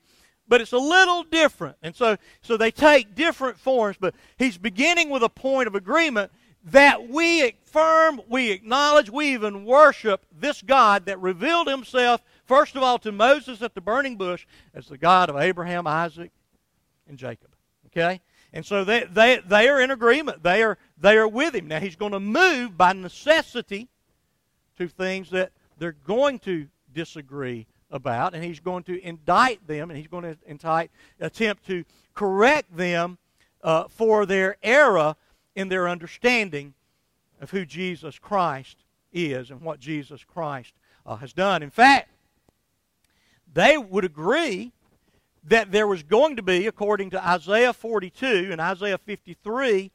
but 0.48 0.60
it's 0.60 0.72
a 0.72 0.78
little 0.78 1.22
different. 1.22 1.76
And 1.82 1.94
so, 1.94 2.16
so 2.40 2.56
they 2.56 2.70
take 2.70 3.14
different 3.14 3.58
forms, 3.58 3.96
but 3.98 4.14
he's 4.38 4.58
beginning 4.58 5.10
with 5.10 5.22
a 5.22 5.28
point 5.28 5.66
of 5.66 5.74
agreement 5.74 6.32
that 6.64 7.08
we 7.08 7.48
affirm, 7.48 8.20
we 8.28 8.50
acknowledge, 8.50 9.10
we 9.10 9.32
even 9.32 9.64
worship 9.64 10.26
this 10.32 10.62
God 10.62 11.06
that 11.06 11.20
revealed 11.20 11.68
himself, 11.68 12.22
first 12.44 12.76
of 12.76 12.82
all, 12.82 12.98
to 12.98 13.12
Moses 13.12 13.62
at 13.62 13.74
the 13.74 13.80
burning 13.80 14.16
bush 14.16 14.46
as 14.74 14.86
the 14.86 14.98
God 14.98 15.30
of 15.30 15.36
Abraham, 15.36 15.86
Isaac, 15.86 16.30
and 17.08 17.18
Jacob. 17.18 17.50
Okay? 17.86 18.20
And 18.52 18.64
so 18.64 18.84
they, 18.84 19.04
they, 19.04 19.40
they 19.46 19.68
are 19.68 19.80
in 19.80 19.90
agreement. 19.90 20.42
They 20.42 20.62
are, 20.62 20.78
they 20.98 21.16
are 21.16 21.28
with 21.28 21.54
him. 21.54 21.68
Now, 21.68 21.80
he's 21.80 21.96
going 21.96 22.12
to 22.12 22.20
move 22.20 22.76
by 22.76 22.92
necessity 22.92 23.88
to 24.78 24.88
things 24.88 25.30
that 25.30 25.52
they're 25.78 25.92
going 25.92 26.38
to 26.40 26.68
disagree 26.92 27.66
about, 27.90 28.34
and 28.34 28.44
he's 28.44 28.60
going 28.60 28.82
to 28.84 29.02
indict 29.02 29.66
them, 29.66 29.90
and 29.90 29.98
he's 29.98 30.08
going 30.08 30.24
to 30.24 30.36
indict, 30.46 30.90
attempt 31.20 31.66
to 31.66 31.84
correct 32.14 32.76
them 32.76 33.18
uh, 33.62 33.84
for 33.88 34.26
their 34.26 34.56
error 34.62 35.16
in 35.54 35.68
their 35.68 35.88
understanding 35.88 36.74
of 37.40 37.50
who 37.50 37.64
Jesus 37.64 38.18
Christ 38.18 38.84
is 39.12 39.50
and 39.50 39.60
what 39.60 39.80
Jesus 39.80 40.24
Christ 40.24 40.74
uh, 41.06 41.16
has 41.16 41.32
done. 41.32 41.62
In 41.62 41.70
fact, 41.70 42.10
they 43.52 43.78
would 43.78 44.04
agree 44.04 44.72
that 45.44 45.72
there 45.72 45.86
was 45.86 46.02
going 46.02 46.36
to 46.36 46.42
be, 46.42 46.66
according 46.66 47.10
to 47.10 47.26
Isaiah 47.26 47.72
42 47.72 48.48
and 48.50 48.60
Isaiah 48.60 48.98
53, 48.98 49.90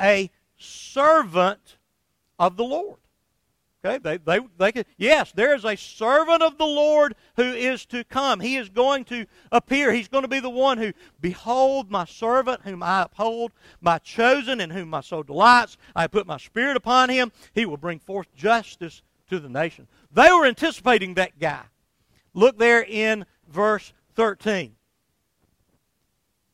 a 0.00 0.30
servant 0.56 1.78
of 2.38 2.56
the 2.56 2.64
Lord. 2.64 2.98
Okay, 3.84 3.98
they, 3.98 4.16
they, 4.18 4.38
they 4.58 4.70
could, 4.70 4.86
yes, 4.96 5.32
there 5.32 5.56
is 5.56 5.64
a 5.64 5.76
servant 5.76 6.40
of 6.40 6.56
the 6.56 6.64
Lord 6.64 7.16
who 7.34 7.42
is 7.42 7.84
to 7.86 8.04
come. 8.04 8.38
He 8.38 8.56
is 8.56 8.68
going 8.68 9.04
to 9.06 9.26
appear. 9.50 9.92
He's 9.92 10.06
going 10.06 10.22
to 10.22 10.28
be 10.28 10.38
the 10.38 10.48
one 10.48 10.78
who, 10.78 10.92
behold, 11.20 11.90
my 11.90 12.04
servant 12.04 12.60
whom 12.62 12.80
I 12.80 13.02
uphold, 13.02 13.50
my 13.80 13.98
chosen 13.98 14.60
in 14.60 14.70
whom 14.70 14.88
my 14.88 15.00
soul 15.00 15.24
delights. 15.24 15.78
I 15.96 16.06
put 16.06 16.28
my 16.28 16.36
spirit 16.36 16.76
upon 16.76 17.08
him. 17.08 17.32
He 17.54 17.66
will 17.66 17.76
bring 17.76 17.98
forth 17.98 18.32
justice 18.36 19.02
to 19.30 19.40
the 19.40 19.48
nation. 19.48 19.88
They 20.12 20.30
were 20.30 20.46
anticipating 20.46 21.14
that 21.14 21.40
guy. 21.40 21.62
Look 22.34 22.58
there 22.58 22.84
in 22.84 23.26
verse 23.48 23.92
13. 24.14 24.76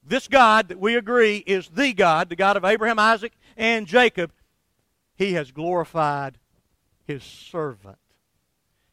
This 0.02 0.28
God 0.28 0.68
that 0.68 0.80
we 0.80 0.96
agree 0.96 1.44
is 1.46 1.68
the 1.68 1.92
God, 1.92 2.30
the 2.30 2.36
God 2.36 2.56
of 2.56 2.64
Abraham, 2.64 2.98
Isaac, 2.98 3.34
and 3.54 3.86
Jacob, 3.86 4.32
he 5.14 5.34
has 5.34 5.50
glorified 5.50 6.38
his 7.09 7.24
servant. 7.24 7.96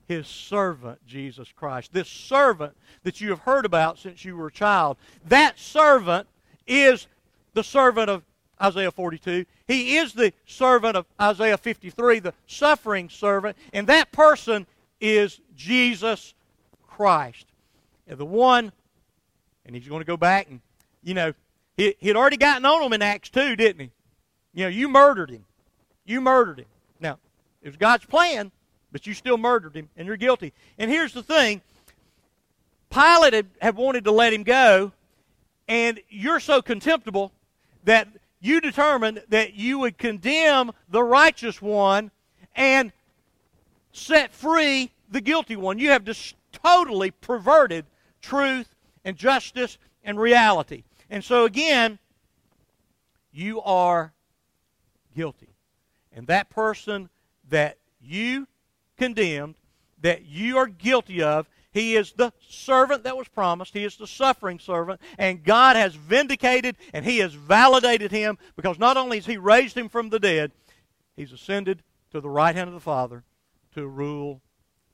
His 0.08 0.28
servant, 0.28 1.06
Jesus 1.06 1.52
Christ. 1.52 1.94
This 1.94 2.08
servant 2.08 2.74
that 3.04 3.22
you 3.22 3.30
have 3.30 3.40
heard 3.40 3.66
about 3.66 4.00
since 4.00 4.24
you 4.24 4.38
were 4.38 4.48
a 4.48 4.52
child, 4.52 4.98
that 5.28 5.60
servant 5.60 6.28
is 6.66 7.08
the 7.54 7.64
servant 7.64 8.10
of 8.10 8.24
Isaiah 8.62 8.92
42. 8.92 9.46
He 9.68 9.98
is 9.98 10.14
the 10.14 10.32
servant 10.46 10.96
of 10.96 11.06
Isaiah 11.20 11.58
53, 11.58 12.20
the 12.20 12.34
suffering 12.48 13.10
servant, 13.10 13.58
and 13.74 13.86
that 13.88 14.12
person 14.12 14.66
is 15.02 15.42
Jesus 15.56 16.34
Christ. 16.88 17.46
And 18.08 18.18
the 18.18 18.26
one, 18.26 18.72
and 19.66 19.76
he's 19.76 19.88
going 19.88 20.02
to 20.02 20.06
go 20.06 20.18
back 20.18 20.48
and, 20.50 20.62
you 21.04 21.14
know, 21.14 21.34
he, 21.76 21.96
he 22.00 22.08
had 22.08 22.16
already 22.16 22.38
gotten 22.38 22.66
on 22.66 22.82
him 22.82 22.94
in 22.94 23.02
Acts 23.02 23.30
2, 23.30 23.58
didn't 23.58 23.82
he? 23.82 23.92
You 24.54 24.64
know, 24.66 24.70
you 24.70 24.88
murdered 24.88 25.30
him. 25.30 25.44
You 26.06 26.22
murdered 26.22 26.60
him. 26.60 26.68
It 27.66 27.70
was 27.70 27.78
God's 27.78 28.06
plan, 28.06 28.52
but 28.92 29.08
you 29.08 29.16
still 29.16 29.40
murdered 29.40 29.76
him, 29.76 29.90
and 29.98 30.06
you're 30.06 30.18
guilty. 30.18 30.54
And 30.78 30.92
here's 30.92 31.14
the 31.14 31.24
thing 31.24 31.62
Pilate 32.92 33.34
had, 33.34 33.48
had 33.60 33.76
wanted 33.76 34.04
to 34.04 34.12
let 34.12 34.34
him 34.34 34.44
go, 34.44 34.92
and 35.68 36.00
you're 36.08 36.40
so 36.40 36.62
contemptible 36.62 37.32
that 37.84 38.08
you 38.40 38.62
determined 38.62 39.24
that 39.30 39.56
you 39.56 39.80
would 39.80 39.98
condemn 39.98 40.74
the 40.90 41.02
righteous 41.02 41.60
one 41.60 42.12
and 42.56 42.92
set 43.92 44.32
free 44.32 44.92
the 45.10 45.22
guilty 45.22 45.56
one. 45.56 45.80
You 45.80 45.90
have 45.90 46.04
just 46.04 46.36
totally 46.52 47.10
perverted 47.10 47.86
truth 48.22 48.76
and 49.04 49.18
justice 49.18 49.80
and 50.04 50.20
reality. 50.20 50.84
And 51.10 51.24
so, 51.24 51.46
again, 51.46 51.98
you 53.34 53.60
are 53.64 54.14
guilty. 55.16 55.50
And 56.16 56.28
that 56.28 56.52
person 56.52 57.10
that 57.50 57.78
you 58.02 58.48
condemned, 58.98 59.56
that 60.02 60.26
you 60.26 60.58
are 60.58 60.68
guilty 60.68 61.22
of, 61.22 61.48
he 61.76 61.98
is 61.98 62.14
the 62.14 62.32
servant 62.48 63.04
that 63.04 63.18
was 63.18 63.28
promised. 63.28 63.74
He 63.74 63.84
is 63.84 63.98
the 63.98 64.08
suffering 64.08 64.60
servant. 64.60 65.02
And 65.18 65.44
God 65.44 65.76
has 65.76 65.94
vindicated 65.94 66.78
and 66.94 67.04
He 67.04 67.18
has 67.18 67.34
validated 67.34 68.12
him 68.12 68.38
because 68.56 68.80
not 68.80 68.96
only 68.96 69.18
has 69.18 69.26
He 69.26 69.36
raised 69.36 69.76
him 69.76 69.90
from 69.90 70.10
the 70.10 70.18
dead, 70.18 70.54
He's 71.18 71.34
ascended 71.34 71.84
to 72.12 72.22
the 72.22 72.30
right 72.30 72.56
hand 72.56 72.70
of 72.70 72.74
the 72.74 72.80
Father 72.80 73.26
to 73.74 73.86
rule 73.86 74.42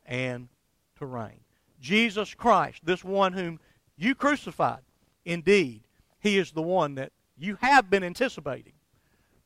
and 0.08 0.50
to 0.98 1.06
reign. 1.06 1.42
Jesus 1.80 2.34
Christ, 2.34 2.80
this 2.84 3.04
one 3.04 3.34
whom 3.34 3.60
you 3.96 4.16
crucified, 4.16 4.82
indeed, 5.24 5.84
He 6.20 6.40
is 6.40 6.52
the 6.52 6.64
one 6.64 6.96
that 6.96 7.12
you 7.38 7.60
have 7.62 7.92
been 7.92 8.04
anticipating, 8.04 8.74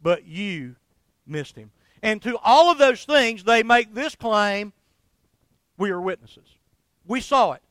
but 0.01 0.26
you 0.26 0.78
missed 1.28 1.58
Him. 1.58 1.72
And 2.01 2.21
to 2.23 2.37
all 2.43 2.71
of 2.71 2.77
those 2.77 3.03
things, 3.05 3.43
they 3.43 3.63
make 3.63 3.93
this 3.93 4.15
claim 4.15 4.73
we 5.77 5.89
are 5.89 6.01
witnesses. 6.01 6.57
We 7.05 7.21
saw 7.21 7.53
it. 7.53 7.61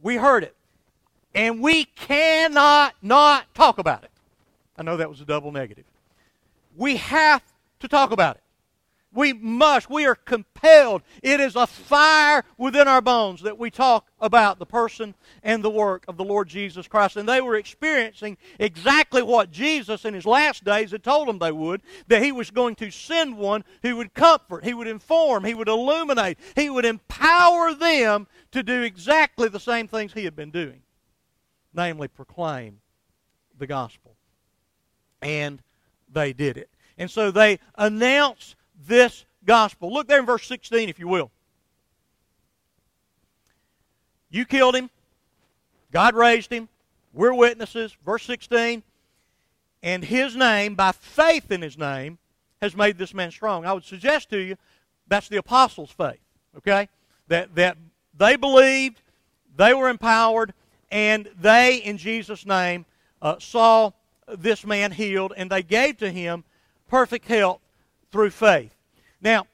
We 0.00 0.16
heard 0.16 0.42
it. 0.42 0.56
And 1.34 1.60
we 1.60 1.84
cannot 1.84 2.94
not 3.00 3.54
talk 3.54 3.78
about 3.78 4.04
it. 4.04 4.10
I 4.76 4.82
know 4.82 4.96
that 4.96 5.08
was 5.08 5.20
a 5.20 5.24
double 5.24 5.52
negative. 5.52 5.84
We 6.76 6.96
have 6.96 7.42
to 7.80 7.88
talk 7.88 8.10
about 8.10 8.36
it. 8.36 8.41
We 9.12 9.32
must. 9.32 9.90
We 9.90 10.06
are 10.06 10.14
compelled. 10.14 11.02
It 11.22 11.40
is 11.40 11.56
a 11.56 11.66
fire 11.66 12.44
within 12.56 12.88
our 12.88 13.00
bones 13.00 13.42
that 13.42 13.58
we 13.58 13.70
talk 13.70 14.06
about 14.20 14.58
the 14.58 14.66
person 14.66 15.14
and 15.42 15.62
the 15.62 15.70
work 15.70 16.04
of 16.08 16.16
the 16.16 16.24
Lord 16.24 16.48
Jesus 16.48 16.88
Christ. 16.88 17.16
And 17.16 17.28
they 17.28 17.40
were 17.40 17.56
experiencing 17.56 18.38
exactly 18.58 19.22
what 19.22 19.50
Jesus 19.50 20.04
in 20.04 20.14
his 20.14 20.26
last 20.26 20.64
days 20.64 20.92
had 20.92 21.02
told 21.02 21.28
them 21.28 21.38
they 21.38 21.52
would 21.52 21.82
that 22.08 22.22
he 22.22 22.32
was 22.32 22.50
going 22.50 22.74
to 22.76 22.90
send 22.90 23.36
one 23.36 23.64
who 23.82 23.96
would 23.96 24.14
comfort, 24.14 24.64
he 24.64 24.74
would 24.74 24.88
inform, 24.88 25.44
he 25.44 25.54
would 25.54 25.68
illuminate, 25.68 26.38
he 26.56 26.70
would 26.70 26.84
empower 26.84 27.74
them 27.74 28.26
to 28.52 28.62
do 28.62 28.82
exactly 28.82 29.48
the 29.48 29.60
same 29.60 29.88
things 29.88 30.12
he 30.12 30.24
had 30.24 30.36
been 30.36 30.50
doing 30.50 30.82
namely, 31.74 32.08
proclaim 32.08 32.80
the 33.58 33.66
gospel. 33.66 34.16
And 35.20 35.62
they 36.10 36.32
did 36.32 36.56
it. 36.56 36.70
And 36.98 37.10
so 37.10 37.30
they 37.30 37.58
announced 37.76 38.56
this 38.86 39.24
gospel. 39.44 39.92
Look 39.92 40.08
there 40.08 40.20
in 40.20 40.26
verse 40.26 40.46
16, 40.46 40.88
if 40.88 40.98
you 40.98 41.08
will. 41.08 41.30
You 44.30 44.44
killed 44.44 44.74
him. 44.74 44.90
God 45.90 46.14
raised 46.14 46.52
him. 46.52 46.68
We're 47.12 47.34
witnesses. 47.34 47.96
Verse 48.04 48.24
16. 48.24 48.82
And 49.82 50.04
his 50.04 50.36
name, 50.36 50.74
by 50.74 50.92
faith 50.92 51.50
in 51.50 51.60
his 51.60 51.76
name, 51.76 52.18
has 52.62 52.76
made 52.76 52.96
this 52.96 53.12
man 53.12 53.30
strong. 53.30 53.66
I 53.66 53.72
would 53.72 53.84
suggest 53.84 54.30
to 54.30 54.38
you 54.38 54.56
that's 55.08 55.28
the 55.28 55.36
apostles' 55.36 55.90
faith. 55.90 56.20
Okay? 56.56 56.88
That, 57.28 57.54
that 57.56 57.76
they 58.16 58.36
believed, 58.36 59.02
they 59.56 59.74
were 59.74 59.88
empowered, 59.88 60.54
and 60.90 61.28
they, 61.40 61.76
in 61.76 61.98
Jesus' 61.98 62.46
name, 62.46 62.86
uh, 63.20 63.38
saw 63.38 63.90
this 64.28 64.64
man 64.64 64.92
healed, 64.92 65.32
and 65.36 65.50
they 65.50 65.62
gave 65.62 65.98
to 65.98 66.10
him 66.10 66.44
perfect 66.88 67.26
health 67.26 67.60
through 68.12 68.30
faith. 68.30 68.74
Now, 69.20 69.46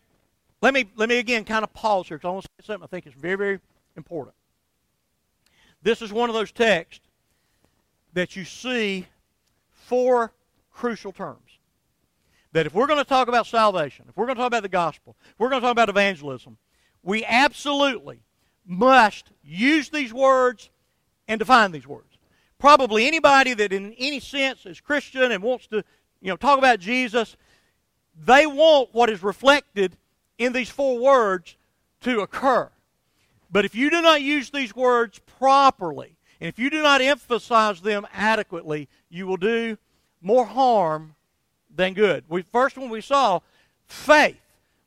let 0.61 0.75
me, 0.75 0.91
let 0.97 1.09
me 1.09 1.19
again 1.19 1.45
kind 1.45 1.63
of 1.63 1.73
pause 1.73 2.09
here 2.09 2.19
because 2.19 2.29
I 2.29 2.33
want 2.33 2.45
to 2.45 2.51
say 2.61 2.67
something 2.67 2.85
I 2.85 2.89
think 2.89 3.07
is 3.07 3.15
very, 3.15 3.37
very 3.37 3.61
important. 3.97 4.35
This 5.83 6.03
is 6.03 6.13
one 6.13 6.29
of 6.29 6.35
those 6.35 6.51
texts 6.51 7.01
that 8.13 8.35
you 8.35 8.45
see 8.45 9.07
four 9.71 10.33
crucial 10.73 11.13
terms. 11.13 11.39
That 12.53 12.67
if 12.67 12.75
we're 12.75 12.87
going 12.87 12.99
to 12.99 13.05
talk 13.05 13.29
about 13.29 13.47
salvation, 13.47 14.07
if 14.09 14.17
we're 14.17 14.27
going 14.27 14.37
to 14.37 14.41
talk 14.41 14.49
about 14.49 14.63
the 14.63 14.69
gospel, 14.69 15.17
if 15.23 15.39
we're 15.39 15.51
going 15.51 15.61
to 15.61 15.67
talk 15.67 15.73
about 15.73 15.89
evangelism, 15.89 16.57
we 17.03 17.25
absolutely 17.25 18.21
must 18.67 19.31
use 19.45 19.91
these 19.91 20.13
words 20.13 20.71
and 21.29 21.39
define 21.39 21.73
these 21.73 21.87
words. 21.87 22.19
Probably 22.59 23.07
anybody 23.07 23.55
that 23.55 23.73
in 23.73 23.93
any 23.99 24.19
sense 24.19 24.67
is 24.67 24.81
Christian 24.81 25.31
and 25.31 25.43
wants 25.43 25.69
to, 25.69 25.85
you 26.21 26.29
know, 26.29 26.37
talk 26.37 26.59
about 26.59 26.81
Jesus 26.81 27.37
they 28.25 28.47
want 28.47 28.91
what 28.93 29.11
is 29.11 29.23
reflected 29.23 29.97
in 30.39 30.53
these 30.53 30.71
four 30.71 30.99
words 30.99 31.57
to 32.03 32.21
occur. 32.21 32.71
But 33.51 33.65
if 33.65 33.75
you 33.75 33.91
do 33.91 34.03
not 34.03 34.23
use 34.23 34.51
these 34.51 34.75
words 34.75 35.21
properly, 35.21 36.17
and 36.41 36.49
if 36.49 36.59
you 36.59 36.71
do 36.71 36.83
not 36.83 37.01
emphasize 37.01 37.81
them 37.81 38.07
adequately, 38.13 38.89
you 39.09 39.27
will 39.27 39.37
do 39.37 39.79
more 40.21 40.47
harm 40.47 41.15
than 41.75 41.95
good. 41.95 42.25
We, 42.29 42.43
first 42.43 42.77
one 42.77 42.91
we 42.91 43.01
saw, 43.01 43.41
faith. 43.87 44.41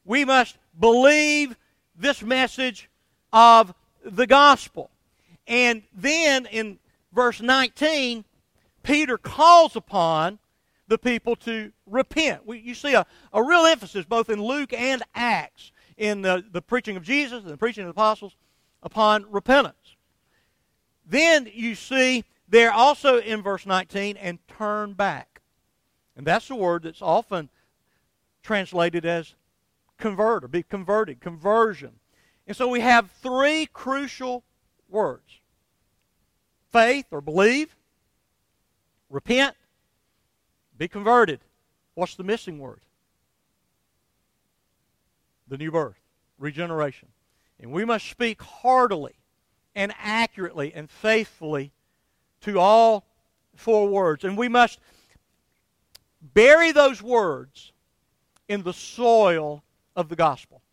We 0.05 0.25
must 0.25 0.57
believe 0.79 1.55
this 1.95 2.21
message 2.21 2.89
of 3.33 3.73
the 4.03 4.27
gospel. 4.27 4.89
And 5.47 5.83
then 5.93 6.45
in 6.45 6.79
verse 7.13 7.41
19, 7.41 8.23
Peter 8.83 9.17
calls 9.17 9.75
upon 9.75 10.39
the 10.91 10.97
people 10.97 11.37
to 11.37 11.71
repent. 11.85 12.45
We, 12.45 12.59
you 12.59 12.75
see 12.75 12.95
a, 12.95 13.05
a 13.31 13.41
real 13.41 13.65
emphasis 13.65 14.03
both 14.03 14.29
in 14.29 14.43
Luke 14.43 14.73
and 14.73 15.01
Acts 15.15 15.71
in 15.95 16.21
the, 16.21 16.43
the 16.51 16.61
preaching 16.61 16.97
of 16.97 17.03
Jesus 17.03 17.43
and 17.43 17.53
the 17.53 17.57
preaching 17.57 17.83
of 17.83 17.87
the 17.87 17.91
apostles 18.01 18.35
upon 18.83 19.25
repentance. 19.31 19.95
Then 21.05 21.49
you 21.53 21.75
see 21.75 22.25
there 22.49 22.73
also 22.73 23.19
in 23.19 23.41
verse 23.41 23.65
19, 23.65 24.17
and 24.17 24.37
turn 24.49 24.91
back. 24.91 25.39
And 26.17 26.27
that's 26.27 26.49
the 26.49 26.55
word 26.55 26.83
that's 26.83 27.01
often 27.01 27.47
translated 28.43 29.05
as 29.05 29.35
convert 29.97 30.43
or 30.43 30.49
be 30.49 30.61
converted, 30.61 31.21
conversion. 31.21 31.93
And 32.45 32.57
so 32.57 32.67
we 32.67 32.81
have 32.81 33.09
three 33.11 33.65
crucial 33.67 34.43
words 34.89 35.39
faith 36.69 37.05
or 37.11 37.21
believe, 37.21 37.77
repent, 39.09 39.55
be 40.81 40.87
converted. 40.87 41.39
What's 41.93 42.15
the 42.15 42.23
missing 42.23 42.57
word? 42.57 42.81
The 45.47 45.55
new 45.55 45.69
birth, 45.69 45.99
regeneration. 46.39 47.09
And 47.59 47.71
we 47.71 47.85
must 47.85 48.09
speak 48.09 48.41
heartily 48.41 49.13
and 49.75 49.93
accurately 49.99 50.73
and 50.73 50.89
faithfully 50.89 51.71
to 52.41 52.57
all 52.57 53.05
four 53.55 53.89
words. 53.89 54.23
And 54.23 54.35
we 54.35 54.47
must 54.47 54.79
bury 56.19 56.71
those 56.71 56.99
words 56.99 57.73
in 58.47 58.63
the 58.63 58.73
soil 58.73 59.63
of 59.95 60.09
the 60.09 60.15
gospel, 60.15 60.63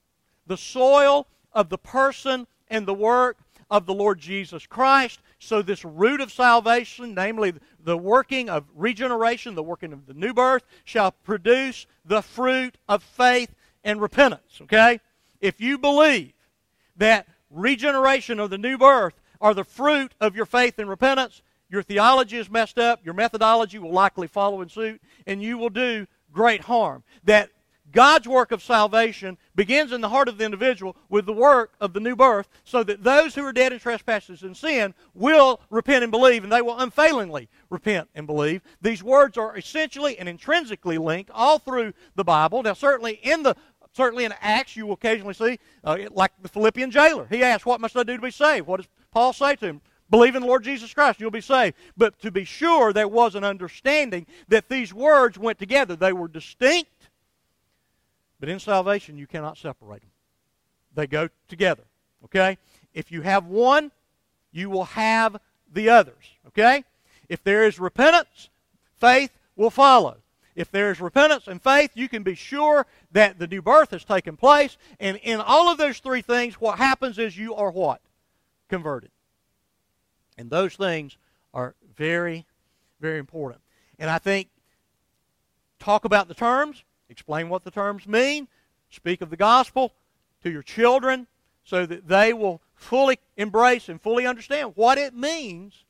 the 0.47 0.57
soil 0.57 1.27
of 1.53 1.69
the 1.69 1.77
person 1.77 2.47
and 2.69 2.87
the 2.87 2.95
work 2.95 3.37
of 3.71 3.87
the 3.87 3.95
Lord 3.95 4.19
Jesus 4.19 4.67
Christ. 4.67 5.21
So, 5.39 5.63
this 5.63 5.85
root 5.85 6.21
of 6.21 6.33
salvation, 6.33 7.15
namely 7.15 7.55
the 7.83 7.97
working 7.97 8.49
of 8.49 8.65
regeneration, 8.75 9.55
the 9.55 9.63
working 9.63 9.93
of 9.93 10.07
the 10.07 10.15
new 10.15 10.33
birth, 10.33 10.65
shall 10.85 11.13
produce 11.13 11.87
the 12.05 12.23
fruit 12.23 12.77
of 12.89 13.03
faith 13.03 13.55
and 13.85 14.01
repentance. 14.01 14.61
Okay? 14.63 15.01
If 15.41 15.61
you 15.61 15.79
believe 15.79 16.33
that 16.97 17.27
regeneration 17.51 18.41
or 18.41 18.49
the 18.49 18.59
new 18.59 18.77
birth 18.77 19.15
are 19.41 19.55
the 19.55 19.65
fruit 19.65 20.13
of 20.21 20.35
your 20.35 20.47
faith 20.47 20.79
and 20.79 20.89
repentance, 20.89 21.43
your 21.71 21.83
theology 21.83 22.39
is 22.39 22.51
messed 22.51 22.79
up, 22.79 23.05
your 23.05 23.15
methodology 23.15 23.79
will 23.79 23.93
likely 23.93 24.27
follow 24.27 24.63
in 24.63 24.69
suit, 24.69 25.01
and 25.27 25.43
you 25.43 25.59
will 25.59 25.69
do 25.69 26.07
great 26.33 26.63
harm. 26.63 27.05
That 27.25 27.51
God's 27.93 28.29
work 28.29 28.53
of 28.53 28.63
salvation 28.63 29.39
begins 29.55 29.93
in 29.93 30.01
the 30.01 30.09
heart 30.09 30.29
of 30.29 30.39
the 30.39 30.45
individual 30.45 30.97
with 31.09 31.27
the 31.27 31.33
work 31.33 31.73
of 31.81 31.93
the 31.93 32.01
new 32.01 32.15
birth, 32.15 32.49
so 32.65 32.83
that 32.85 33.03
those 33.03 33.35
who 33.35 33.45
are 33.45 33.53
dead 33.53 33.73
in 33.73 33.79
trespasses 33.79 34.43
and 34.43 34.57
sin 34.57 34.95
will 35.15 35.61
repent 35.71 36.03
and 36.03 36.11
believe, 36.11 36.45
and 36.45 36.53
they 36.53 36.63
will 36.63 36.79
unfailingly 36.79 37.49
repent 37.71 38.09
and 38.15 38.27
believe. 38.27 38.63
These 38.83 39.03
words 39.03 39.39
are 39.39 39.57
essentially 39.57 40.19
and 40.19 40.29
intrinsically 40.29 40.99
linked 40.99 41.31
all 41.33 41.59
through 41.59 41.95
the 42.15 42.25
Bible. 42.25 42.63
Now, 42.63 42.75
certainly 42.75 43.15
in 43.23 43.43
the 43.43 43.57
certainly 43.95 44.25
in 44.25 44.35
Acts, 44.41 44.77
you 44.77 44.87
will 44.87 44.95
occasionally 44.95 45.35
see, 45.35 45.59
uh, 45.83 45.99
like 46.13 46.31
the 46.41 46.49
Philippian 46.49 46.91
jailer. 46.91 47.27
He 47.29 47.43
asked, 47.43 47.67
"What 47.67 47.81
must 47.81 47.97
I 47.97 48.05
do 48.05 48.17
to 48.17 48.23
be 48.23 48.31
saved?" 48.31 48.67
What 48.67 48.77
does 48.77 48.89
Paul 49.11 49.33
say 49.33 49.57
to 49.57 49.67
him? 49.67 49.81
Believe 50.11 50.37
in 50.37 50.43
the 50.43 50.49
Lord 50.49 50.65
Jesus 50.65 50.95
Christ, 50.95 51.21
you'll 51.21 51.31
be 51.31 51.41
saved. 51.41 51.77
But 51.97 52.19
to 52.21 52.31
be 52.31 52.45
sure, 52.45 52.93
there 52.93 53.09
was 53.09 53.35
an 53.35 53.45
understanding 53.45 54.27
that 54.49 54.69
these 54.69 54.95
words 54.95 55.39
went 55.39 55.59
together. 55.59 55.97
They 55.97 56.15
were 56.15 56.29
distinct 56.29 56.91
but 58.41 58.49
in 58.49 58.61
salvation, 58.61 59.19
you 59.19 59.27
cannot 59.27 59.59
separate 59.59 60.03
them. 60.03 60.11
They 60.95 61.07
go 61.07 61.29
together. 61.49 61.85
Okay? 62.25 62.59
If 62.95 63.11
you 63.11 63.23
have 63.23 63.47
one, 63.47 63.91
you 64.53 64.71
will 64.71 64.85
have 64.85 65.41
the 65.73 65.89
others. 65.91 66.37
Okay? 66.49 66.85
If 67.29 67.43
there 67.43 67.67
is 67.67 67.79
repentance, 67.79 68.49
faith 68.97 69.31
will 69.57 69.71
follow. 69.71 70.19
If 70.55 70.71
there 70.73 70.91
is 70.91 71.01
repentance 71.01 71.47
and 71.47 71.63
faith, 71.63 71.93
you 71.95 72.09
can 72.09 72.25
be 72.25 72.35
sure 72.35 72.87
that 73.13 73.39
the 73.39 73.47
new 73.47 73.63
birth 73.63 73.93
has 73.93 74.05
taken 74.05 74.37
place. 74.37 74.77
And 74.99 75.17
in 75.19 75.41
all 75.41 75.69
of 75.71 75.79
those 75.79 75.99
three 75.99 76.23
things, 76.23 76.61
what 76.61 76.79
happens 76.79 77.19
is 77.19 77.39
you 77.39 77.55
are 77.55 77.71
what? 77.71 78.01
Converted. 78.69 79.11
And 80.37 80.51
those 80.51 80.75
things 80.75 81.17
are 81.55 81.75
very, 81.97 82.45
very 83.01 83.19
important. 83.19 83.63
And 83.99 84.11
I 84.11 84.19
think 84.19 84.49
talk 85.79 86.05
about 86.05 86.27
the 86.27 86.35
terms 86.35 86.83
Explain 87.09 87.49
what 87.49 87.65
the 87.65 87.71
terms 87.71 88.07
mean. 88.07 88.49
Speak 88.91 89.21
of 89.21 89.31
the 89.31 89.37
gospel 89.37 89.93
to 90.43 90.51
your 90.51 90.63
children 90.63 91.27
so 91.65 91.85
that 91.87 92.09
they 92.09 92.33
will 92.33 92.61
fully 92.75 93.19
embrace 93.37 93.89
and 93.89 94.01
fully 94.01 94.27
understand 94.27 94.73
what 94.75 94.99
it 94.99 95.15
means 95.15 95.85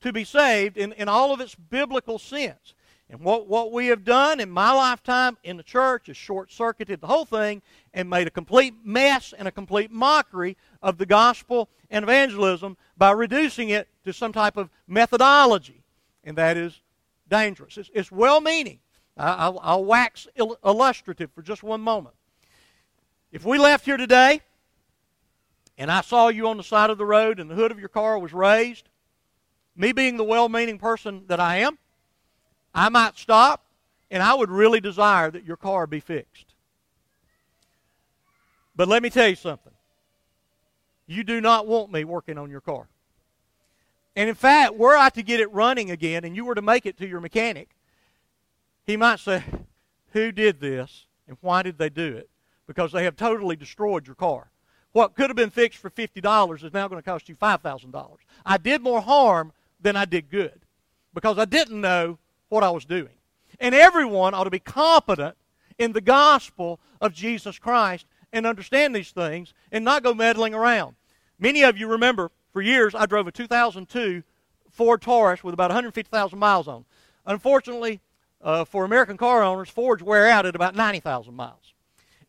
to 0.00 0.12
be 0.12 0.24
saved 0.24 0.76
in, 0.76 0.92
in 0.92 1.08
all 1.08 1.32
of 1.32 1.40
its 1.40 1.54
biblical 1.54 2.18
sense. 2.18 2.74
And 3.10 3.20
what, 3.20 3.48
what 3.48 3.72
we 3.72 3.88
have 3.88 4.04
done 4.04 4.38
in 4.38 4.50
my 4.50 4.72
lifetime 4.72 5.36
in 5.42 5.56
the 5.56 5.64
church 5.64 6.08
is 6.08 6.16
short 6.16 6.52
circuited 6.52 7.00
the 7.00 7.08
whole 7.08 7.24
thing 7.24 7.60
and 7.92 8.08
made 8.08 8.28
a 8.28 8.30
complete 8.30 8.74
mess 8.84 9.34
and 9.36 9.48
a 9.48 9.52
complete 9.52 9.90
mockery 9.90 10.56
of 10.80 10.96
the 10.96 11.06
gospel 11.06 11.68
and 11.90 12.04
evangelism 12.04 12.76
by 12.96 13.10
reducing 13.10 13.68
it 13.70 13.88
to 14.04 14.12
some 14.12 14.32
type 14.32 14.56
of 14.56 14.70
methodology. 14.86 15.82
And 16.22 16.38
that 16.38 16.56
is 16.56 16.80
dangerous. 17.28 17.76
It's, 17.76 17.90
it's 17.92 18.12
well 18.12 18.40
meaning, 18.40 18.78
I'll, 19.16 19.58
I'll 19.62 19.84
wax 19.84 20.26
illustrative 20.64 21.30
for 21.32 21.42
just 21.42 21.62
one 21.62 21.80
moment. 21.80 22.14
If 23.32 23.44
we 23.44 23.58
left 23.58 23.84
here 23.84 23.96
today 23.96 24.40
and 25.76 25.90
I 25.90 26.00
saw 26.00 26.28
you 26.28 26.48
on 26.48 26.56
the 26.56 26.62
side 26.62 26.90
of 26.90 26.98
the 26.98 27.06
road 27.06 27.38
and 27.38 27.50
the 27.50 27.54
hood 27.54 27.70
of 27.70 27.78
your 27.78 27.88
car 27.88 28.18
was 28.18 28.32
raised, 28.32 28.88
me 29.76 29.92
being 29.92 30.16
the 30.16 30.24
well 30.24 30.48
meaning 30.48 30.78
person 30.78 31.24
that 31.28 31.40
I 31.40 31.58
am, 31.58 31.78
I 32.74 32.88
might 32.88 33.18
stop 33.18 33.64
and 34.10 34.22
I 34.22 34.34
would 34.34 34.50
really 34.50 34.80
desire 34.80 35.30
that 35.30 35.44
your 35.44 35.56
car 35.56 35.86
be 35.86 36.00
fixed. 36.00 36.54
But 38.74 38.88
let 38.88 39.02
me 39.02 39.10
tell 39.10 39.28
you 39.28 39.36
something. 39.36 39.72
You 41.06 41.24
do 41.24 41.40
not 41.40 41.66
want 41.66 41.92
me 41.92 42.04
working 42.04 42.38
on 42.38 42.50
your 42.50 42.60
car. 42.60 42.88
And 44.16 44.28
in 44.28 44.34
fact, 44.34 44.74
were 44.76 44.96
I 44.96 45.08
to 45.10 45.22
get 45.22 45.40
it 45.40 45.50
running 45.52 45.90
again 45.90 46.24
and 46.24 46.34
you 46.34 46.44
were 46.44 46.54
to 46.54 46.62
make 46.62 46.86
it 46.86 46.96
to 46.98 47.06
your 47.06 47.20
mechanic, 47.20 47.68
he 48.86 48.96
might 48.96 49.20
say, 49.20 49.42
Who 50.12 50.32
did 50.32 50.60
this 50.60 51.06
and 51.28 51.36
why 51.40 51.62
did 51.62 51.78
they 51.78 51.88
do 51.88 52.16
it? 52.16 52.28
Because 52.66 52.92
they 52.92 53.04
have 53.04 53.16
totally 53.16 53.56
destroyed 53.56 54.06
your 54.06 54.16
car. 54.16 54.50
What 54.92 55.14
could 55.14 55.30
have 55.30 55.36
been 55.36 55.50
fixed 55.50 55.78
for 55.78 55.90
$50 55.90 56.64
is 56.64 56.72
now 56.72 56.88
going 56.88 57.00
to 57.00 57.08
cost 57.08 57.28
you 57.28 57.36
$5,000. 57.36 58.16
I 58.44 58.58
did 58.58 58.82
more 58.82 59.00
harm 59.00 59.52
than 59.80 59.96
I 59.96 60.04
did 60.04 60.30
good 60.30 60.60
because 61.14 61.38
I 61.38 61.44
didn't 61.44 61.80
know 61.80 62.18
what 62.48 62.64
I 62.64 62.70
was 62.70 62.84
doing. 62.84 63.14
And 63.60 63.74
everyone 63.74 64.34
ought 64.34 64.44
to 64.44 64.50
be 64.50 64.58
competent 64.58 65.36
in 65.78 65.92
the 65.92 66.00
gospel 66.00 66.80
of 67.00 67.12
Jesus 67.12 67.58
Christ 67.58 68.06
and 68.32 68.46
understand 68.46 68.94
these 68.94 69.10
things 69.10 69.54
and 69.72 69.84
not 69.84 70.02
go 70.02 70.14
meddling 70.14 70.54
around. 70.54 70.96
Many 71.38 71.62
of 71.62 71.78
you 71.78 71.88
remember 71.88 72.30
for 72.52 72.60
years 72.60 72.94
I 72.94 73.06
drove 73.06 73.26
a 73.26 73.32
2002 73.32 74.22
Ford 74.70 75.02
Taurus 75.02 75.42
with 75.42 75.54
about 75.54 75.70
150,000 75.70 76.38
miles 76.38 76.68
on. 76.68 76.84
Unfortunately, 77.26 78.00
uh, 78.42 78.64
for 78.64 78.84
American 78.84 79.16
car 79.16 79.42
owners, 79.42 79.68
Fords 79.68 80.02
wear 80.02 80.28
out 80.28 80.46
at 80.46 80.54
about 80.54 80.74
90,000 80.74 81.34
miles. 81.34 81.74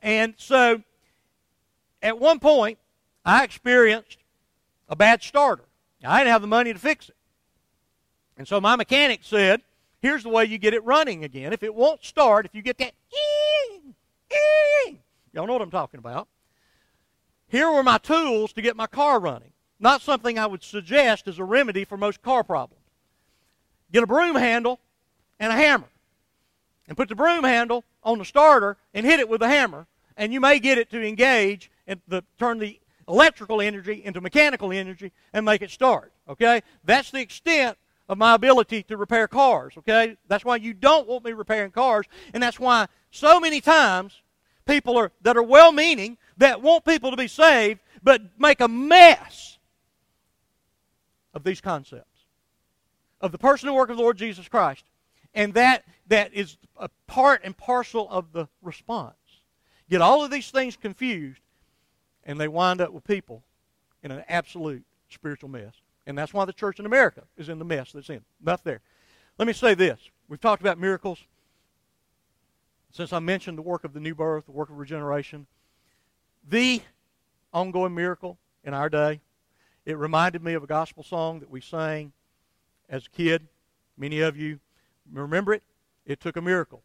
And 0.01 0.33
so, 0.37 0.81
at 2.01 2.19
one 2.19 2.39
point, 2.39 2.77
I 3.23 3.43
experienced 3.43 4.17
a 4.89 4.95
bad 4.95 5.23
starter. 5.23 5.65
I 6.03 6.19
didn't 6.19 6.31
have 6.31 6.41
the 6.41 6.47
money 6.47 6.73
to 6.73 6.79
fix 6.79 7.09
it. 7.09 7.15
And 8.37 8.47
so 8.47 8.59
my 8.59 8.75
mechanic 8.75 9.19
said, 9.23 9.61
here's 10.01 10.23
the 10.23 10.29
way 10.29 10.45
you 10.45 10.57
get 10.57 10.73
it 10.73 10.83
running 10.83 11.23
again. 11.23 11.53
If 11.53 11.61
it 11.61 11.75
won't 11.75 12.03
start, 12.03 12.45
if 12.45 12.55
you 12.55 12.63
get 12.63 12.79
that, 12.79 12.93
y'all 15.31 15.45
know 15.45 15.53
what 15.53 15.61
I'm 15.61 15.71
talking 15.71 15.99
about. 15.99 16.27
Here 17.47 17.69
were 17.69 17.83
my 17.83 17.99
tools 17.99 18.53
to 18.53 18.61
get 18.61 18.75
my 18.75 18.87
car 18.87 19.19
running. 19.19 19.51
Not 19.79 20.01
something 20.01 20.39
I 20.39 20.47
would 20.47 20.63
suggest 20.63 21.27
as 21.27 21.37
a 21.37 21.43
remedy 21.43 21.85
for 21.85 21.97
most 21.97 22.21
car 22.21 22.43
problems. 22.43 22.81
Get 23.91 24.03
a 24.03 24.07
broom 24.07 24.35
handle 24.35 24.79
and 25.39 25.51
a 25.51 25.55
hammer 25.55 25.87
and 26.91 26.97
put 26.97 27.07
the 27.07 27.15
broom 27.15 27.45
handle 27.45 27.85
on 28.03 28.17
the 28.17 28.25
starter 28.25 28.75
and 28.93 29.05
hit 29.05 29.21
it 29.21 29.29
with 29.29 29.41
a 29.41 29.47
hammer, 29.47 29.87
and 30.17 30.33
you 30.33 30.41
may 30.41 30.59
get 30.59 30.77
it 30.77 30.89
to 30.89 31.01
engage 31.01 31.71
and 31.87 32.01
the, 32.09 32.21
turn 32.37 32.59
the 32.59 32.81
electrical 33.07 33.61
energy 33.61 34.03
into 34.03 34.19
mechanical 34.19 34.73
energy 34.73 35.13
and 35.31 35.45
make 35.45 35.61
it 35.61 35.71
start. 35.71 36.11
Okay? 36.27 36.61
That's 36.83 37.09
the 37.09 37.21
extent 37.21 37.77
of 38.09 38.17
my 38.17 38.33
ability 38.33 38.83
to 38.83 38.97
repair 38.97 39.29
cars. 39.29 39.75
Okay? 39.77 40.17
That's 40.27 40.43
why 40.43 40.57
you 40.57 40.73
don't 40.73 41.07
want 41.07 41.23
me 41.23 41.31
repairing 41.31 41.71
cars, 41.71 42.07
and 42.33 42.43
that's 42.43 42.59
why 42.59 42.87
so 43.09 43.39
many 43.39 43.61
times 43.61 44.21
people 44.65 44.97
are 44.97 45.13
that 45.21 45.37
are 45.37 45.43
well 45.43 45.71
meaning 45.71 46.17
that 46.39 46.61
want 46.61 46.83
people 46.83 47.09
to 47.09 47.15
be 47.15 47.29
saved 47.29 47.79
but 48.03 48.21
make 48.37 48.59
a 48.59 48.67
mess 48.67 49.59
of 51.33 51.45
these 51.45 51.61
concepts 51.61 52.25
of 53.21 53.31
the 53.31 53.37
personal 53.37 53.75
work 53.75 53.89
of 53.89 53.95
the 53.95 54.03
Lord 54.03 54.17
Jesus 54.17 54.49
Christ 54.49 54.83
and 55.33 55.53
that, 55.53 55.85
that 56.07 56.33
is 56.33 56.57
a 56.77 56.89
part 57.07 57.41
and 57.43 57.55
parcel 57.55 58.09
of 58.09 58.31
the 58.33 58.47
response. 58.61 59.15
Get 59.89 60.01
all 60.01 60.23
of 60.23 60.31
these 60.31 60.51
things 60.51 60.75
confused, 60.75 61.41
and 62.23 62.39
they 62.39 62.47
wind 62.47 62.81
up 62.81 62.91
with 62.91 63.03
people 63.03 63.43
in 64.03 64.11
an 64.11 64.23
absolute 64.27 64.83
spiritual 65.09 65.49
mess. 65.49 65.73
And 66.07 66.17
that's 66.17 66.33
why 66.33 66.45
the 66.45 66.53
church 66.53 66.79
in 66.79 66.85
America 66.85 67.23
is 67.37 67.49
in 67.49 67.59
the 67.59 67.65
mess 67.65 67.91
that's 67.91 68.09
in. 68.09 68.21
Not 68.41 68.63
there. 68.63 68.81
Let 69.37 69.47
me 69.47 69.53
say 69.53 69.73
this. 69.73 69.99
We've 70.27 70.39
talked 70.39 70.61
about 70.61 70.79
miracles. 70.79 71.19
Since 72.91 73.13
I 73.13 73.19
mentioned 73.19 73.57
the 73.57 73.63
work 73.63 73.83
of 73.83 73.93
the 73.93 73.99
new 73.99 74.15
birth, 74.15 74.45
the 74.45 74.51
work 74.51 74.69
of 74.69 74.77
regeneration, 74.77 75.47
the 76.47 76.81
ongoing 77.53 77.93
miracle 77.93 78.37
in 78.63 78.73
our 78.73 78.89
day, 78.89 79.21
it 79.85 79.97
reminded 79.97 80.43
me 80.43 80.53
of 80.53 80.63
a 80.63 80.67
gospel 80.67 81.03
song 81.03 81.39
that 81.39 81.49
we 81.49 81.61
sang 81.61 82.11
as 82.89 83.07
a 83.07 83.09
kid. 83.09 83.47
Many 83.97 84.19
of 84.21 84.37
you 84.37 84.59
Remember 85.11 85.53
it? 85.53 85.63
It 86.05 86.19
took 86.19 86.35
a 86.35 86.41
miracle. 86.41 86.83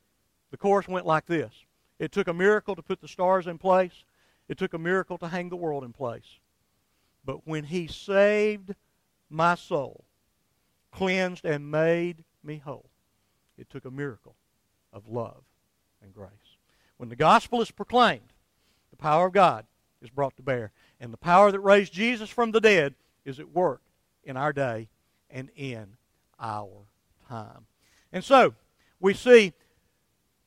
The 0.50 0.56
chorus 0.56 0.88
went 0.88 1.06
like 1.06 1.26
this 1.26 1.52
It 1.98 2.12
took 2.12 2.28
a 2.28 2.34
miracle 2.34 2.76
to 2.76 2.82
put 2.82 3.00
the 3.00 3.08
stars 3.08 3.46
in 3.46 3.58
place, 3.58 4.04
it 4.48 4.58
took 4.58 4.74
a 4.74 4.78
miracle 4.78 5.18
to 5.18 5.28
hang 5.28 5.48
the 5.48 5.56
world 5.56 5.84
in 5.84 5.92
place. 5.92 6.38
But 7.24 7.46
when 7.46 7.64
He 7.64 7.86
saved 7.86 8.74
my 9.28 9.54
soul, 9.54 10.04
cleansed 10.92 11.44
and 11.44 11.70
made 11.70 12.24
me 12.42 12.58
whole, 12.58 12.90
it 13.58 13.68
took 13.68 13.84
a 13.84 13.90
miracle 13.90 14.36
of 14.92 15.08
love 15.08 15.42
and 16.02 16.14
grace. 16.14 16.30
When 16.96 17.08
the 17.08 17.16
gospel 17.16 17.60
is 17.60 17.70
proclaimed, 17.70 18.32
the 18.90 18.96
power 18.96 19.26
of 19.26 19.32
God 19.32 19.66
is 20.00 20.10
brought 20.10 20.36
to 20.36 20.42
bear. 20.42 20.72
And 21.00 21.12
the 21.12 21.18
power 21.18 21.52
that 21.52 21.60
raised 21.60 21.92
Jesus 21.92 22.30
from 22.30 22.52
the 22.52 22.60
dead 22.60 22.94
is 23.24 23.38
at 23.38 23.50
work 23.50 23.82
in 24.24 24.36
our 24.36 24.52
day 24.52 24.88
and 25.28 25.50
in 25.56 25.96
our 26.40 26.86
time. 27.28 27.66
And 28.16 28.24
so, 28.24 28.54
we 28.98 29.12
see 29.12 29.52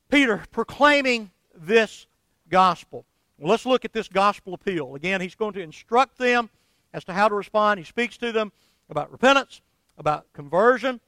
Peter 0.08 0.42
proclaiming 0.50 1.30
this 1.54 2.08
gospel. 2.48 3.04
Let's 3.38 3.64
look 3.64 3.84
at 3.84 3.92
this 3.92 4.08
gospel 4.08 4.54
appeal. 4.54 4.96
Again, 4.96 5.20
he's 5.20 5.36
going 5.36 5.52
to 5.52 5.60
instruct 5.60 6.18
them 6.18 6.50
as 6.92 7.04
to 7.04 7.12
how 7.12 7.28
to 7.28 7.34
respond. 7.36 7.78
He 7.78 7.84
speaks 7.84 8.16
to 8.16 8.32
them 8.32 8.50
about 8.88 9.12
repentance, 9.12 9.60
about 9.96 10.32
conversion. 10.32 10.98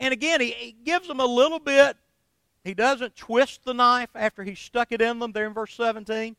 And 0.00 0.12
again, 0.12 0.40
he, 0.40 0.50
he 0.50 0.72
gives 0.72 1.06
them 1.06 1.20
a 1.20 1.24
little 1.24 1.60
bit. 1.60 1.96
He 2.64 2.74
doesn't 2.74 3.14
twist 3.14 3.64
the 3.64 3.74
knife 3.74 4.10
after 4.16 4.42
he 4.42 4.56
stuck 4.56 4.90
it 4.90 5.00
in 5.00 5.20
them 5.20 5.30
there 5.30 5.46
in 5.46 5.54
verse 5.54 5.74
17. 5.74 6.34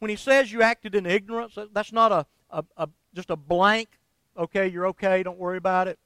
When 0.00 0.10
he 0.10 0.16
says 0.16 0.52
you 0.52 0.60
acted 0.60 0.94
in 0.94 1.06
ignorance, 1.06 1.56
that's 1.72 1.94
not 1.94 2.12
a, 2.12 2.26
a, 2.50 2.62
a 2.76 2.88
just 3.14 3.30
a 3.30 3.36
blank, 3.36 3.88
okay, 4.36 4.68
you're 4.68 4.88
okay, 4.88 5.22
don't 5.22 5.38
worry 5.38 5.56
about 5.56 5.88
it. 5.88 5.98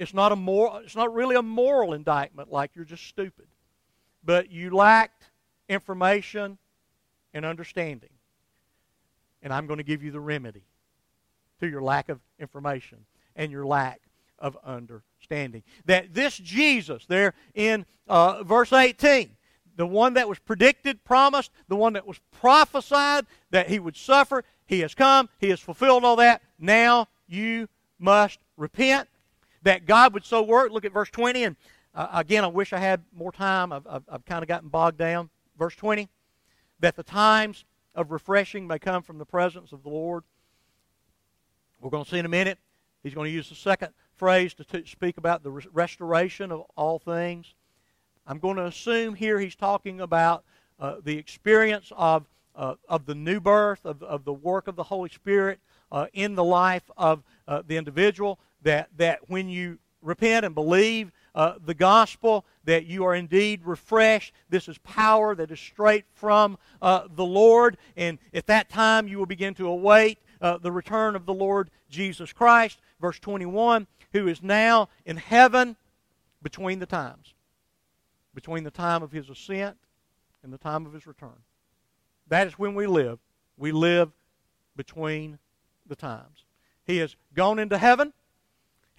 It's 0.00 0.14
not 0.14 0.32
a 0.32 0.36
moral, 0.36 0.78
it's 0.78 0.96
not 0.96 1.12
really 1.12 1.36
a 1.36 1.42
moral 1.42 1.92
indictment 1.92 2.50
like 2.50 2.70
you're 2.74 2.86
just 2.86 3.06
stupid. 3.06 3.44
But 4.24 4.50
you 4.50 4.70
lacked 4.70 5.24
information 5.68 6.56
and 7.34 7.44
understanding. 7.44 8.08
And 9.42 9.52
I'm 9.52 9.66
going 9.66 9.76
to 9.76 9.84
give 9.84 10.02
you 10.02 10.10
the 10.10 10.20
remedy 10.20 10.62
to 11.60 11.68
your 11.68 11.82
lack 11.82 12.08
of 12.08 12.18
information 12.38 13.04
and 13.36 13.52
your 13.52 13.66
lack 13.66 14.00
of 14.38 14.56
understanding. 14.64 15.64
That 15.84 16.14
this 16.14 16.34
Jesus, 16.38 17.04
there 17.04 17.34
in 17.54 17.84
uh, 18.08 18.42
verse 18.42 18.72
18, 18.72 19.36
the 19.76 19.86
one 19.86 20.14
that 20.14 20.30
was 20.30 20.38
predicted, 20.38 21.04
promised, 21.04 21.50
the 21.68 21.76
one 21.76 21.92
that 21.92 22.06
was 22.06 22.18
prophesied 22.40 23.26
that 23.50 23.68
he 23.68 23.78
would 23.78 23.98
suffer, 23.98 24.44
he 24.64 24.80
has 24.80 24.94
come, 24.94 25.28
he 25.38 25.50
has 25.50 25.60
fulfilled 25.60 26.06
all 26.06 26.16
that. 26.16 26.40
Now 26.58 27.08
you 27.28 27.68
must 27.98 28.38
repent. 28.56 29.06
That 29.62 29.86
God 29.86 30.14
would 30.14 30.24
so 30.24 30.42
work. 30.42 30.72
Look 30.72 30.84
at 30.84 30.92
verse 30.92 31.10
20. 31.10 31.44
And 31.44 31.56
uh, 31.94 32.08
again, 32.12 32.44
I 32.44 32.48
wish 32.48 32.72
I 32.72 32.78
had 32.78 33.02
more 33.14 33.32
time. 33.32 33.72
I've, 33.72 33.86
I've, 33.86 34.04
I've 34.08 34.24
kind 34.24 34.42
of 34.42 34.48
gotten 34.48 34.68
bogged 34.68 34.98
down. 34.98 35.30
Verse 35.58 35.74
20. 35.76 36.08
That 36.80 36.96
the 36.96 37.02
times 37.02 37.64
of 37.94 38.10
refreshing 38.10 38.66
may 38.66 38.78
come 38.78 39.02
from 39.02 39.18
the 39.18 39.26
presence 39.26 39.72
of 39.72 39.82
the 39.82 39.90
Lord. 39.90 40.24
We're 41.80 41.90
going 41.90 42.04
to 42.04 42.10
see 42.10 42.18
in 42.18 42.26
a 42.26 42.30
minute. 42.30 42.58
He's 43.02 43.14
going 43.14 43.26
to 43.26 43.32
use 43.32 43.48
the 43.48 43.54
second 43.54 43.92
phrase 44.14 44.52
to 44.54 44.64
t- 44.64 44.84
speak 44.86 45.16
about 45.16 45.42
the 45.42 45.50
restoration 45.50 46.52
of 46.52 46.64
all 46.76 46.98
things. 46.98 47.54
I'm 48.26 48.38
going 48.38 48.56
to 48.56 48.66
assume 48.66 49.14
here 49.14 49.40
he's 49.40 49.56
talking 49.56 50.00
about 50.00 50.44
uh, 50.78 50.96
the 51.02 51.16
experience 51.16 51.90
of, 51.96 52.26
uh, 52.54 52.74
of 52.88 53.06
the 53.06 53.14
new 53.14 53.40
birth, 53.40 53.84
of, 53.84 54.02
of 54.02 54.24
the 54.24 54.32
work 54.32 54.68
of 54.68 54.76
the 54.76 54.82
Holy 54.82 55.08
Spirit 55.08 55.58
uh, 55.90 56.06
in 56.12 56.34
the 56.34 56.44
life 56.44 56.90
of 56.96 57.22
uh, 57.48 57.62
the 57.66 57.76
individual, 57.76 58.38
that, 58.62 58.88
that 58.96 59.28
when 59.28 59.48
you 59.48 59.78
repent 60.02 60.46
and 60.46 60.54
believe 60.54 61.12
uh, 61.34 61.54
the 61.64 61.74
gospel, 61.74 62.44
that 62.64 62.86
you 62.86 63.04
are 63.04 63.14
indeed 63.14 63.62
refreshed. 63.64 64.34
This 64.48 64.68
is 64.68 64.78
power 64.78 65.34
that 65.34 65.50
is 65.50 65.60
straight 65.60 66.04
from 66.14 66.58
uh, 66.82 67.06
the 67.14 67.24
Lord. 67.24 67.76
And 67.96 68.18
at 68.34 68.46
that 68.46 68.68
time, 68.68 69.06
you 69.06 69.18
will 69.18 69.26
begin 69.26 69.54
to 69.54 69.68
await 69.68 70.18
uh, 70.40 70.58
the 70.58 70.72
return 70.72 71.14
of 71.14 71.26
the 71.26 71.34
Lord 71.34 71.70
Jesus 71.88 72.32
Christ. 72.32 72.80
Verse 73.00 73.18
21 73.18 73.86
who 74.12 74.28
is 74.28 74.42
now 74.42 74.88
in 75.04 75.16
heaven 75.16 75.76
between 76.42 76.78
the 76.78 76.86
times, 76.86 77.34
between 78.34 78.64
the 78.64 78.70
time 78.70 79.02
of 79.02 79.12
his 79.12 79.30
ascent 79.30 79.76
and 80.42 80.52
the 80.52 80.58
time 80.58 80.86
of 80.86 80.92
his 80.92 81.06
return. 81.06 81.42
That 82.28 82.46
is 82.46 82.58
when 82.58 82.74
we 82.74 82.86
live. 82.86 83.18
We 83.56 83.72
live 83.72 84.10
between 84.76 85.38
the 85.86 85.96
times. 85.96 86.44
He 86.84 86.98
has 86.98 87.14
gone 87.34 87.58
into 87.58 87.78
heaven. 87.78 88.12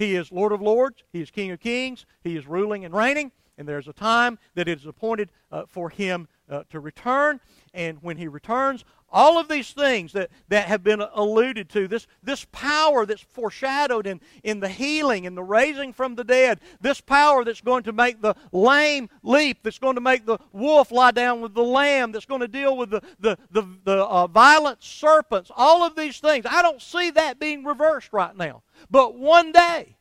He 0.02 0.16
is 0.16 0.32
Lord 0.32 0.52
of 0.52 0.64
Lords. 0.64 1.04
He 1.14 1.22
is 1.22 1.30
King 1.30 1.52
of 1.52 1.60
Kings. 1.60 2.08
He 2.24 2.36
is 2.36 2.47
ruling 2.47 2.84
and 2.84 2.91
reigning. 2.91 3.32
And 3.56 3.68
there's 3.68 3.88
a 3.88 3.93
time 3.93 4.39
that 4.56 4.68
it 4.68 4.80
is 4.80 4.88
appointed 4.88 5.30
uh, 5.52 5.66
for 5.68 5.91
him 5.91 6.28
uh, 6.52 6.64
to 6.70 6.80
return. 6.80 7.39
And 7.74 7.97
when 8.02 8.18
he 8.18 8.28
returns, 8.28 8.84
all 9.10 9.38
of 9.38 9.47
these 9.47 9.72
things 9.72 10.14
that, 10.14 10.30
that 10.49 10.68
have 10.68 10.84
been 10.84 11.02
alluded 11.02 11.70
to, 11.70 11.88
this, 11.88 12.08
this 12.24 12.45
power 12.52 13.06
that's 13.06 13.22
foreshadowed 13.22 14.08
in, 14.08 14.22
in 14.43 14.60
the 14.60 14.70
healing 14.70 15.26
and 15.26 15.36
the 15.36 15.43
raising 15.43 15.91
from 15.93 16.16
the 16.16 16.24
dead, 16.24 16.60
this 16.80 17.02
power 17.02 17.43
that's 17.43 17.62
going 17.62 17.84
to 17.84 17.93
make 17.93 18.22
the 18.22 18.36
lame 18.52 19.10
leap, 19.24 19.60
that's 19.64 19.80
going 19.80 19.95
to 19.95 20.02
make 20.02 20.26
the 20.26 20.38
wolf 20.54 20.91
lie 20.91 21.12
down 21.12 21.41
with 21.41 21.54
the 21.54 21.64
lamb, 21.64 22.12
that's 22.12 22.26
going 22.26 22.41
to 22.41 22.47
deal 22.47 22.78
with 22.78 22.89
the, 22.89 23.02
the, 23.20 23.38
the, 23.52 23.64
the 23.84 24.06
uh, 24.06 24.28
violent 24.28 24.82
serpents, 24.82 25.52
all 25.56 25.84
of 25.84 25.95
these 25.95 26.20
things. 26.20 26.45
I 26.49 26.62
don't 26.62 26.82
see 26.82 27.12
that 27.12 27.39
being 27.39 27.66
reversed 27.66 28.10
right 28.12 28.36
now. 28.36 28.64
But 28.89 29.16
one 29.16 29.52
day, 29.52 29.97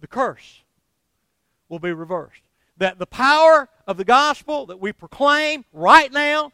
the 0.00 0.06
curse 0.06 0.62
will 1.68 1.78
be 1.78 1.92
reversed 1.92 2.42
that 2.80 2.98
the 2.98 3.06
power 3.06 3.68
of 3.86 3.98
the 3.98 4.04
gospel 4.04 4.66
that 4.66 4.80
we 4.80 4.90
proclaim 4.90 5.64
right 5.72 6.10
now, 6.10 6.50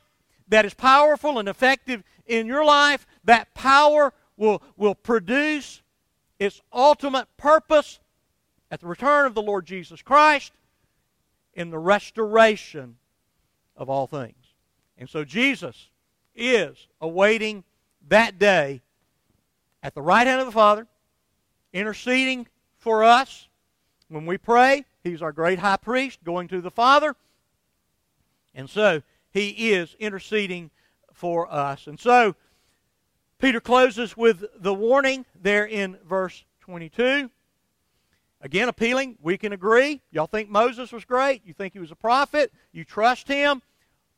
that 0.48 0.64
is 0.64 0.74
powerful 0.74 1.38
and 1.38 1.48
effective 1.48 2.02
in 2.26 2.46
your 2.48 2.64
life, 2.64 3.06
that 3.24 3.54
power 3.54 4.12
will, 4.36 4.60
will 4.76 4.96
produce 4.96 5.82
its 6.40 6.60
ultimate 6.72 7.28
purpose 7.36 8.00
at 8.72 8.80
the 8.80 8.86
return 8.86 9.26
of 9.26 9.34
the 9.34 9.42
Lord 9.42 9.66
Jesus 9.66 10.02
Christ 10.02 10.52
in 11.54 11.70
the 11.70 11.78
restoration 11.78 12.96
of 13.76 13.88
all 13.88 14.08
things. 14.08 14.34
And 14.98 15.08
so 15.08 15.24
Jesus 15.24 15.90
is 16.34 16.88
awaiting 17.00 17.62
that 18.08 18.36
day 18.36 18.82
at 19.80 19.94
the 19.94 20.02
right 20.02 20.26
hand 20.26 20.40
of 20.40 20.46
the 20.46 20.52
Father, 20.52 20.88
interceding 21.72 22.48
for 22.78 23.04
us 23.04 23.46
when 24.08 24.26
we 24.26 24.36
pray 24.38 24.84
He's 25.06 25.22
our 25.22 25.32
great 25.32 25.58
high 25.58 25.76
priest 25.76 26.24
going 26.24 26.48
to 26.48 26.60
the 26.60 26.70
Father. 26.70 27.14
And 28.54 28.68
so 28.68 29.02
he 29.30 29.72
is 29.72 29.94
interceding 29.98 30.70
for 31.12 31.50
us. 31.52 31.86
And 31.86 31.98
so 31.98 32.34
Peter 33.38 33.60
closes 33.60 34.16
with 34.16 34.44
the 34.58 34.74
warning 34.74 35.26
there 35.40 35.66
in 35.66 35.98
verse 36.06 36.44
22. 36.60 37.30
Again, 38.40 38.68
appealing. 38.68 39.16
We 39.20 39.38
can 39.38 39.52
agree. 39.52 40.02
Y'all 40.10 40.26
think 40.26 40.48
Moses 40.48 40.92
was 40.92 41.04
great? 41.04 41.42
You 41.44 41.52
think 41.52 41.72
he 41.72 41.78
was 41.78 41.90
a 41.90 41.96
prophet? 41.96 42.52
You 42.72 42.84
trust 42.84 43.28
him? 43.28 43.62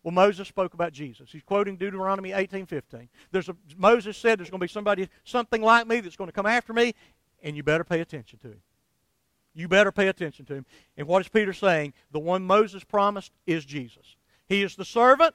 Well, 0.02 0.12
Moses 0.12 0.48
spoke 0.48 0.74
about 0.74 0.92
Jesus. 0.92 1.30
He's 1.30 1.42
quoting 1.42 1.76
Deuteronomy 1.76 2.30
18:15. 2.30 3.08
There's 3.30 3.48
a, 3.48 3.56
Moses 3.76 4.16
said 4.16 4.38
there's 4.38 4.50
going 4.50 4.60
to 4.60 4.64
be 4.64 4.72
somebody, 4.72 5.08
something 5.24 5.62
like 5.62 5.86
me 5.86 6.00
that's 6.00 6.16
going 6.16 6.28
to 6.28 6.32
come 6.32 6.46
after 6.46 6.72
me, 6.72 6.94
and 7.42 7.56
you 7.56 7.62
better 7.62 7.84
pay 7.84 8.00
attention 8.00 8.38
to 8.40 8.48
him. 8.48 8.62
You 9.58 9.66
better 9.66 9.90
pay 9.90 10.06
attention 10.06 10.44
to 10.46 10.54
him. 10.54 10.66
And 10.96 11.08
what 11.08 11.20
is 11.20 11.26
Peter 11.26 11.52
saying? 11.52 11.92
The 12.12 12.20
one 12.20 12.44
Moses 12.44 12.84
promised 12.84 13.32
is 13.44 13.64
Jesus. 13.64 14.14
He 14.46 14.62
is 14.62 14.76
the 14.76 14.84
servant. 14.84 15.34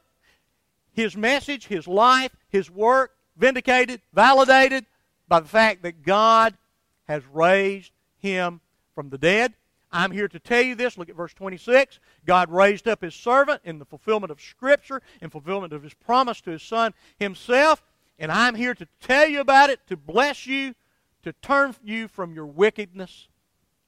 His 0.93 1.17
message, 1.17 1.67
his 1.67 1.89
life, 1.89 2.33
his 2.47 2.71
work, 2.71 3.17
vindicated, 3.35 3.99
validated 4.13 4.85
by 5.27 5.41
the 5.41 5.49
fact 5.49 5.83
that 5.83 6.03
God 6.03 6.55
has 7.03 7.21
raised 7.33 7.91
him 8.17 8.61
from 8.95 9.09
the 9.09 9.17
dead. 9.17 9.55
I'm 9.91 10.11
here 10.11 10.29
to 10.29 10.39
tell 10.39 10.61
you 10.61 10.75
this. 10.75 10.97
Look 10.97 11.09
at 11.09 11.17
verse 11.17 11.33
26. 11.33 11.99
God 12.25 12.49
raised 12.49 12.87
up 12.87 13.01
his 13.01 13.15
servant 13.15 13.59
in 13.65 13.77
the 13.77 13.85
fulfillment 13.85 14.31
of 14.31 14.39
Scripture, 14.39 15.01
in 15.21 15.31
fulfillment 15.31 15.73
of 15.73 15.83
his 15.83 15.93
promise 15.93 16.39
to 16.41 16.51
his 16.51 16.63
Son 16.63 16.93
himself. 17.19 17.83
And 18.17 18.31
I'm 18.31 18.55
here 18.55 18.73
to 18.73 18.87
tell 19.01 19.27
you 19.27 19.41
about 19.41 19.69
it, 19.69 19.81
to 19.87 19.97
bless 19.97 20.47
you, 20.47 20.75
to 21.23 21.33
turn 21.33 21.75
you 21.83 22.07
from 22.07 22.33
your 22.33 22.45
wickedness 22.45 23.27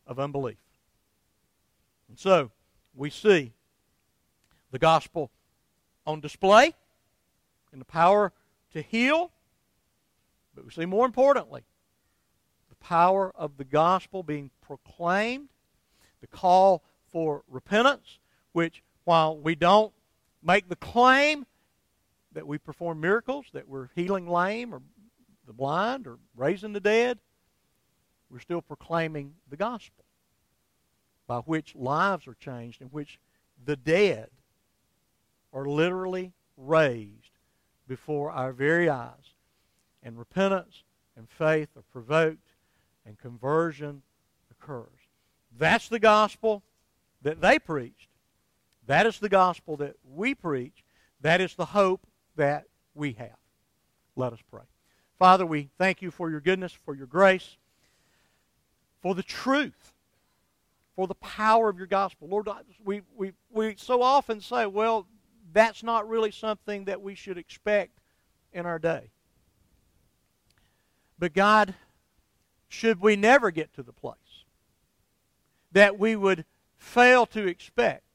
of 0.07 0.19
unbelief. 0.19 0.57
And 2.09 2.19
so 2.19 2.51
we 2.93 3.09
see 3.09 3.53
the 4.71 4.79
gospel 4.79 5.31
on 6.05 6.21
display 6.21 6.73
in 7.73 7.79
the 7.79 7.85
power 7.85 8.31
to 8.73 8.81
heal, 8.81 9.31
but 10.53 10.65
we 10.65 10.71
see 10.71 10.85
more 10.85 11.05
importantly 11.05 11.63
the 12.69 12.75
power 12.75 13.31
of 13.35 13.57
the 13.57 13.63
gospel 13.63 14.23
being 14.23 14.51
proclaimed, 14.61 15.49
the 16.21 16.27
call 16.27 16.83
for 17.11 17.43
repentance, 17.49 18.19
which 18.51 18.83
while 19.03 19.37
we 19.37 19.55
don't 19.55 19.93
make 20.43 20.69
the 20.69 20.75
claim 20.75 21.45
that 22.33 22.45
we 22.45 22.57
perform 22.57 22.99
miracles, 22.99 23.45
that 23.53 23.67
we're 23.67 23.89
healing 23.95 24.27
lame 24.27 24.73
or 24.73 24.81
the 25.47 25.53
blind 25.53 26.07
or 26.07 26.17
raising 26.35 26.73
the 26.73 26.79
dead, 26.79 27.19
we're 28.35 28.41
still 28.41 28.61
proclaiming 28.61 29.33
the 29.49 29.55
gospel 29.55 30.03
by 31.25 31.37
which 31.37 31.73
lives 31.73 32.27
are 32.27 32.33
changed, 32.33 32.81
in 32.81 32.87
which 32.87 33.17
the 33.63 33.77
dead 33.77 34.27
are 35.53 35.65
literally 35.65 36.33
raised 36.57 37.31
before 37.87 38.31
our 38.31 38.51
very 38.51 38.89
eyes, 38.89 39.33
and 40.03 40.19
repentance 40.19 40.83
and 41.15 41.29
faith 41.29 41.69
are 41.77 41.85
provoked, 41.93 42.49
and 43.05 43.17
conversion 43.17 44.01
occurs. 44.51 45.07
That's 45.57 45.87
the 45.87 45.97
gospel 45.97 46.61
that 47.21 47.39
they 47.39 47.57
preached. 47.57 48.09
That 48.85 49.05
is 49.05 49.17
the 49.17 49.29
gospel 49.29 49.77
that 49.77 49.95
we 50.13 50.35
preach. 50.35 50.83
That 51.21 51.39
is 51.39 51.55
the 51.55 51.67
hope 51.67 52.05
that 52.35 52.65
we 52.93 53.13
have. 53.13 53.39
Let 54.17 54.33
us 54.33 54.39
pray. 54.51 54.65
Father, 55.17 55.45
we 55.45 55.69
thank 55.77 56.01
you 56.01 56.11
for 56.11 56.29
your 56.29 56.41
goodness, 56.41 56.73
for 56.73 56.95
your 56.95 57.07
grace 57.07 57.55
for 59.05 59.13
the 59.13 59.21
truth 59.21 59.93
for 60.95 61.05
the 61.05 61.13
power 61.13 61.69
of 61.69 61.77
your 61.77 61.85
gospel. 61.85 62.27
Lord, 62.27 62.49
we, 62.83 63.03
we, 63.15 63.33
we 63.51 63.75
so 63.77 64.01
often 64.01 64.41
say, 64.41 64.65
well, 64.65 65.05
that's 65.53 65.83
not 65.83 66.09
really 66.09 66.31
something 66.31 66.85
that 66.85 67.03
we 67.03 67.13
should 67.13 67.37
expect 67.37 67.99
in 68.51 68.65
our 68.65 68.79
day. 68.79 69.11
But 71.19 71.33
God, 71.33 71.75
should 72.67 72.99
we 72.99 73.15
never 73.15 73.51
get 73.51 73.71
to 73.75 73.83
the 73.83 73.93
place 73.93 74.15
that 75.71 75.99
we 75.99 76.15
would 76.15 76.43
fail 76.75 77.27
to 77.27 77.45
expect 77.45 78.05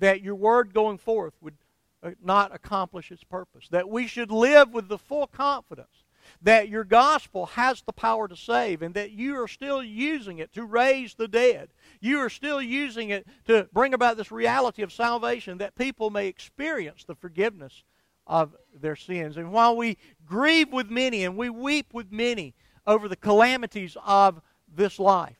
that 0.00 0.20
your 0.20 0.34
word 0.34 0.74
going 0.74 0.98
forth 0.98 1.32
would 1.40 1.56
uh, 2.02 2.10
not 2.22 2.54
accomplish 2.54 3.10
its 3.10 3.24
purpose, 3.24 3.68
that 3.70 3.88
we 3.88 4.06
should 4.06 4.30
live 4.30 4.74
with 4.74 4.88
the 4.88 4.98
full 4.98 5.26
confidence 5.26 6.04
that 6.42 6.68
your 6.68 6.84
gospel 6.84 7.46
has 7.46 7.82
the 7.82 7.92
power 7.92 8.28
to 8.28 8.36
save 8.36 8.82
and 8.82 8.94
that 8.94 9.10
you 9.10 9.40
are 9.40 9.48
still 9.48 9.82
using 9.82 10.38
it 10.38 10.52
to 10.54 10.64
raise 10.64 11.14
the 11.14 11.28
dead. 11.28 11.70
You 12.00 12.18
are 12.18 12.30
still 12.30 12.62
using 12.62 13.10
it 13.10 13.26
to 13.46 13.68
bring 13.72 13.94
about 13.94 14.16
this 14.16 14.32
reality 14.32 14.82
of 14.82 14.92
salvation 14.92 15.58
that 15.58 15.74
people 15.74 16.10
may 16.10 16.26
experience 16.26 17.04
the 17.04 17.14
forgiveness 17.14 17.82
of 18.26 18.54
their 18.80 18.96
sins. 18.96 19.36
And 19.36 19.52
while 19.52 19.76
we 19.76 19.96
grieve 20.24 20.72
with 20.72 20.90
many 20.90 21.24
and 21.24 21.36
we 21.36 21.50
weep 21.50 21.92
with 21.92 22.12
many 22.12 22.54
over 22.86 23.08
the 23.08 23.16
calamities 23.16 23.96
of 24.04 24.40
this 24.72 24.98
life, 24.98 25.36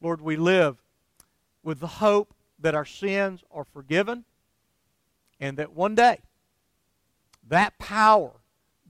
Lord, 0.00 0.20
we 0.20 0.36
live 0.36 0.78
with 1.62 1.80
the 1.80 1.86
hope 1.86 2.34
that 2.58 2.74
our 2.74 2.84
sins 2.84 3.44
are 3.50 3.64
forgiven 3.64 4.24
and 5.40 5.56
that 5.58 5.72
one 5.72 5.94
day 5.94 6.20
that 7.48 7.78
power 7.78 8.41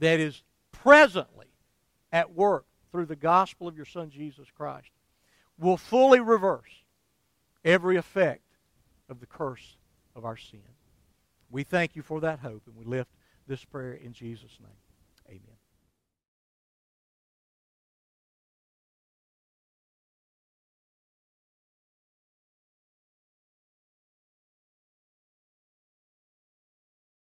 that 0.02 0.18
is 0.18 0.42
presently 0.72 1.46
at 2.10 2.34
work 2.34 2.66
through 2.90 3.06
the 3.06 3.14
gospel 3.14 3.68
of 3.68 3.76
your 3.76 3.86
Son 3.86 4.10
Jesus 4.10 4.48
Christ 4.50 4.90
will 5.56 5.76
fully 5.76 6.18
reverse 6.18 6.82
every 7.64 7.96
effect 7.96 8.42
of 9.08 9.20
the 9.20 9.26
curse 9.26 9.76
of 10.16 10.24
our 10.24 10.36
sin. 10.36 10.60
We 11.50 11.62
thank 11.62 11.94
you 11.94 12.02
for 12.02 12.20
that 12.20 12.40
hope, 12.40 12.62
and 12.66 12.74
we 12.76 12.84
lift 12.84 13.12
this 13.46 13.64
prayer 13.64 13.92
in 13.92 14.12
Jesus' 14.12 14.58
name. 14.60 14.81